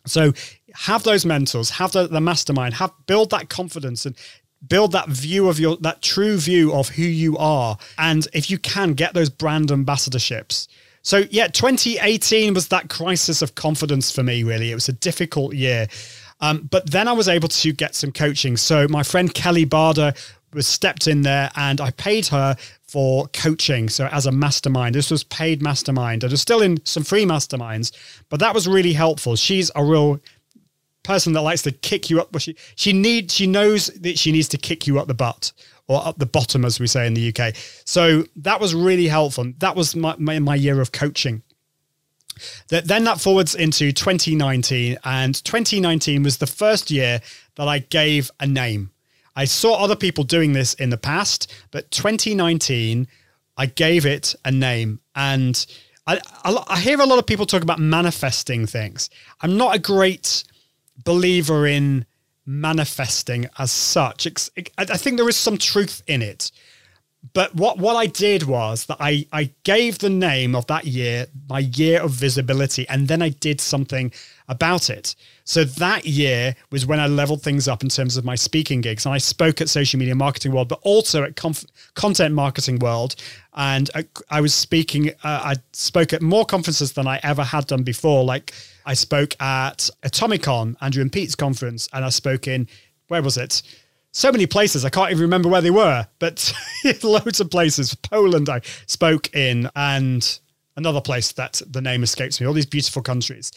So 0.05 0.33
have 0.79 1.03
those 1.03 1.25
mentors, 1.25 1.69
have 1.71 1.91
the, 1.91 2.07
the 2.07 2.21
mastermind, 2.21 2.73
have 2.75 2.91
build 3.05 3.31
that 3.31 3.49
confidence 3.49 4.05
and 4.05 4.15
build 4.65 4.93
that 4.93 5.09
view 5.09 5.49
of 5.49 5.59
your 5.59 5.75
that 5.77 6.01
true 6.01 6.37
view 6.37 6.73
of 6.73 6.89
who 6.89 7.03
you 7.03 7.37
are. 7.37 7.77
And 7.97 8.27
if 8.33 8.49
you 8.49 8.57
can 8.57 8.93
get 8.93 9.13
those 9.13 9.29
brand 9.29 9.69
ambassadorships. 9.69 10.67
So 11.01 11.23
yeah, 11.31 11.47
2018 11.47 12.53
was 12.53 12.69
that 12.69 12.89
crisis 12.89 13.41
of 13.41 13.55
confidence 13.55 14.11
for 14.11 14.23
me, 14.23 14.43
really. 14.43 14.71
It 14.71 14.75
was 14.75 14.87
a 14.87 14.93
difficult 14.93 15.53
year. 15.53 15.87
Um, 16.39 16.67
but 16.71 16.89
then 16.89 17.09
I 17.09 17.11
was 17.11 17.27
able 17.27 17.49
to 17.49 17.73
get 17.73 17.93
some 17.93 18.13
coaching. 18.13 18.55
So 18.55 18.87
my 18.87 19.03
friend 19.03 19.33
Kelly 19.33 19.65
Barder 19.65 20.13
was 20.53 20.65
stepped 20.65 21.07
in 21.07 21.23
there 21.23 21.51
and 21.55 21.81
I 21.81 21.91
paid 21.91 22.27
her 22.27 22.55
for 22.87 23.27
coaching. 23.27 23.89
So 23.89 24.07
as 24.07 24.25
a 24.25 24.31
mastermind, 24.31 24.95
this 24.95 25.11
was 25.11 25.23
paid 25.25 25.61
mastermind. 25.61 26.23
I 26.23 26.27
was 26.27 26.41
still 26.41 26.61
in 26.61 26.83
some 26.85 27.03
free 27.03 27.25
masterminds, 27.25 27.91
but 28.29 28.39
that 28.39 28.53
was 28.53 28.67
really 28.67 28.93
helpful. 28.93 29.35
She's 29.35 29.69
a 29.75 29.83
real 29.83 30.19
person 31.09 31.33
that 31.33 31.41
likes 31.41 31.63
to 31.63 31.71
kick 31.71 32.09
you 32.11 32.21
up. 32.21 32.39
She 32.39 32.55
she 32.75 32.93
needs 32.93 33.33
she 33.33 33.47
knows 33.47 33.87
that 33.87 34.19
she 34.19 34.31
needs 34.31 34.47
to 34.49 34.57
kick 34.57 34.85
you 34.85 34.99
up 34.99 35.07
the 35.07 35.15
butt 35.15 35.51
or 35.87 36.05
up 36.05 36.19
the 36.19 36.25
bottom, 36.27 36.63
as 36.63 36.79
we 36.79 36.85
say 36.85 37.07
in 37.07 37.15
the 37.15 37.33
UK. 37.33 37.55
So 37.83 38.23
that 38.35 38.61
was 38.61 38.75
really 38.75 39.07
helpful. 39.07 39.51
That 39.57 39.75
was 39.75 39.95
my, 39.95 40.15
my, 40.19 40.37
my 40.37 40.53
year 40.53 40.79
of 40.79 40.91
coaching. 40.91 41.41
That 42.67 42.87
then 42.87 43.03
that 43.05 43.19
forwards 43.19 43.55
into 43.55 43.91
2019, 43.91 44.99
and 45.03 45.43
2019 45.43 46.23
was 46.23 46.37
the 46.37 46.47
first 46.47 46.91
year 46.91 47.21
that 47.55 47.67
I 47.67 47.79
gave 47.79 48.29
a 48.39 48.45
name. 48.45 48.91
I 49.35 49.45
saw 49.45 49.83
other 49.83 49.95
people 49.95 50.23
doing 50.23 50.53
this 50.53 50.75
in 50.75 50.91
the 50.91 50.97
past, 50.97 51.51
but 51.71 51.89
2019, 51.89 53.07
I 53.57 53.65
gave 53.65 54.05
it 54.05 54.35
a 54.45 54.51
name. 54.51 54.99
And 55.15 55.65
I, 56.05 56.21
I, 56.43 56.63
I 56.67 56.79
hear 56.79 57.01
a 57.01 57.05
lot 57.05 57.17
of 57.19 57.25
people 57.25 57.47
talk 57.47 57.63
about 57.63 57.79
manifesting 57.79 58.67
things. 58.67 59.09
I'm 59.41 59.57
not 59.57 59.75
a 59.75 59.79
great 59.79 60.43
believer 61.03 61.67
in 61.67 62.05
manifesting 62.45 63.47
as 63.57 63.71
such. 63.71 64.27
I 64.77 64.97
think 64.97 65.17
there 65.17 65.29
is 65.29 65.37
some 65.37 65.57
truth 65.57 66.01
in 66.07 66.21
it 66.21 66.51
but 67.33 67.53
what 67.53 67.77
what 67.77 67.95
I 67.95 68.05
did 68.05 68.43
was 68.43 68.85
that 68.85 68.97
I 68.99 69.25
I 69.33 69.51
gave 69.63 69.99
the 69.99 70.09
name 70.09 70.55
of 70.55 70.67
that 70.67 70.85
year 70.85 71.27
my 71.49 71.59
year 71.59 72.01
of 72.01 72.11
visibility, 72.11 72.87
and 72.87 73.07
then 73.07 73.21
I 73.21 73.29
did 73.29 73.59
something 73.59 74.11
about 74.47 74.89
it. 74.89 75.15
So 75.43 75.63
that 75.63 76.05
year 76.05 76.55
was 76.71 76.85
when 76.85 76.99
I 76.99 77.07
leveled 77.07 77.41
things 77.41 77.67
up 77.67 77.83
in 77.83 77.89
terms 77.89 78.15
of 78.15 78.23
my 78.23 78.35
speaking 78.35 78.81
gigs, 78.81 79.05
and 79.05 79.13
I 79.13 79.17
spoke 79.17 79.59
at 79.59 79.67
Social 79.67 79.99
Media 79.99 80.15
Marketing 80.15 80.53
World, 80.53 80.69
but 80.69 80.79
also 80.83 81.23
at 81.23 81.35
Conf- 81.35 81.65
Content 81.93 82.33
Marketing 82.33 82.79
World, 82.79 83.15
and 83.53 83.89
I, 83.95 84.05
I 84.29 84.39
was 84.39 84.53
speaking. 84.53 85.09
Uh, 85.09 85.13
I 85.23 85.55
spoke 85.73 86.13
at 86.13 86.21
more 86.21 86.45
conferences 86.45 86.93
than 86.93 87.05
I 87.05 87.19
ever 87.23 87.43
had 87.43 87.67
done 87.67 87.83
before. 87.83 88.23
Like 88.23 88.53
I 88.85 88.93
spoke 88.93 89.39
at 89.41 89.89
Atomicon, 90.03 90.77
Andrew 90.81 91.01
and 91.01 91.11
Pete's 91.11 91.35
conference, 91.35 91.89
and 91.91 92.05
I 92.05 92.09
spoke 92.09 92.47
in 92.47 92.67
where 93.09 93.21
was 93.21 93.37
it? 93.37 93.61
So 94.11 94.31
many 94.31 94.47
places 94.47 94.85
I 94.85 94.89
can't 94.89 95.11
even 95.11 95.21
remember 95.21 95.49
where 95.49 95.61
they 95.61 95.71
were, 95.71 96.07
but 96.19 96.53
loads 97.03 97.39
of 97.39 97.51
places. 97.51 97.93
Poland 97.95 98.49
I 98.49 98.61
spoke 98.87 99.33
in, 99.35 99.69
and 99.75 100.39
another 100.75 101.01
place 101.01 101.31
that 101.33 101.61
the 101.69 101.81
name 101.81 102.03
escapes 102.03 102.39
me. 102.39 102.47
All 102.47 102.53
these 102.53 102.65
beautiful 102.65 103.01
countries. 103.01 103.51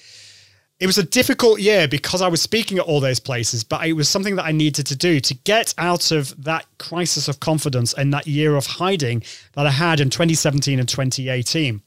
It 0.80 0.86
was 0.86 0.98
a 0.98 1.05
difficult 1.05 1.61
year 1.61 1.86
because 1.86 2.20
I 2.20 2.28
was 2.28 2.42
speaking 2.42 2.78
at 2.78 2.84
all 2.84 2.98
those 2.98 3.20
places, 3.20 3.62
but 3.62 3.86
it 3.86 3.92
was 3.92 4.09
something 4.09 4.34
that 4.34 4.44
I 4.44 4.50
needed 4.50 4.84
to 4.86 4.96
do 4.96 5.20
to 5.20 5.34
get 5.34 5.72
out 5.78 6.11
of 6.11 6.42
that 6.42 6.66
crisis 6.78 7.28
of 7.28 7.38
confidence 7.38 7.94
and 7.94 8.12
that 8.12 8.26
year 8.26 8.57
of 8.57 8.66
hiding 8.66 9.22
that 9.53 9.64
I 9.64 9.70
had 9.70 10.00
in 10.00 10.11
2017 10.11 10.80
and 10.80 10.88
2018. 10.88 11.80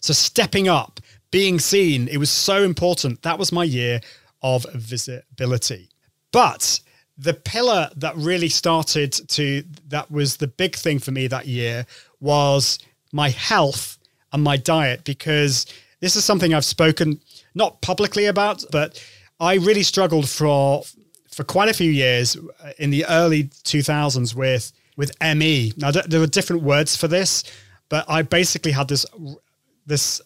So 0.00 0.12
stepping 0.12 0.68
up, 0.68 1.00
being 1.32 1.58
seen, 1.58 2.06
it 2.06 2.18
was 2.18 2.30
so 2.30 2.62
important. 2.62 3.22
That 3.22 3.38
was 3.38 3.50
my 3.50 3.64
year 3.64 4.00
of 4.42 4.64
visibility. 4.74 5.88
But 6.30 6.78
the 7.18 7.34
pillar 7.34 7.90
that 7.96 8.16
really 8.16 8.48
started 8.48 9.12
to 9.12 9.64
that 9.88 10.10
was 10.10 10.36
the 10.36 10.46
big 10.46 10.76
thing 10.76 10.98
for 10.98 11.12
me 11.12 11.26
that 11.26 11.46
year 11.46 11.86
was 12.20 12.78
my 13.12 13.30
health 13.30 13.98
and 14.32 14.42
my 14.42 14.56
diet 14.56 15.04
because 15.04 15.66
this 16.00 16.16
is 16.16 16.24
something 16.24 16.52
I've 16.52 16.64
spoken 16.64 17.20
not 17.54 17.80
publicly 17.80 18.26
about 18.26 18.64
but 18.70 19.02
I 19.40 19.54
really 19.54 19.82
struggled 19.82 20.28
for 20.28 20.82
for 21.30 21.44
quite 21.44 21.68
a 21.68 21.74
few 21.74 21.90
years 21.90 22.36
uh, 22.62 22.72
in 22.78 22.90
the 22.90 23.06
early 23.06 23.44
2000s 23.44 24.34
with 24.34 24.72
with 24.96 25.10
ME 25.20 25.72
now 25.76 25.90
there 25.90 26.20
were 26.20 26.26
different 26.26 26.62
words 26.62 26.96
for 26.96 27.08
this 27.08 27.44
but 27.88 28.04
I 28.08 28.22
basically 28.22 28.72
had 28.72 28.88
this 28.88 29.06
this 29.86 30.20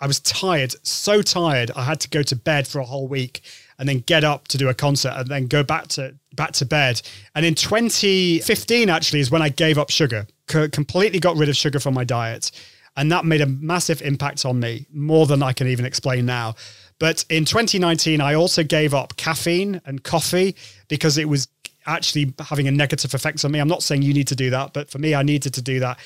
I 0.00 0.06
was 0.06 0.20
tired 0.20 0.74
so 0.86 1.20
tired 1.20 1.70
I 1.76 1.84
had 1.84 2.00
to 2.00 2.08
go 2.08 2.22
to 2.22 2.36
bed 2.36 2.66
for 2.66 2.78
a 2.78 2.84
whole 2.84 3.08
week 3.08 3.42
and 3.80 3.88
then 3.88 4.00
get 4.00 4.22
up 4.22 4.46
to 4.48 4.58
do 4.58 4.68
a 4.68 4.74
concert 4.74 5.14
and 5.16 5.26
then 5.26 5.46
go 5.46 5.64
back 5.64 5.88
to 5.88 6.14
back 6.36 6.52
to 6.52 6.66
bed. 6.66 7.02
And 7.34 7.44
in 7.44 7.56
2015 7.56 8.88
actually 8.88 9.20
is 9.20 9.30
when 9.30 9.42
I 9.42 9.48
gave 9.48 9.78
up 9.78 9.90
sugar. 9.90 10.26
C- 10.48 10.68
completely 10.68 11.18
got 11.18 11.36
rid 11.36 11.48
of 11.48 11.56
sugar 11.56 11.80
from 11.80 11.94
my 11.94 12.04
diet. 12.04 12.52
And 12.96 13.10
that 13.10 13.24
made 13.24 13.40
a 13.40 13.46
massive 13.46 14.02
impact 14.02 14.44
on 14.44 14.60
me, 14.60 14.86
more 14.92 15.26
than 15.26 15.42
I 15.42 15.52
can 15.52 15.66
even 15.66 15.86
explain 15.86 16.26
now. 16.26 16.54
But 16.98 17.24
in 17.30 17.44
2019, 17.46 18.20
I 18.20 18.34
also 18.34 18.62
gave 18.62 18.92
up 18.92 19.16
caffeine 19.16 19.80
and 19.86 20.04
coffee 20.04 20.54
because 20.88 21.16
it 21.16 21.28
was 21.28 21.48
actually 21.86 22.34
having 22.38 22.68
a 22.68 22.70
negative 22.70 23.14
effect 23.14 23.44
on 23.44 23.52
me. 23.52 23.58
I'm 23.58 23.68
not 23.68 23.82
saying 23.82 24.02
you 24.02 24.12
need 24.12 24.28
to 24.28 24.36
do 24.36 24.50
that, 24.50 24.74
but 24.74 24.90
for 24.90 24.98
me, 24.98 25.14
I 25.14 25.22
needed 25.22 25.54
to 25.54 25.62
do 25.62 25.80
that. 25.80 25.98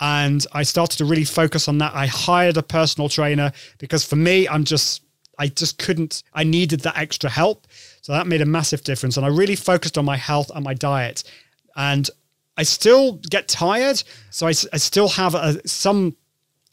And 0.00 0.44
I 0.52 0.64
started 0.64 0.96
to 0.98 1.04
really 1.04 1.24
focus 1.24 1.68
on 1.68 1.78
that. 1.78 1.94
I 1.94 2.06
hired 2.06 2.56
a 2.56 2.62
personal 2.62 3.08
trainer 3.08 3.52
because 3.78 4.04
for 4.04 4.16
me, 4.16 4.48
I'm 4.48 4.64
just 4.64 5.02
I 5.40 5.48
just 5.48 5.78
couldn't, 5.78 6.22
I 6.34 6.44
needed 6.44 6.80
that 6.80 6.98
extra 6.98 7.30
help. 7.30 7.66
So 8.02 8.12
that 8.12 8.26
made 8.26 8.42
a 8.42 8.46
massive 8.46 8.84
difference. 8.84 9.16
And 9.16 9.24
I 9.24 9.30
really 9.30 9.56
focused 9.56 9.96
on 9.96 10.04
my 10.04 10.16
health 10.16 10.50
and 10.54 10.62
my 10.62 10.74
diet. 10.74 11.24
And 11.74 12.08
I 12.58 12.62
still 12.62 13.14
get 13.30 13.48
tired. 13.48 14.02
So 14.28 14.46
I, 14.46 14.50
I 14.50 14.76
still 14.76 15.08
have 15.08 15.34
a, 15.34 15.66
some 15.66 16.14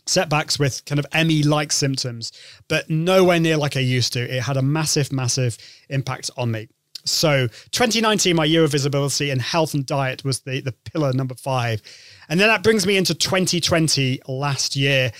setbacks 0.05 0.59
with 0.59 0.83
kind 0.85 0.99
of 0.99 1.05
ME 1.27 1.43
like 1.43 1.71
symptoms, 1.71 2.33
but 2.67 2.89
nowhere 2.89 3.39
near 3.39 3.55
like 3.55 3.77
I 3.77 3.81
used 3.81 4.11
to. 4.13 4.19
It 4.19 4.43
had 4.43 4.57
a 4.57 4.61
massive, 4.61 5.13
massive 5.13 5.57
impact 5.89 6.29
on 6.35 6.51
me. 6.51 6.67
So 7.05 7.47
2019, 7.71 8.35
my 8.35 8.43
year 8.43 8.65
of 8.65 8.71
visibility 8.71 9.29
and 9.29 9.41
health 9.41 9.73
and 9.75 9.85
diet 9.85 10.25
was 10.25 10.41
the, 10.41 10.59
the 10.59 10.73
pillar 10.73 11.13
number 11.13 11.35
five. 11.35 11.81
And 12.27 12.37
then 12.37 12.49
that 12.49 12.63
brings 12.63 12.85
me 12.85 12.97
into 12.97 13.15
2020 13.15 14.21
last 14.27 14.75
year, 14.75 15.13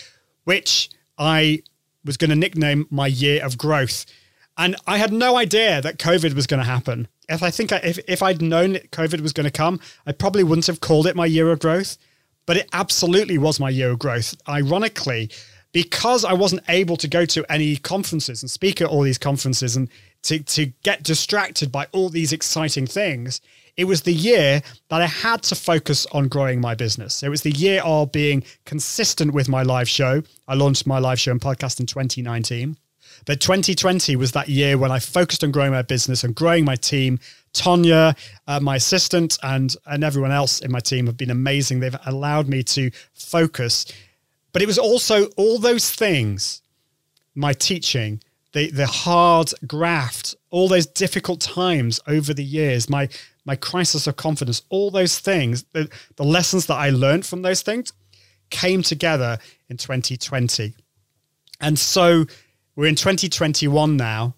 which 0.44 0.90
I 1.18 1.64
was 2.08 2.18
going 2.18 2.30
to 2.30 2.36
nickname 2.36 2.88
my 2.90 3.08
year 3.08 3.44
of 3.46 3.58
growth. 3.58 4.06
And 4.58 4.76
I 4.88 4.98
had 4.98 5.14
no 5.14 5.38
idea 5.38 5.82
that 5.82 6.00
COVID 6.00 6.34
was 6.34 6.48
going 6.48 6.60
to 6.60 6.66
happen. 6.66 7.08
If 7.30 7.44
I 7.44 7.52
think 7.52 7.72
I, 7.72 7.78
if, 7.78 8.00
if 8.08 8.24
I'd 8.24 8.42
known 8.42 8.74
that 8.74 8.92
COVID 8.92 9.22
was 9.22 9.34
going 9.34 9.46
to 9.46 9.52
come, 9.52 9.80
I 10.08 10.14
probably 10.14 10.44
wouldn't 10.44 10.66
have 10.68 10.80
called 10.80 11.06
it 11.06 11.16
my 11.16 11.28
year 11.28 11.52
of 11.52 11.60
growth. 11.60 11.98
But 12.48 12.58
it 12.58 12.70
absolutely 12.74 13.38
was 13.38 13.60
my 13.60 13.70
year 13.70 13.92
of 13.92 14.00
growth. 14.00 14.36
Ironically, 14.48 15.30
because 15.74 16.26
I 16.26 16.34
wasn't 16.34 16.64
able 16.70 16.98
to 16.98 17.08
go 17.08 17.26
to 17.26 17.46
any 17.52 17.76
conferences 17.76 18.42
and 18.42 18.50
speak 18.50 18.82
at 18.82 18.88
all 18.88 19.02
these 19.02 19.18
conferences 19.18 19.76
and 19.76 19.90
to, 20.24 20.40
to 20.40 20.68
get 20.84 21.04
distracted 21.04 21.72
by 21.72 21.88
all 21.92 22.10
these 22.10 22.34
exciting 22.34 22.88
things, 22.88 23.42
it 23.78 23.86
was 23.86 24.02
the 24.02 24.14
year 24.14 24.62
that 24.90 25.02
I 25.02 25.06
had 25.06 25.44
to 25.44 25.56
focus 25.56 26.08
on 26.12 26.28
growing 26.28 26.60
my 26.60 26.74
business. 26.74 27.22
It 27.22 27.30
was 27.30 27.44
the 27.44 27.52
year 27.52 27.82
of 27.84 28.12
being 28.12 28.44
consistent 28.66 29.34
with 29.34 29.48
my 29.48 29.62
live 29.62 29.88
show. 29.88 30.24
I 30.48 30.56
launched 30.56 30.88
my 30.88 30.98
live 30.98 31.20
show 31.20 31.32
and 31.32 31.40
podcast 31.40 31.80
in 31.80 31.86
2019. 31.86 32.76
But 33.26 33.40
2020 33.40 34.16
was 34.16 34.32
that 34.32 34.50
year 34.50 34.78
when 34.78 34.92
I 34.92 35.00
focused 35.00 35.44
on 35.44 35.52
growing 35.52 35.72
my 35.72 35.84
business 35.84 36.24
and 36.24 36.34
growing 36.34 36.66
my 36.66 36.76
team. 36.76 37.20
Tonya, 37.54 38.18
uh, 38.48 38.60
my 38.60 38.76
assistant, 38.76 39.38
and 39.44 39.76
and 39.86 40.04
everyone 40.04 40.32
else 40.32 40.60
in 40.60 40.72
my 40.72 40.80
team 40.80 41.08
have 41.08 41.18
been 41.18 41.32
amazing. 41.32 41.80
They've 41.80 41.96
allowed 42.06 42.48
me 42.48 42.64
to 42.64 42.92
focus. 43.14 43.86
But 44.54 44.62
it 44.62 44.68
was 44.68 44.78
also 44.78 45.26
all 45.38 45.60
those 45.60 45.92
things, 45.92 46.62
my 47.36 47.54
teaching, 47.54 48.22
the 48.54 48.70
the 48.70 48.86
hard 48.88 49.52
graft, 49.66 50.36
all 50.52 50.68
those 50.68 50.86
difficult 50.86 51.42
times 51.42 52.00
over 52.08 52.34
the 52.34 52.44
years, 52.44 52.90
my 52.90 53.10
my 53.48 53.56
crisis 53.56 54.06
of 54.06 54.18
confidence, 54.18 54.62
all 54.70 54.92
those 54.92 55.20
things, 55.20 55.64
the, 55.72 55.90
the 56.18 56.24
lessons 56.24 56.66
that 56.66 56.76
I 56.76 56.90
learned 56.90 57.26
from 57.26 57.42
those 57.42 57.62
things 57.62 57.94
came 58.50 58.84
together 58.84 59.40
in 59.70 59.78
2020. 59.78 60.76
And 61.62 61.80
so 61.80 62.26
we're 62.76 62.88
in 62.88 62.96
2021 62.96 63.96
now, 63.96 64.36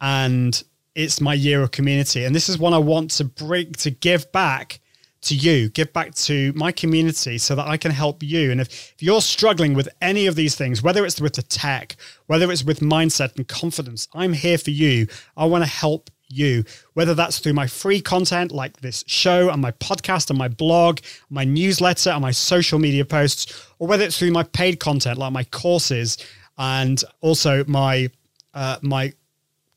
and 0.00 0.60
it's 0.96 1.20
my 1.20 1.34
year 1.34 1.62
of 1.62 1.70
community. 1.70 2.24
And 2.24 2.34
this 2.34 2.48
is 2.48 2.58
one 2.58 2.74
I 2.74 2.78
want 2.78 3.12
to 3.12 3.24
bring 3.24 3.72
to 3.74 3.90
give 3.90 4.30
back 4.32 4.80
to 5.20 5.36
you, 5.36 5.68
give 5.68 5.92
back 5.92 6.14
to 6.14 6.52
my 6.54 6.72
community 6.72 7.38
so 7.38 7.54
that 7.54 7.66
I 7.66 7.76
can 7.76 7.92
help 7.92 8.22
you. 8.22 8.50
And 8.50 8.60
if, 8.60 8.68
if 8.94 9.02
you're 9.02 9.20
struggling 9.20 9.74
with 9.74 9.88
any 10.02 10.26
of 10.26 10.34
these 10.34 10.56
things, 10.56 10.82
whether 10.82 11.04
it's 11.06 11.20
with 11.20 11.34
the 11.34 11.42
tech, 11.42 11.96
whether 12.26 12.50
it's 12.50 12.64
with 12.64 12.80
mindset 12.80 13.36
and 13.36 13.46
confidence, 13.46 14.08
I'm 14.14 14.32
here 14.32 14.58
for 14.58 14.70
you. 14.70 15.06
I 15.36 15.46
want 15.46 15.62
to 15.62 15.70
help 15.70 16.10
you, 16.28 16.64
whether 16.94 17.14
that's 17.14 17.38
through 17.38 17.54
my 17.54 17.66
free 17.66 18.00
content 18.00 18.52
like 18.52 18.80
this 18.80 19.04
show 19.06 19.50
and 19.50 19.62
my 19.62 19.72
podcast 19.72 20.30
and 20.30 20.38
my 20.38 20.48
blog, 20.48 21.00
my 21.30 21.44
newsletter 21.44 22.10
and 22.10 22.22
my 22.22 22.30
social 22.30 22.78
media 22.78 23.04
posts, 23.04 23.66
or 23.78 23.88
whether 23.88 24.04
it's 24.04 24.18
through 24.18 24.30
my 24.30 24.42
paid 24.42 24.80
content 24.80 25.18
like 25.18 25.32
my 25.32 25.44
courses 25.44 26.18
and 26.58 27.02
also 27.20 27.64
my 27.66 28.10
uh, 28.54 28.78
my 28.82 29.12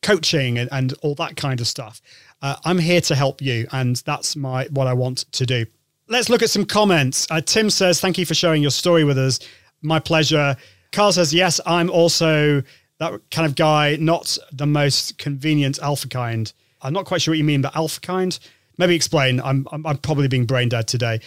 coaching 0.01 0.57
and, 0.57 0.69
and 0.71 0.93
all 1.01 1.15
that 1.15 1.35
kind 1.35 1.61
of 1.61 1.67
stuff. 1.67 2.01
Uh, 2.41 2.55
I'm 2.65 2.79
here 2.79 3.01
to 3.01 3.15
help 3.15 3.41
you, 3.41 3.67
and 3.71 3.97
that's 3.97 4.35
my 4.35 4.65
what 4.71 4.87
I 4.87 4.93
want 4.93 5.19
to 5.31 5.45
do. 5.45 5.65
Let's 6.07 6.29
look 6.29 6.41
at 6.41 6.49
some 6.49 6.65
comments. 6.65 7.27
Uh, 7.29 7.41
Tim 7.41 7.69
says, 7.69 8.01
"Thank 8.01 8.17
you 8.17 8.25
for 8.25 8.33
sharing 8.33 8.61
your 8.61 8.71
story 8.71 9.03
with 9.03 9.17
us. 9.17 9.39
My 9.81 9.99
pleasure." 9.99 10.57
Carl 10.91 11.13
says, 11.13 11.33
"Yes, 11.33 11.61
I'm 11.65 11.89
also 11.89 12.63
that 13.01 13.19
kind 13.31 13.47
of 13.47 13.55
guy, 13.55 13.97
not 13.99 14.37
the 14.51 14.67
most 14.67 15.17
convenient 15.17 15.79
alpha 15.79 16.07
kind. 16.07 16.53
I'm 16.83 16.93
not 16.93 17.05
quite 17.05 17.23
sure 17.23 17.31
what 17.31 17.39
you 17.39 17.43
mean, 17.43 17.63
but 17.63 17.75
alpha 17.75 17.99
kind. 17.99 18.37
Maybe 18.77 18.93
explain. 18.93 19.41
I'm, 19.41 19.67
I'm, 19.71 19.87
I'm 19.87 19.97
probably 19.97 20.27
being 20.27 20.45
brain 20.45 20.69
dead 20.69 20.87
today. 20.87 21.19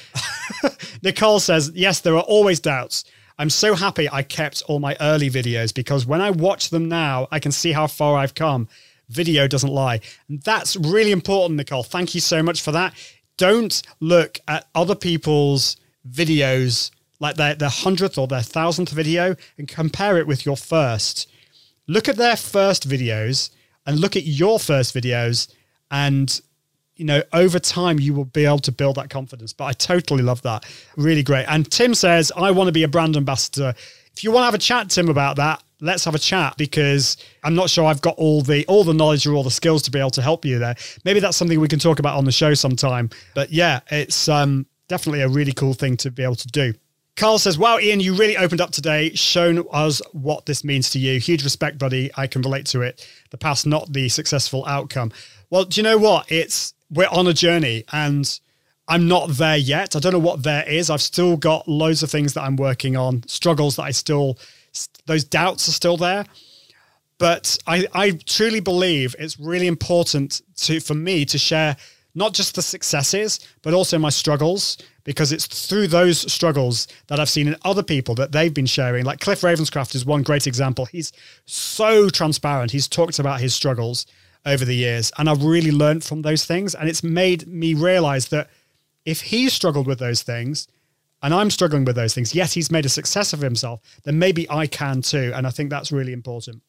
Nicole 1.02 1.40
says, 1.40 1.72
yes, 1.74 1.98
there 1.98 2.14
are 2.14 2.22
always 2.22 2.60
doubts. 2.60 3.04
I'm 3.38 3.50
so 3.50 3.74
happy 3.74 4.08
I 4.08 4.22
kept 4.22 4.62
all 4.68 4.78
my 4.78 4.96
early 5.00 5.28
videos 5.28 5.74
because 5.74 6.06
when 6.06 6.20
I 6.20 6.30
watch 6.30 6.70
them 6.70 6.88
now, 6.88 7.26
I 7.32 7.40
can 7.40 7.50
see 7.50 7.72
how 7.72 7.88
far 7.88 8.16
I've 8.18 8.36
come. 8.36 8.68
Video 9.08 9.48
doesn't 9.48 9.70
lie. 9.70 9.98
And 10.28 10.40
that's 10.42 10.76
really 10.76 11.10
important, 11.10 11.56
Nicole. 11.56 11.82
Thank 11.82 12.14
you 12.14 12.20
so 12.20 12.40
much 12.40 12.62
for 12.62 12.70
that. 12.70 12.94
don't 13.36 13.82
look 13.98 14.38
at 14.46 14.68
other 14.76 14.94
people's 14.94 15.76
videos 16.08 16.92
like 17.18 17.34
their, 17.34 17.56
their 17.56 17.68
hundredth 17.68 18.16
or 18.16 18.28
their 18.28 18.42
thousandth 18.42 18.90
video 18.90 19.34
and 19.58 19.66
compare 19.66 20.18
it 20.18 20.28
with 20.28 20.46
your 20.46 20.56
first. 20.56 21.28
Look 21.86 22.08
at 22.08 22.16
their 22.16 22.36
first 22.36 22.88
videos 22.88 23.50
and 23.86 23.98
look 24.00 24.16
at 24.16 24.24
your 24.24 24.58
first 24.58 24.94
videos 24.94 25.52
and 25.90 26.40
you 26.96 27.04
know 27.04 27.22
over 27.32 27.58
time 27.58 27.98
you 27.98 28.14
will 28.14 28.24
be 28.24 28.44
able 28.44 28.58
to 28.60 28.72
build 28.72 28.96
that 28.96 29.10
confidence. 29.10 29.52
But 29.52 29.64
i 29.64 29.72
totally 29.72 30.22
love 30.22 30.42
that. 30.42 30.64
Really 30.96 31.22
great. 31.22 31.46
And 31.48 31.70
tim 31.70 31.94
says 31.94 32.32
i 32.36 32.50
want 32.50 32.68
to 32.68 32.72
be 32.72 32.82
a 32.82 32.88
brand 32.88 33.16
ambassador. 33.16 33.74
If 34.12 34.22
you 34.22 34.30
want 34.30 34.42
to 34.42 34.46
have 34.46 34.54
a 34.54 34.58
chat 34.58 34.90
tim 34.90 35.08
about 35.08 35.36
that 35.36 35.62
let's 35.80 36.04
have 36.04 36.14
a 36.14 36.18
chat 36.20 36.56
because 36.56 37.16
i'm 37.42 37.54
not 37.54 37.68
sure 37.68 37.84
i've 37.84 38.00
got 38.00 38.14
all 38.16 38.40
the 38.42 38.64
all 38.66 38.84
the 38.84 38.94
knowledge 38.94 39.26
or 39.26 39.34
all 39.34 39.42
the 39.42 39.50
skills 39.50 39.82
to 39.82 39.90
be 39.90 39.98
able 39.98 40.08
to 40.08 40.22
help 40.22 40.44
you 40.44 40.58
there. 40.58 40.76
Maybe 41.04 41.20
that's 41.20 41.36
something 41.36 41.60
we 41.60 41.68
can 41.68 41.80
talk 41.80 41.98
about 41.98 42.16
on 42.16 42.24
the 42.24 42.32
show 42.32 42.54
sometime. 42.54 43.10
But 43.34 43.52
yeah 43.52 43.80
it's 43.90 44.28
um 44.28 44.66
definitely 44.88 45.22
a 45.22 45.28
really 45.28 45.52
cool 45.52 45.74
thing 45.74 45.96
to 45.98 46.10
be 46.10 46.22
able 46.22 46.36
to 46.36 46.48
do 46.48 46.74
Carl 47.16 47.38
says, 47.38 47.56
Wow, 47.56 47.78
Ian, 47.78 48.00
you 48.00 48.14
really 48.14 48.36
opened 48.36 48.60
up 48.60 48.72
today, 48.72 49.14
shown 49.14 49.64
us 49.70 50.02
what 50.12 50.46
this 50.46 50.64
means 50.64 50.90
to 50.90 50.98
you. 50.98 51.20
Huge 51.20 51.44
respect, 51.44 51.78
buddy. 51.78 52.10
I 52.16 52.26
can 52.26 52.42
relate 52.42 52.66
to 52.66 52.82
it. 52.82 53.08
The 53.30 53.38
past, 53.38 53.66
not 53.66 53.92
the 53.92 54.08
successful 54.08 54.64
outcome. 54.66 55.12
Well, 55.50 55.64
do 55.64 55.80
you 55.80 55.84
know 55.84 55.98
what? 55.98 56.30
It's 56.30 56.74
we're 56.90 57.08
on 57.08 57.26
a 57.26 57.32
journey 57.32 57.84
and 57.92 58.38
I'm 58.88 59.08
not 59.08 59.30
there 59.30 59.56
yet. 59.56 59.96
I 59.96 60.00
don't 60.00 60.12
know 60.12 60.18
what 60.18 60.42
there 60.42 60.68
is. 60.68 60.90
I've 60.90 61.02
still 61.02 61.36
got 61.36 61.68
loads 61.68 62.02
of 62.02 62.10
things 62.10 62.34
that 62.34 62.42
I'm 62.42 62.56
working 62.56 62.96
on, 62.96 63.22
struggles 63.26 63.76
that 63.76 63.84
I 63.84 63.92
still, 63.92 64.38
those 65.06 65.24
doubts 65.24 65.68
are 65.68 65.72
still 65.72 65.96
there. 65.96 66.26
But 67.18 67.56
I, 67.66 67.86
I 67.94 68.10
truly 68.26 68.60
believe 68.60 69.14
it's 69.18 69.38
really 69.38 69.68
important 69.68 70.42
to 70.56 70.80
for 70.80 70.94
me 70.94 71.24
to 71.26 71.38
share 71.38 71.76
not 72.14 72.32
just 72.32 72.54
the 72.54 72.62
successes, 72.62 73.40
but 73.62 73.74
also 73.74 73.98
my 73.98 74.10
struggles, 74.10 74.78
because 75.04 75.32
it's 75.32 75.46
through 75.68 75.88
those 75.88 76.32
struggles 76.32 76.86
that 77.08 77.20
I've 77.20 77.28
seen 77.28 77.48
in 77.48 77.56
other 77.64 77.82
people 77.82 78.14
that 78.16 78.32
they've 78.32 78.54
been 78.54 78.66
sharing. 78.66 79.04
Like 79.04 79.20
Cliff 79.20 79.40
Ravenscraft 79.42 79.94
is 79.94 80.06
one 80.06 80.22
great 80.22 80.46
example. 80.46 80.86
He's 80.86 81.12
so 81.46 82.08
transparent. 82.08 82.70
He's 82.70 82.88
talked 82.88 83.18
about 83.18 83.40
his 83.40 83.54
struggles 83.54 84.06
over 84.46 84.64
the 84.64 84.76
years, 84.76 85.10
and 85.18 85.28
I've 85.28 85.42
really 85.42 85.72
learned 85.72 86.04
from 86.04 86.22
those 86.22 86.44
things. 86.44 86.74
And 86.74 86.88
it's 86.88 87.02
made 87.02 87.46
me 87.46 87.74
realize 87.74 88.28
that 88.28 88.50
if 89.04 89.20
he 89.20 89.48
struggled 89.48 89.86
with 89.86 89.98
those 89.98 90.22
things, 90.22 90.68
and 91.22 91.32
I'm 91.32 91.50
struggling 91.50 91.86
with 91.86 91.96
those 91.96 92.14
things, 92.14 92.34
yet 92.34 92.52
he's 92.52 92.70
made 92.70 92.84
a 92.84 92.90
success 92.90 93.32
of 93.32 93.40
himself, 93.40 93.80
then 94.04 94.18
maybe 94.18 94.48
I 94.50 94.66
can 94.66 95.00
too. 95.00 95.32
And 95.34 95.46
I 95.46 95.50
think 95.50 95.70
that's 95.70 95.90
really 95.90 96.12
important. 96.12 96.62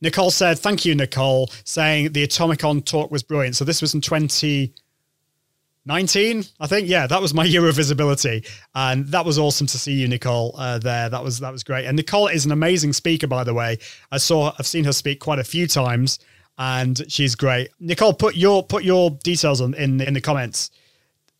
Nicole 0.00 0.30
said, 0.30 0.58
Thank 0.58 0.84
you, 0.84 0.94
Nicole, 0.94 1.50
saying 1.64 2.12
the 2.12 2.26
Atomicon 2.26 2.84
talk 2.84 3.10
was 3.10 3.22
brilliant. 3.22 3.56
So 3.56 3.64
this 3.64 3.82
was 3.82 3.94
in 3.94 4.00
2019, 4.00 6.44
I 6.60 6.66
think. 6.66 6.88
Yeah, 6.88 7.06
that 7.06 7.20
was 7.20 7.34
my 7.34 7.44
year 7.44 7.68
of 7.68 7.74
visibility. 7.74 8.44
And 8.74 9.06
that 9.08 9.24
was 9.24 9.38
awesome 9.38 9.66
to 9.68 9.78
see 9.78 9.92
you, 9.92 10.08
Nicole, 10.08 10.54
uh, 10.56 10.78
there. 10.78 11.08
That 11.08 11.24
was 11.24 11.40
that 11.40 11.52
was 11.52 11.64
great. 11.64 11.86
And 11.86 11.96
Nicole 11.96 12.28
is 12.28 12.46
an 12.46 12.52
amazing 12.52 12.92
speaker, 12.92 13.26
by 13.26 13.44
the 13.44 13.54
way. 13.54 13.78
I 14.12 14.18
saw 14.18 14.52
I've 14.58 14.66
seen 14.66 14.84
her 14.84 14.92
speak 14.92 15.20
quite 15.20 15.38
a 15.38 15.44
few 15.44 15.66
times 15.66 16.18
and 16.58 17.00
she's 17.08 17.34
great. 17.34 17.70
Nicole, 17.80 18.12
put 18.12 18.36
your 18.36 18.62
put 18.62 18.84
your 18.84 19.12
details 19.22 19.60
on 19.60 19.74
in 19.74 20.00
in 20.00 20.14
the 20.14 20.20
comments. 20.20 20.70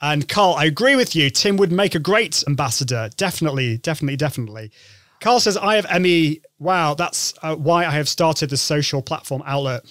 And 0.01 0.29
Carl, 0.29 0.55
I 0.55 0.67
agree 0.67 0.95
with 0.95 1.17
you. 1.17 1.29
Tim 1.29 1.57
would 1.57 1.73
make 1.73 1.97
a 1.97 1.99
great 1.99 2.45
ambassador. 2.47 3.11
Definitely, 3.17 3.79
definitely, 3.79 4.17
definitely. 4.17 4.71
Carl 5.21 5.41
says, 5.41 5.57
I 5.57 5.77
have 5.77 6.01
ME. 6.01 6.41
Wow, 6.59 6.95
that's 6.95 7.35
uh, 7.43 7.57
why 7.57 7.87
I 7.87 7.91
have 7.91 8.09
started 8.09 8.51
the 8.51 8.57
social 8.57 9.03
platform 9.03 9.43
outlet. 9.47 9.85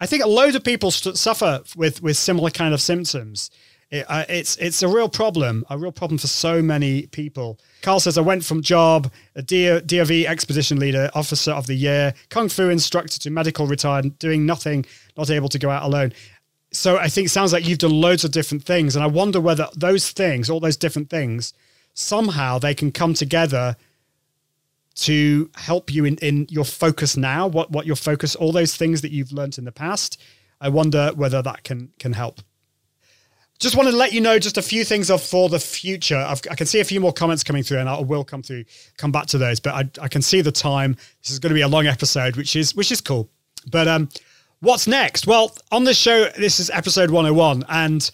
I 0.00 0.06
think 0.06 0.24
a 0.24 0.28
load 0.28 0.54
of 0.54 0.64
people 0.64 0.90
suffer 0.90 1.62
with, 1.76 2.02
with 2.02 2.16
similar 2.16 2.50
kind 2.50 2.74
of 2.74 2.80
symptoms. 2.80 3.50
It, 3.90 4.06
uh, 4.08 4.24
it's 4.28 4.56
it's 4.56 4.82
a 4.82 4.88
real 4.88 5.08
problem, 5.08 5.64
a 5.70 5.78
real 5.78 5.92
problem 5.92 6.18
for 6.18 6.26
so 6.26 6.60
many 6.60 7.06
people. 7.06 7.60
Carl 7.82 8.00
says, 8.00 8.18
I 8.18 8.22
went 8.22 8.44
from 8.44 8.60
job, 8.60 9.12
a 9.36 9.42
DOV 9.42 10.10
expedition 10.26 10.80
leader, 10.80 11.10
officer 11.14 11.52
of 11.52 11.66
the 11.66 11.74
year, 11.74 12.14
kung 12.28 12.48
fu 12.48 12.68
instructor 12.70 13.18
to 13.20 13.30
medical 13.30 13.66
retired, 13.66 14.18
doing 14.18 14.46
nothing, 14.46 14.84
not 15.16 15.30
able 15.30 15.48
to 15.48 15.58
go 15.58 15.70
out 15.70 15.84
alone. 15.84 16.12
So 16.72 16.98
I 16.98 17.08
think 17.08 17.26
it 17.26 17.30
sounds 17.30 17.52
like 17.52 17.68
you've 17.68 17.78
done 17.78 17.92
loads 17.92 18.24
of 18.24 18.32
different 18.32 18.64
things. 18.64 18.96
And 18.96 19.04
I 19.04 19.06
wonder 19.06 19.40
whether 19.40 19.68
those 19.76 20.10
things, 20.10 20.50
all 20.50 20.58
those 20.58 20.76
different 20.76 21.08
things, 21.08 21.52
somehow 21.92 22.58
they 22.58 22.74
can 22.74 22.90
come 22.90 23.14
together 23.14 23.76
to 24.96 25.50
help 25.56 25.92
you 25.92 26.04
in, 26.04 26.16
in 26.18 26.46
your 26.50 26.64
focus 26.64 27.16
now, 27.16 27.46
what, 27.46 27.70
what 27.70 27.86
your 27.86 27.96
focus, 27.96 28.34
all 28.36 28.52
those 28.52 28.76
things 28.76 29.00
that 29.02 29.10
you've 29.10 29.32
learned 29.32 29.58
in 29.58 29.64
the 29.64 29.72
past. 29.72 30.20
I 30.60 30.68
wonder 30.68 31.10
whether 31.14 31.42
that 31.42 31.64
can 31.64 31.90
can 31.98 32.12
help. 32.12 32.40
Just 33.60 33.76
wanted 33.76 33.92
to 33.92 33.96
let 33.96 34.12
you 34.12 34.20
know 34.20 34.38
just 34.38 34.58
a 34.58 34.62
few 34.62 34.84
things 34.84 35.10
of 35.10 35.22
for 35.22 35.48
the 35.48 35.60
future. 35.60 36.16
I've, 36.16 36.40
i 36.50 36.54
can 36.54 36.66
see 36.66 36.80
a 36.80 36.84
few 36.84 37.00
more 37.00 37.12
comments 37.12 37.44
coming 37.44 37.62
through, 37.62 37.78
and 37.78 37.88
I 37.88 38.00
will 38.00 38.24
come 38.24 38.42
through, 38.42 38.64
come 38.96 39.12
back 39.12 39.26
to 39.26 39.38
those. 39.38 39.60
But 39.60 39.74
I, 39.74 40.04
I 40.04 40.08
can 40.08 40.22
see 40.22 40.40
the 40.40 40.52
time. 40.52 40.96
This 41.22 41.30
is 41.30 41.38
going 41.38 41.50
to 41.50 41.54
be 41.54 41.60
a 41.60 41.68
long 41.68 41.86
episode, 41.86 42.36
which 42.36 42.56
is 42.56 42.74
which 42.74 42.90
is 42.90 43.00
cool. 43.00 43.30
But 43.70 43.88
um, 43.88 44.08
what's 44.60 44.86
next? 44.86 45.26
Well, 45.26 45.56
on 45.70 45.84
this 45.84 45.96
show, 45.96 46.28
this 46.36 46.60
is 46.60 46.70
episode 46.70 47.10
101, 47.10 47.64
and 47.68 48.10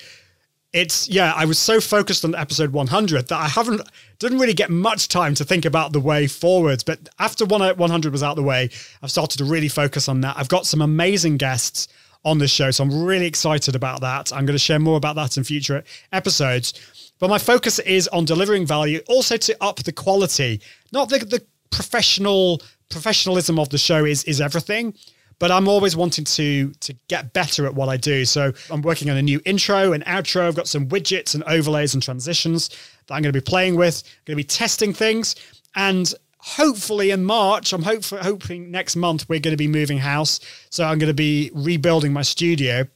it's 0.73 1.09
yeah 1.09 1.33
i 1.37 1.45
was 1.45 1.59
so 1.59 1.81
focused 1.81 2.25
on 2.25 2.35
episode 2.35 2.73
100 2.73 3.29
that 3.29 3.39
i 3.39 3.49
haven't 3.49 3.81
didn't 4.19 4.39
really 4.39 4.55
get 4.55 4.71
much 4.71 5.09
time 5.09 5.35
to 5.35 5.45
think 5.45 5.65
about 5.65 5.93
the 5.93 6.01
way 6.01 6.27
forwards 6.27 6.85
but 6.85 7.09
after 7.19 7.45
100 7.45 8.13
was 8.13 8.23
out 8.23 8.37
the 8.37 8.43
way 8.43 8.71
i've 9.03 9.11
started 9.11 9.39
to 9.39 9.45
really 9.45 9.69
focus 9.69 10.09
on 10.09 10.21
that. 10.21 10.37
I've 10.37 10.49
got 10.49 10.67
some 10.67 10.81
amazing 10.81 11.39
guests 11.39 11.89
on 12.25 12.39
this 12.39 12.51
show 12.51 12.71
so 12.71 12.85
i'm 12.85 13.05
really 13.05 13.27
excited 13.27 13.75
about 13.75 14.01
that. 14.03 14.33
I'm 14.33 14.47
going 14.47 14.55
to 14.55 14.59
share 14.59 14.79
more 14.79 14.97
about 14.97 15.17
that 15.17 15.37
in 15.37 15.45
future 15.45 15.83
episodes. 16.13 16.75
But 17.19 17.29
my 17.29 17.39
focus 17.39 17.79
is 17.81 18.09
on 18.09 18.25
delivering 18.25 18.67
value 18.67 19.01
also 19.07 19.37
to 19.37 19.57
up 19.61 19.77
the 19.77 19.93
quality. 19.93 20.61
Not 20.91 21.11
the, 21.11 21.19
the 21.19 21.45
professional 21.71 22.63
professionalism 22.89 23.59
of 23.59 23.69
the 23.69 23.79
show 23.79 24.05
is 24.05 24.25
is 24.25 24.41
everything 24.41 24.95
but 25.41 25.51
I'm 25.51 25.67
always 25.67 25.97
wanting 25.97 26.25
to 26.25 26.71
to 26.71 26.95
get 27.09 27.33
better 27.33 27.67
at 27.67 27.75
what 27.75 27.89
I 27.89 27.97
do. 27.97 28.25
So 28.25 28.53
I'm 28.71 28.83
working 28.83 29.11
on 29.11 29.17
a 29.17 29.23
new 29.23 29.41
intro 29.45 29.93
and 29.93 30.05
outro. 30.05 30.43
I've 30.43 30.55
got 30.55 30.69
some 30.69 30.87
widgets 30.87 31.35
and 31.35 31.43
overlays 31.45 31.95
and 31.95 32.03
transitions 32.03 32.69
that 33.09 33.15
I'm 33.15 33.23
going 33.23 33.33
to 33.33 33.41
be 33.41 33.45
playing 33.45 33.75
with. 33.75 34.05
I'm 34.07 34.23
going 34.27 34.37
to 34.39 34.45
be 34.45 34.47
testing 34.47 34.93
things 34.93 35.35
and 35.75 36.15
hopefully 36.43 37.11
in 37.11 37.25
March, 37.25 37.73
I'm 37.73 37.83
hope, 37.83 38.05
hoping 38.05 38.71
next 38.71 38.97
month 38.97 39.29
we're 39.29 39.41
going 39.41 39.53
to 39.53 39.59
be 39.59 39.69
moving 39.69 39.99
house. 39.99 40.41
So 40.71 40.85
I'm 40.85 40.99
going 40.99 41.11
to 41.11 41.15
be 41.15 41.51
rebuilding 41.55 42.13
my 42.13 42.23
studio, 42.23 42.87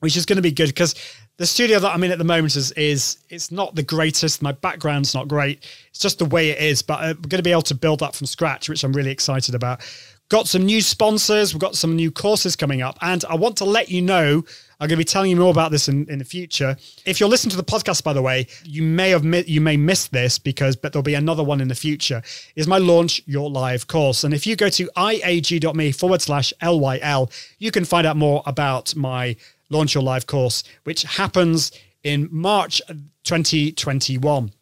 which 0.00 0.16
is 0.16 0.26
going 0.26 0.36
to 0.36 0.42
be 0.42 0.52
good 0.52 0.68
because 0.68 0.94
the 1.38 1.46
studio 1.46 1.78
that 1.78 1.94
I'm 1.94 2.02
in 2.02 2.10
at 2.10 2.18
the 2.18 2.24
moment 2.24 2.56
is 2.56 2.72
is 2.72 3.18
it's 3.30 3.52
not 3.52 3.76
the 3.76 3.82
greatest. 3.82 4.42
My 4.42 4.52
background's 4.52 5.14
not 5.14 5.28
great. 5.28 5.64
It's 5.90 6.00
just 6.00 6.18
the 6.18 6.24
way 6.24 6.50
it 6.50 6.58
is. 6.58 6.82
But 6.82 7.00
I'm 7.00 7.22
going 7.22 7.38
to 7.38 7.42
be 7.42 7.52
able 7.52 7.62
to 7.62 7.76
build 7.76 8.00
that 8.00 8.14
from 8.14 8.26
scratch, 8.26 8.68
which 8.68 8.82
I'm 8.82 8.92
really 8.92 9.12
excited 9.12 9.54
about. 9.54 9.80
Got 10.28 10.46
some 10.46 10.66
new 10.66 10.82
sponsors. 10.82 11.54
We've 11.54 11.60
got 11.60 11.74
some 11.74 11.96
new 11.96 12.10
courses 12.10 12.54
coming 12.54 12.82
up. 12.82 12.98
And 13.00 13.24
I 13.30 13.34
want 13.34 13.56
to 13.58 13.64
let 13.64 13.88
you 13.88 14.02
know, 14.02 14.44
I'm 14.78 14.86
going 14.86 14.90
to 14.90 14.96
be 14.96 15.04
telling 15.04 15.30
you 15.30 15.36
more 15.36 15.50
about 15.50 15.70
this 15.70 15.88
in, 15.88 16.06
in 16.10 16.18
the 16.18 16.24
future. 16.24 16.76
If 17.06 17.18
you're 17.18 17.30
listening 17.30 17.52
to 17.52 17.56
the 17.56 17.64
podcast, 17.64 18.04
by 18.04 18.12
the 18.12 18.20
way, 18.20 18.46
you 18.62 18.82
may 18.82 19.08
have 19.10 19.24
you 19.48 19.62
may 19.62 19.78
miss 19.78 20.08
this 20.08 20.38
because, 20.38 20.76
but 20.76 20.92
there'll 20.92 21.02
be 21.02 21.14
another 21.14 21.42
one 21.42 21.62
in 21.62 21.68
the 21.68 21.74
future. 21.74 22.20
Is 22.56 22.66
my 22.66 22.76
launch 22.76 23.22
your 23.26 23.48
live 23.48 23.86
course, 23.86 24.22
and 24.22 24.34
if 24.34 24.46
you 24.46 24.54
go 24.54 24.68
to 24.68 24.90
iag.me 24.96 25.92
forward 25.92 26.20
slash 26.20 26.52
lyl, 26.60 27.30
you 27.58 27.70
can 27.70 27.86
find 27.86 28.06
out 28.06 28.16
more 28.16 28.42
about 28.44 28.94
my 28.94 29.34
launch 29.70 29.94
your 29.94 30.02
live 30.02 30.26
course, 30.26 30.62
which 30.84 31.04
happens 31.04 31.72
in 32.04 32.28
March 32.30 32.80
2021 33.24 34.52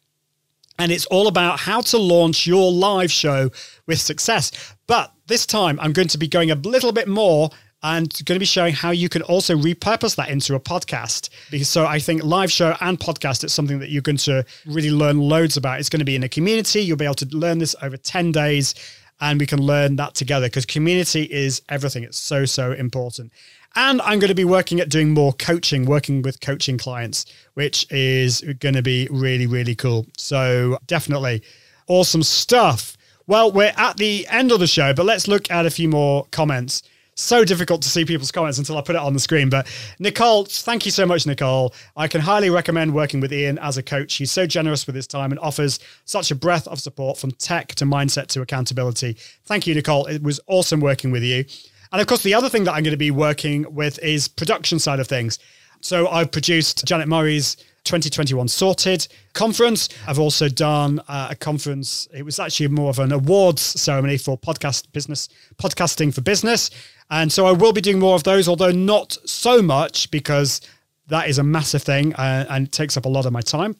and 0.79 0.91
it's 0.91 1.05
all 1.07 1.27
about 1.27 1.59
how 1.59 1.81
to 1.81 1.97
launch 1.97 2.45
your 2.45 2.71
live 2.71 3.11
show 3.11 3.49
with 3.87 3.99
success. 3.99 4.51
But 4.85 5.11
this 5.27 5.45
time, 5.45 5.79
I'm 5.79 5.93
going 5.93 6.07
to 6.09 6.17
be 6.17 6.27
going 6.27 6.51
a 6.51 6.55
little 6.55 6.91
bit 6.91 7.07
more 7.07 7.49
and 7.83 8.11
going 8.25 8.35
to 8.35 8.39
be 8.39 8.45
showing 8.45 8.73
how 8.73 8.91
you 8.91 9.07
can 9.07 9.21
also 9.21 9.55
repurpose 9.55 10.15
that 10.15 10.29
into 10.29 10.55
a 10.55 10.59
podcast. 10.59 11.29
Because 11.51 11.69
so 11.69 11.85
I 11.85 11.99
think 11.99 12.23
live 12.23 12.51
show 12.51 12.75
and 12.81 12.99
podcast 12.99 13.43
is 13.43 13.53
something 13.53 13.79
that 13.79 13.89
you're 13.89 14.01
going 14.01 14.17
to 14.17 14.43
really 14.65 14.89
learn 14.89 15.19
loads 15.19 15.57
about. 15.57 15.79
It's 15.79 15.89
going 15.89 15.99
to 15.99 16.05
be 16.05 16.15
in 16.15 16.23
a 16.23 16.29
community. 16.29 16.81
You'll 16.81 16.97
be 16.97 17.05
able 17.05 17.15
to 17.15 17.27
learn 17.27 17.59
this 17.59 17.75
over 17.81 17.97
10 17.97 18.31
days 18.31 18.73
and 19.19 19.39
we 19.39 19.45
can 19.45 19.61
learn 19.61 19.95
that 19.97 20.15
together 20.15 20.47
because 20.47 20.65
community 20.65 21.23
is 21.23 21.61
everything. 21.69 22.03
It's 22.03 22.17
so, 22.17 22.45
so 22.45 22.71
important. 22.71 23.31
And 23.75 24.01
I'm 24.01 24.19
going 24.19 24.29
to 24.29 24.35
be 24.35 24.45
working 24.45 24.79
at 24.79 24.89
doing 24.89 25.13
more 25.13 25.33
coaching, 25.33 25.85
working 25.85 26.23
with 26.23 26.41
coaching 26.41 26.77
clients, 26.79 27.25
which 27.53 27.85
is 27.91 28.41
going 28.59 28.73
to 28.73 28.81
be 28.81 29.07
really, 29.11 29.45
really 29.45 29.75
cool. 29.75 30.07
So 30.17 30.79
definitely 30.87 31.43
awesome 31.87 32.23
stuff. 32.23 32.96
Well, 33.29 33.51
we're 33.51 33.73
at 33.75 33.97
the 33.97 34.25
end 34.29 34.53
of 34.53 34.61
the 34.61 34.67
show, 34.67 34.93
but 34.93 35.05
let's 35.05 35.27
look 35.27 35.51
at 35.51 35.65
a 35.65 35.69
few 35.69 35.89
more 35.89 36.25
comments. 36.31 36.81
So 37.15 37.43
difficult 37.43 37.81
to 37.81 37.89
see 37.89 38.05
people's 38.05 38.31
comments 38.31 38.57
until 38.57 38.77
I 38.77 38.81
put 38.81 38.95
it 38.95 39.01
on 39.01 39.13
the 39.13 39.19
screen. 39.19 39.49
But 39.49 39.67
Nicole, 39.99 40.45
thank 40.45 40.85
you 40.85 40.91
so 40.91 41.05
much, 41.05 41.27
Nicole. 41.27 41.73
I 41.97 42.07
can 42.07 42.21
highly 42.21 42.49
recommend 42.49 42.93
working 42.93 43.19
with 43.19 43.33
Ian 43.33 43.57
as 43.59 43.75
a 43.75 43.83
coach. 43.83 44.13
He's 44.13 44.31
so 44.31 44.47
generous 44.47 44.87
with 44.87 44.95
his 44.95 45.07
time 45.07 45.31
and 45.31 45.39
offers 45.41 45.79
such 46.05 46.31
a 46.31 46.35
breadth 46.35 46.67
of 46.67 46.79
support 46.79 47.17
from 47.17 47.31
tech 47.31 47.75
to 47.75 47.85
mindset 47.85 48.27
to 48.27 48.41
accountability. 48.41 49.17
Thank 49.43 49.67
you, 49.67 49.75
Nicole. 49.75 50.05
It 50.05 50.23
was 50.23 50.39
awesome 50.47 50.79
working 50.79 51.11
with 51.11 51.23
you. 51.23 51.43
And 51.91 51.99
of 51.99 52.07
course, 52.07 52.23
the 52.23 52.33
other 52.33 52.47
thing 52.47 52.63
that 52.63 52.75
I'm 52.75 52.83
going 52.83 52.91
to 52.91 52.97
be 52.97 53.11
working 53.11 53.65
with 53.73 53.99
is 53.99 54.29
production 54.29 54.79
side 54.79 55.01
of 55.01 55.07
things. 55.07 55.37
So 55.81 56.07
I've 56.07 56.31
produced 56.31 56.85
Janet 56.85 57.09
Murray's 57.09 57.57
2021 57.87 58.47
Sorted 58.49 59.07
conference. 59.33 59.89
I've 60.07 60.19
also 60.19 60.49
done 60.49 60.99
uh, 61.07 61.29
a 61.31 61.35
conference. 61.35 62.07
It 62.13 62.23
was 62.23 62.39
actually 62.39 62.67
more 62.67 62.89
of 62.89 62.99
an 62.99 63.11
awards 63.11 63.61
ceremony 63.61 64.17
for 64.17 64.37
podcast 64.37 64.91
business, 64.91 65.29
podcasting 65.57 66.13
for 66.13 66.21
business. 66.21 66.69
And 67.09 67.31
so 67.31 67.45
I 67.45 67.53
will 67.53 67.71
be 67.71 67.81
doing 67.81 67.99
more 67.99 68.15
of 68.15 68.23
those, 68.23 68.49
although 68.49 68.71
not 68.71 69.17
so 69.25 69.61
much 69.61 70.11
because 70.11 70.59
that 71.07 71.29
is 71.29 71.37
a 71.37 71.43
massive 71.43 71.81
thing 71.81 72.13
uh, 72.15 72.45
and 72.49 72.71
takes 72.71 72.97
up 72.97 73.05
a 73.05 73.09
lot 73.09 73.25
of 73.25 73.31
my 73.31 73.41
time. 73.41 73.75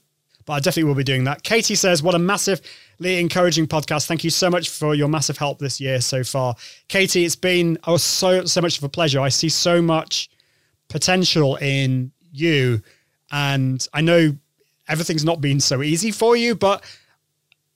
But 0.46 0.54
I 0.54 0.60
definitely 0.62 0.86
will 0.86 0.96
be 0.96 1.04
doing 1.04 1.26
that. 1.26 1.44
Katie 1.44 1.76
says, 1.76 2.02
What 2.02 2.16
a 2.16 2.20
massively 2.20 3.20
encouraging 3.20 3.68
podcast. 3.68 4.08
Thank 4.08 4.24
you 4.24 4.30
so 4.30 4.50
much 4.50 4.70
for 4.70 4.96
your 4.96 5.10
massive 5.10 5.38
help 5.38 5.60
this 5.60 5.82
year 5.82 6.00
so 6.00 6.24
far. 6.24 6.56
Katie, 6.88 7.26
it's 7.26 7.36
been 7.36 7.78
oh, 7.86 7.98
so, 7.98 8.46
so 8.46 8.62
much 8.62 8.78
of 8.78 8.86
a 8.86 8.90
pleasure. 8.90 9.20
I 9.20 9.28
see 9.28 9.50
so 9.50 9.82
much 9.82 10.30
potential 10.88 11.58
in 11.58 12.14
you. 12.32 12.82
And 13.32 13.86
I 13.94 14.02
know 14.02 14.36
everything's 14.88 15.26
not 15.26 15.42
been 15.42 15.60
so 15.60 15.84
easy 15.84 16.12
for 16.12 16.36
you, 16.36 16.56
but 16.56 16.84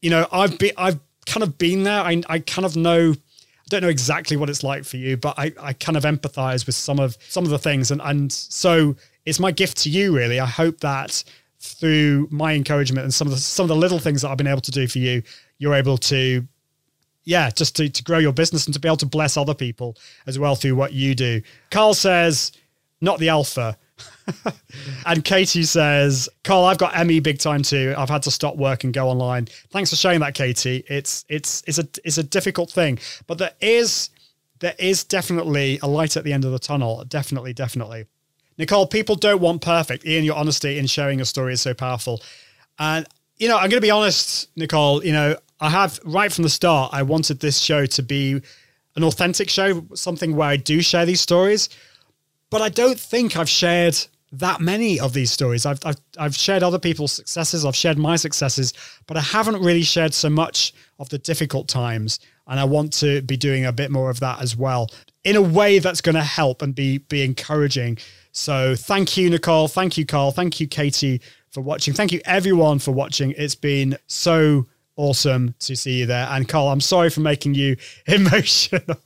you 0.02 0.10
know, 0.10 0.28
I've 0.32 0.58
been 0.58 0.72
I've 0.78 0.99
kind 1.26 1.43
of 1.43 1.58
been 1.58 1.84
there. 1.84 2.02
I 2.02 2.22
I 2.28 2.39
kind 2.39 2.66
of 2.66 2.76
know 2.76 3.12
I 3.12 3.68
don't 3.70 3.82
know 3.82 3.89
exactly 3.89 4.38
what 4.38 4.49
it's 4.49 4.64
like 4.64 4.84
for 4.84 4.97
you, 4.97 5.18
but 5.18 5.38
I, 5.38 5.54
I 5.60 5.74
kind 5.74 5.97
of 5.97 6.04
empathize 6.04 6.66
with 6.66 6.76
some 6.76 6.99
of 6.99 7.18
some 7.30 7.43
of 7.43 7.49
the 7.49 7.60
things 7.60 7.91
and 7.91 8.02
and 8.04 8.32
so 8.32 8.95
it's 9.26 9.39
my 9.39 9.52
gift 9.52 9.78
to 9.80 9.89
you 9.89 10.16
really. 10.16 10.39
I 10.39 10.45
hope 10.45 10.80
that 10.80 11.24
through 11.60 12.28
my 12.32 12.54
encouragement 12.54 13.04
and 13.04 13.14
some 13.14 13.28
of 13.28 13.34
the 13.34 13.39
some 13.39 13.66
of 13.66 13.70
the 13.70 13.76
little 13.76 13.99
things 13.99 14.24
that 14.24 14.30
I've 14.30 14.38
been 14.38 14.47
able 14.47 14.62
to 14.62 14.72
do 14.72 14.88
for 14.88 14.97
you, 14.99 15.22
you're 15.60 15.76
able 15.76 15.97
to 15.99 16.47
yeah, 17.24 17.49
just 17.49 17.76
to, 17.76 17.89
to 17.89 18.04
grow 18.04 18.18
your 18.18 18.34
business 18.34 18.66
and 18.66 18.74
to 18.74 18.80
be 18.80 18.88
able 18.88 18.97
to 18.97 19.06
bless 19.06 19.38
other 19.38 19.54
people 19.54 19.95
as 20.26 20.39
well 20.39 20.56
through 20.56 20.76
what 20.76 20.93
you 20.93 21.14
do. 21.14 21.41
Carl 21.70 21.93
says, 21.93 22.52
not 22.99 23.20
the 23.20 23.30
alpha. 23.30 23.78
and 25.05 25.23
Katie 25.23 25.63
says, 25.63 26.29
Carl, 26.43 26.65
I've 26.65 26.77
got 26.77 27.05
ME 27.05 27.19
big 27.19 27.39
time 27.39 27.63
too. 27.63 27.93
I've 27.97 28.09
had 28.09 28.23
to 28.23 28.31
stop 28.31 28.57
work 28.57 28.83
and 28.83 28.93
go 28.93 29.09
online. 29.09 29.47
Thanks 29.69 29.89
for 29.89 29.95
sharing 29.95 30.19
that, 30.21 30.33
Katie. 30.33 30.83
It's 30.87 31.25
it's 31.29 31.63
it's 31.67 31.79
a 31.79 31.87
it's 32.03 32.17
a 32.17 32.23
difficult 32.23 32.71
thing, 32.71 32.99
but 33.27 33.37
there 33.37 33.53
is 33.61 34.09
there 34.59 34.75
is 34.79 35.03
definitely 35.03 35.79
a 35.81 35.87
light 35.87 36.17
at 36.17 36.23
the 36.23 36.33
end 36.33 36.45
of 36.45 36.51
the 36.51 36.59
tunnel. 36.59 37.03
Definitely, 37.05 37.53
definitely. 37.53 38.05
Nicole, 38.57 38.85
people 38.85 39.15
don't 39.15 39.41
want 39.41 39.61
perfect. 39.61 40.05
Ian, 40.05 40.23
your 40.23 40.35
honesty 40.35 40.77
in 40.77 40.85
sharing 40.85 41.19
your 41.19 41.25
story 41.25 41.53
is 41.53 41.61
so 41.61 41.73
powerful. 41.73 42.21
And 42.79 43.07
you 43.37 43.47
know, 43.47 43.55
I'm 43.55 43.69
going 43.69 43.81
to 43.81 43.81
be 43.81 43.91
honest, 43.91 44.49
Nicole. 44.55 45.03
You 45.03 45.13
know, 45.13 45.35
I 45.59 45.69
have 45.69 45.99
right 46.05 46.31
from 46.31 46.43
the 46.43 46.49
start. 46.49 46.93
I 46.93 47.01
wanted 47.03 47.39
this 47.39 47.59
show 47.59 47.85
to 47.87 48.03
be 48.03 48.41
an 48.95 49.03
authentic 49.03 49.49
show, 49.49 49.85
something 49.95 50.35
where 50.35 50.49
I 50.49 50.57
do 50.57 50.81
share 50.81 51.05
these 51.05 51.21
stories 51.21 51.69
but 52.52 52.62
I 52.62 52.70
don't 52.70 52.99
think 52.99 53.36
I've 53.36 53.49
shared 53.49 53.97
that 54.34 54.62
many 54.62 54.99
of 54.99 55.14
these 55.14 55.32
stories. 55.32 55.66
I've, 55.66 55.80
I've, 55.84 55.97
I've 56.18 56.36
shared 56.36 56.64
other 56.64 56.80
people's 56.80 57.12
successes, 57.12 57.66
I've 57.66 57.76
shared 57.76 57.97
my 57.97 58.16
successes, 58.16 58.74
but 59.08 59.18
I 59.18 59.22
haven't 59.22 59.62
really 59.62 59.82
shared 59.82 60.14
so 60.14 60.30
much 60.30 60.74
of 60.99 61.10
the 61.10 61.18
difficult 61.18 61.68
times. 61.68 62.20
And 62.47 62.60
I 62.60 62.64
want 62.64 62.93
to 62.93 63.22
be 63.24 63.38
doing 63.38 63.66
a 63.66 63.72
bit 63.72 63.91
more 63.91 64.10
of 64.10 64.20
that 64.20 64.41
as 64.41 64.56
well 64.56 64.89
in 65.24 65.36
a 65.36 65.41
way 65.41 65.80
that's 65.80 66.02
going 66.02 66.16
to 66.16 66.24
help 66.24 66.62
and 66.62 66.74
be 66.74 66.99
be 66.99 67.24
encouraging. 67.24 67.97
So 68.32 68.76
thank 68.76 69.18
you, 69.18 69.30
Nicole. 69.30 69.68
Thank 69.68 69.97
you, 69.97 70.06
Carl. 70.06 70.32
Thank 70.32 70.60
you, 70.60 70.68
Katie, 70.68 71.22
for 71.52 71.62
watching. 71.62 71.93
Thank 71.93 72.12
you, 72.12 72.22
everyone, 72.26 72.80
for 72.80 72.91
watching. 72.91 73.34
It's 73.38 73.56
been 73.56 73.97
so 74.08 74.68
awesome 74.95 75.56
to 75.60 75.76
see 75.76 75.99
you 75.99 76.06
there. 76.06 76.28
And 76.30 76.47
Carl, 76.47 76.70
I'm 76.70 76.82
sorry 76.82 77.10
for 77.10 77.22
making 77.22 77.56
you 77.56 77.76
emotional. 78.08 78.97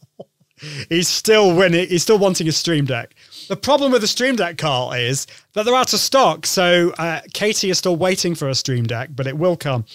he's 0.90 1.08
still 1.08 1.56
winning. 1.56 1.88
He's 1.88 2.04
still 2.04 2.20
wanting 2.20 2.48
a 2.48 2.52
stream 2.52 2.86
deck. 2.86 3.16
The 3.48 3.56
problem 3.56 3.92
with 3.92 4.02
the 4.02 4.08
Stream 4.08 4.36
Deck, 4.36 4.58
Carl, 4.58 4.92
is 4.94 5.28
that 5.54 5.66
they're 5.66 5.76
out 5.76 5.94
of 5.94 6.00
stock. 6.00 6.46
So 6.46 6.94
uh, 6.98 7.22
Katie 7.34 7.70
is 7.70 7.78
still 7.78 7.96
waiting 7.96 8.34
for 8.34 8.50
a 8.50 8.56
Stream 8.56 8.86
Deck, 8.86 9.10
but 9.16 9.28
it 9.28 9.38
will 9.38 9.56
come. 9.56 9.86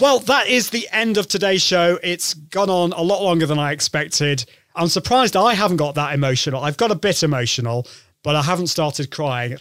Well, 0.00 0.20
that 0.20 0.46
is 0.46 0.70
the 0.70 0.86
end 0.92 1.16
of 1.16 1.26
today's 1.26 1.62
show. 1.62 1.98
It's 2.02 2.34
gone 2.34 2.70
on 2.70 2.92
a 2.92 3.02
lot 3.02 3.22
longer 3.22 3.46
than 3.46 3.58
I 3.58 3.72
expected. 3.72 4.44
I'm 4.74 4.88
surprised 4.88 5.36
I 5.36 5.54
haven't 5.54 5.78
got 5.78 5.94
that 5.94 6.14
emotional. 6.14 6.62
I've 6.62 6.76
got 6.76 6.90
a 6.90 6.94
bit 6.94 7.22
emotional, 7.22 7.86
but 8.22 8.36
I 8.36 8.42
haven't 8.42 8.66
started 8.68 9.10
crying. 9.10 9.56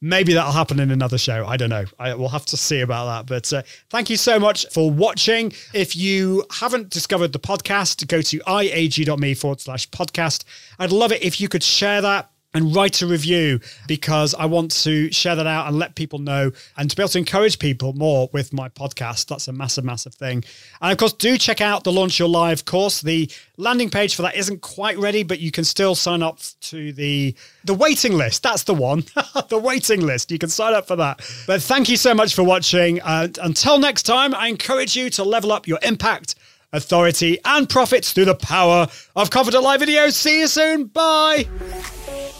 Maybe 0.00 0.32
that'll 0.32 0.52
happen 0.52 0.80
in 0.80 0.90
another 0.90 1.16
show. 1.16 1.46
I 1.46 1.56
don't 1.56 1.70
know. 1.70 1.84
I, 1.98 2.14
we'll 2.14 2.28
have 2.28 2.46
to 2.46 2.56
see 2.56 2.80
about 2.80 3.06
that. 3.06 3.26
But 3.26 3.52
uh, 3.52 3.62
thank 3.90 4.10
you 4.10 4.16
so 4.16 4.40
much 4.40 4.66
for 4.70 4.90
watching. 4.90 5.52
If 5.72 5.94
you 5.94 6.44
haven't 6.50 6.90
discovered 6.90 7.32
the 7.32 7.38
podcast, 7.38 8.06
go 8.08 8.20
to 8.20 8.38
iag.me 8.40 9.34
forward 9.34 9.60
slash 9.60 9.88
podcast. 9.90 10.44
I'd 10.78 10.92
love 10.92 11.12
it 11.12 11.22
if 11.22 11.40
you 11.40 11.48
could 11.48 11.62
share 11.62 12.00
that 12.02 12.30
and 12.54 12.74
write 12.74 13.02
a 13.02 13.06
review 13.06 13.60
because 13.88 14.34
I 14.34 14.46
want 14.46 14.70
to 14.82 15.10
share 15.12 15.34
that 15.34 15.46
out 15.46 15.66
and 15.66 15.76
let 15.76 15.96
people 15.96 16.20
know 16.20 16.52
and 16.76 16.88
to 16.88 16.96
be 16.96 17.02
able 17.02 17.08
to 17.10 17.18
encourage 17.18 17.58
people 17.58 17.92
more 17.92 18.30
with 18.32 18.52
my 18.52 18.68
podcast. 18.68 19.26
That's 19.26 19.48
a 19.48 19.52
massive, 19.52 19.84
massive 19.84 20.14
thing. 20.14 20.44
And 20.80 20.92
of 20.92 20.98
course, 20.98 21.12
do 21.12 21.36
check 21.36 21.60
out 21.60 21.84
the 21.84 21.92
Launch 21.92 22.18
Your 22.18 22.28
Live 22.28 22.64
course. 22.64 23.00
The 23.00 23.30
landing 23.56 23.90
page 23.90 24.14
for 24.14 24.22
that 24.22 24.36
isn't 24.36 24.60
quite 24.62 24.96
ready, 24.98 25.24
but 25.24 25.40
you 25.40 25.50
can 25.50 25.64
still 25.64 25.94
sign 25.94 26.22
up 26.22 26.38
to 26.62 26.92
the 26.92 27.34
the 27.64 27.74
waiting 27.74 28.12
list. 28.12 28.42
That's 28.42 28.64
the 28.64 28.74
one, 28.74 29.04
the 29.48 29.58
waiting 29.58 30.00
list. 30.00 30.30
You 30.30 30.38
can 30.38 30.48
sign 30.48 30.74
up 30.74 30.86
for 30.86 30.96
that. 30.96 31.20
But 31.46 31.62
thank 31.62 31.88
you 31.88 31.96
so 31.96 32.14
much 32.14 32.34
for 32.34 32.44
watching. 32.44 33.00
And 33.00 33.36
until 33.38 33.78
next 33.78 34.04
time, 34.04 34.34
I 34.34 34.48
encourage 34.48 34.94
you 34.96 35.10
to 35.10 35.24
level 35.24 35.50
up 35.52 35.66
your 35.66 35.78
impact 35.82 36.36
authority, 36.74 37.38
and 37.44 37.68
profits 37.68 38.12
through 38.12 38.26
the 38.26 38.34
power 38.34 38.86
of 39.16 39.30
Confident 39.30 39.62
Live 39.64 39.80
Video. 39.80 40.10
See 40.10 40.40
you 40.40 40.46
soon. 40.46 40.84
Bye. 40.84 41.46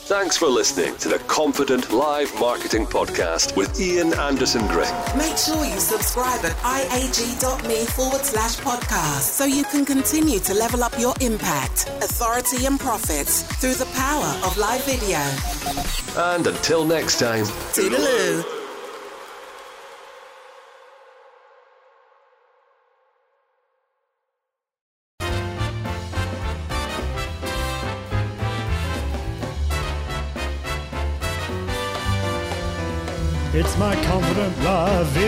Thanks 0.06 0.36
for 0.36 0.48
listening 0.48 0.94
to 0.98 1.08
the 1.08 1.18
Confident 1.20 1.90
Live 1.90 2.38
Marketing 2.38 2.84
Podcast 2.84 3.56
with 3.56 3.80
Ian 3.80 4.12
Anderson 4.12 4.66
Gray. 4.66 4.90
Make 5.16 5.38
sure 5.38 5.64
you 5.64 5.80
subscribe 5.80 6.44
at 6.44 6.52
iag.me 6.58 7.86
forward 7.86 8.20
slash 8.20 8.56
podcast 8.56 9.22
so 9.22 9.46
you 9.46 9.64
can 9.64 9.86
continue 9.86 10.40
to 10.40 10.52
level 10.52 10.84
up 10.84 10.92
your 10.98 11.14
impact, 11.22 11.88
authority, 12.02 12.66
and 12.66 12.78
profits 12.78 13.44
through 13.60 13.74
the 13.74 13.86
power 13.94 14.38
of 14.44 14.58
live 14.58 14.84
video. 14.84 15.20
And 16.22 16.46
until 16.46 16.84
next 16.84 17.18
time, 17.18 17.46
Toodaloo. 17.72 18.63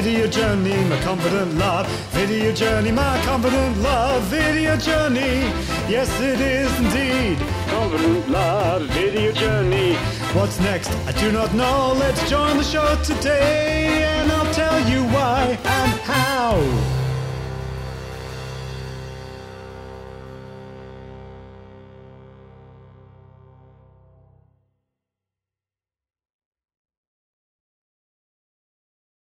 Video 0.06 0.28
journey, 0.28 0.84
my 0.84 1.00
confident 1.00 1.52
love 1.54 1.84
video 2.12 2.52
journey, 2.52 2.92
my 2.92 3.20
confident 3.24 3.76
love 3.78 4.22
video 4.30 4.76
journey. 4.76 5.42
Yes, 5.90 6.08
it 6.20 6.40
is 6.40 6.70
indeed. 6.78 7.36
Confident 7.66 8.28
love 8.28 8.82
video 8.82 9.32
journey. 9.32 9.94
What's 10.32 10.60
next? 10.60 10.92
I 11.08 11.12
do 11.18 11.32
not 11.32 11.52
know. 11.54 11.92
Let's 11.98 12.22
join 12.30 12.56
the 12.56 12.62
show 12.62 12.96
today, 13.02 14.04
and 14.04 14.30
I'll 14.30 14.54
tell 14.54 14.78
you 14.88 15.02
why 15.12 15.58
and 15.64 16.00
how. 16.02 16.95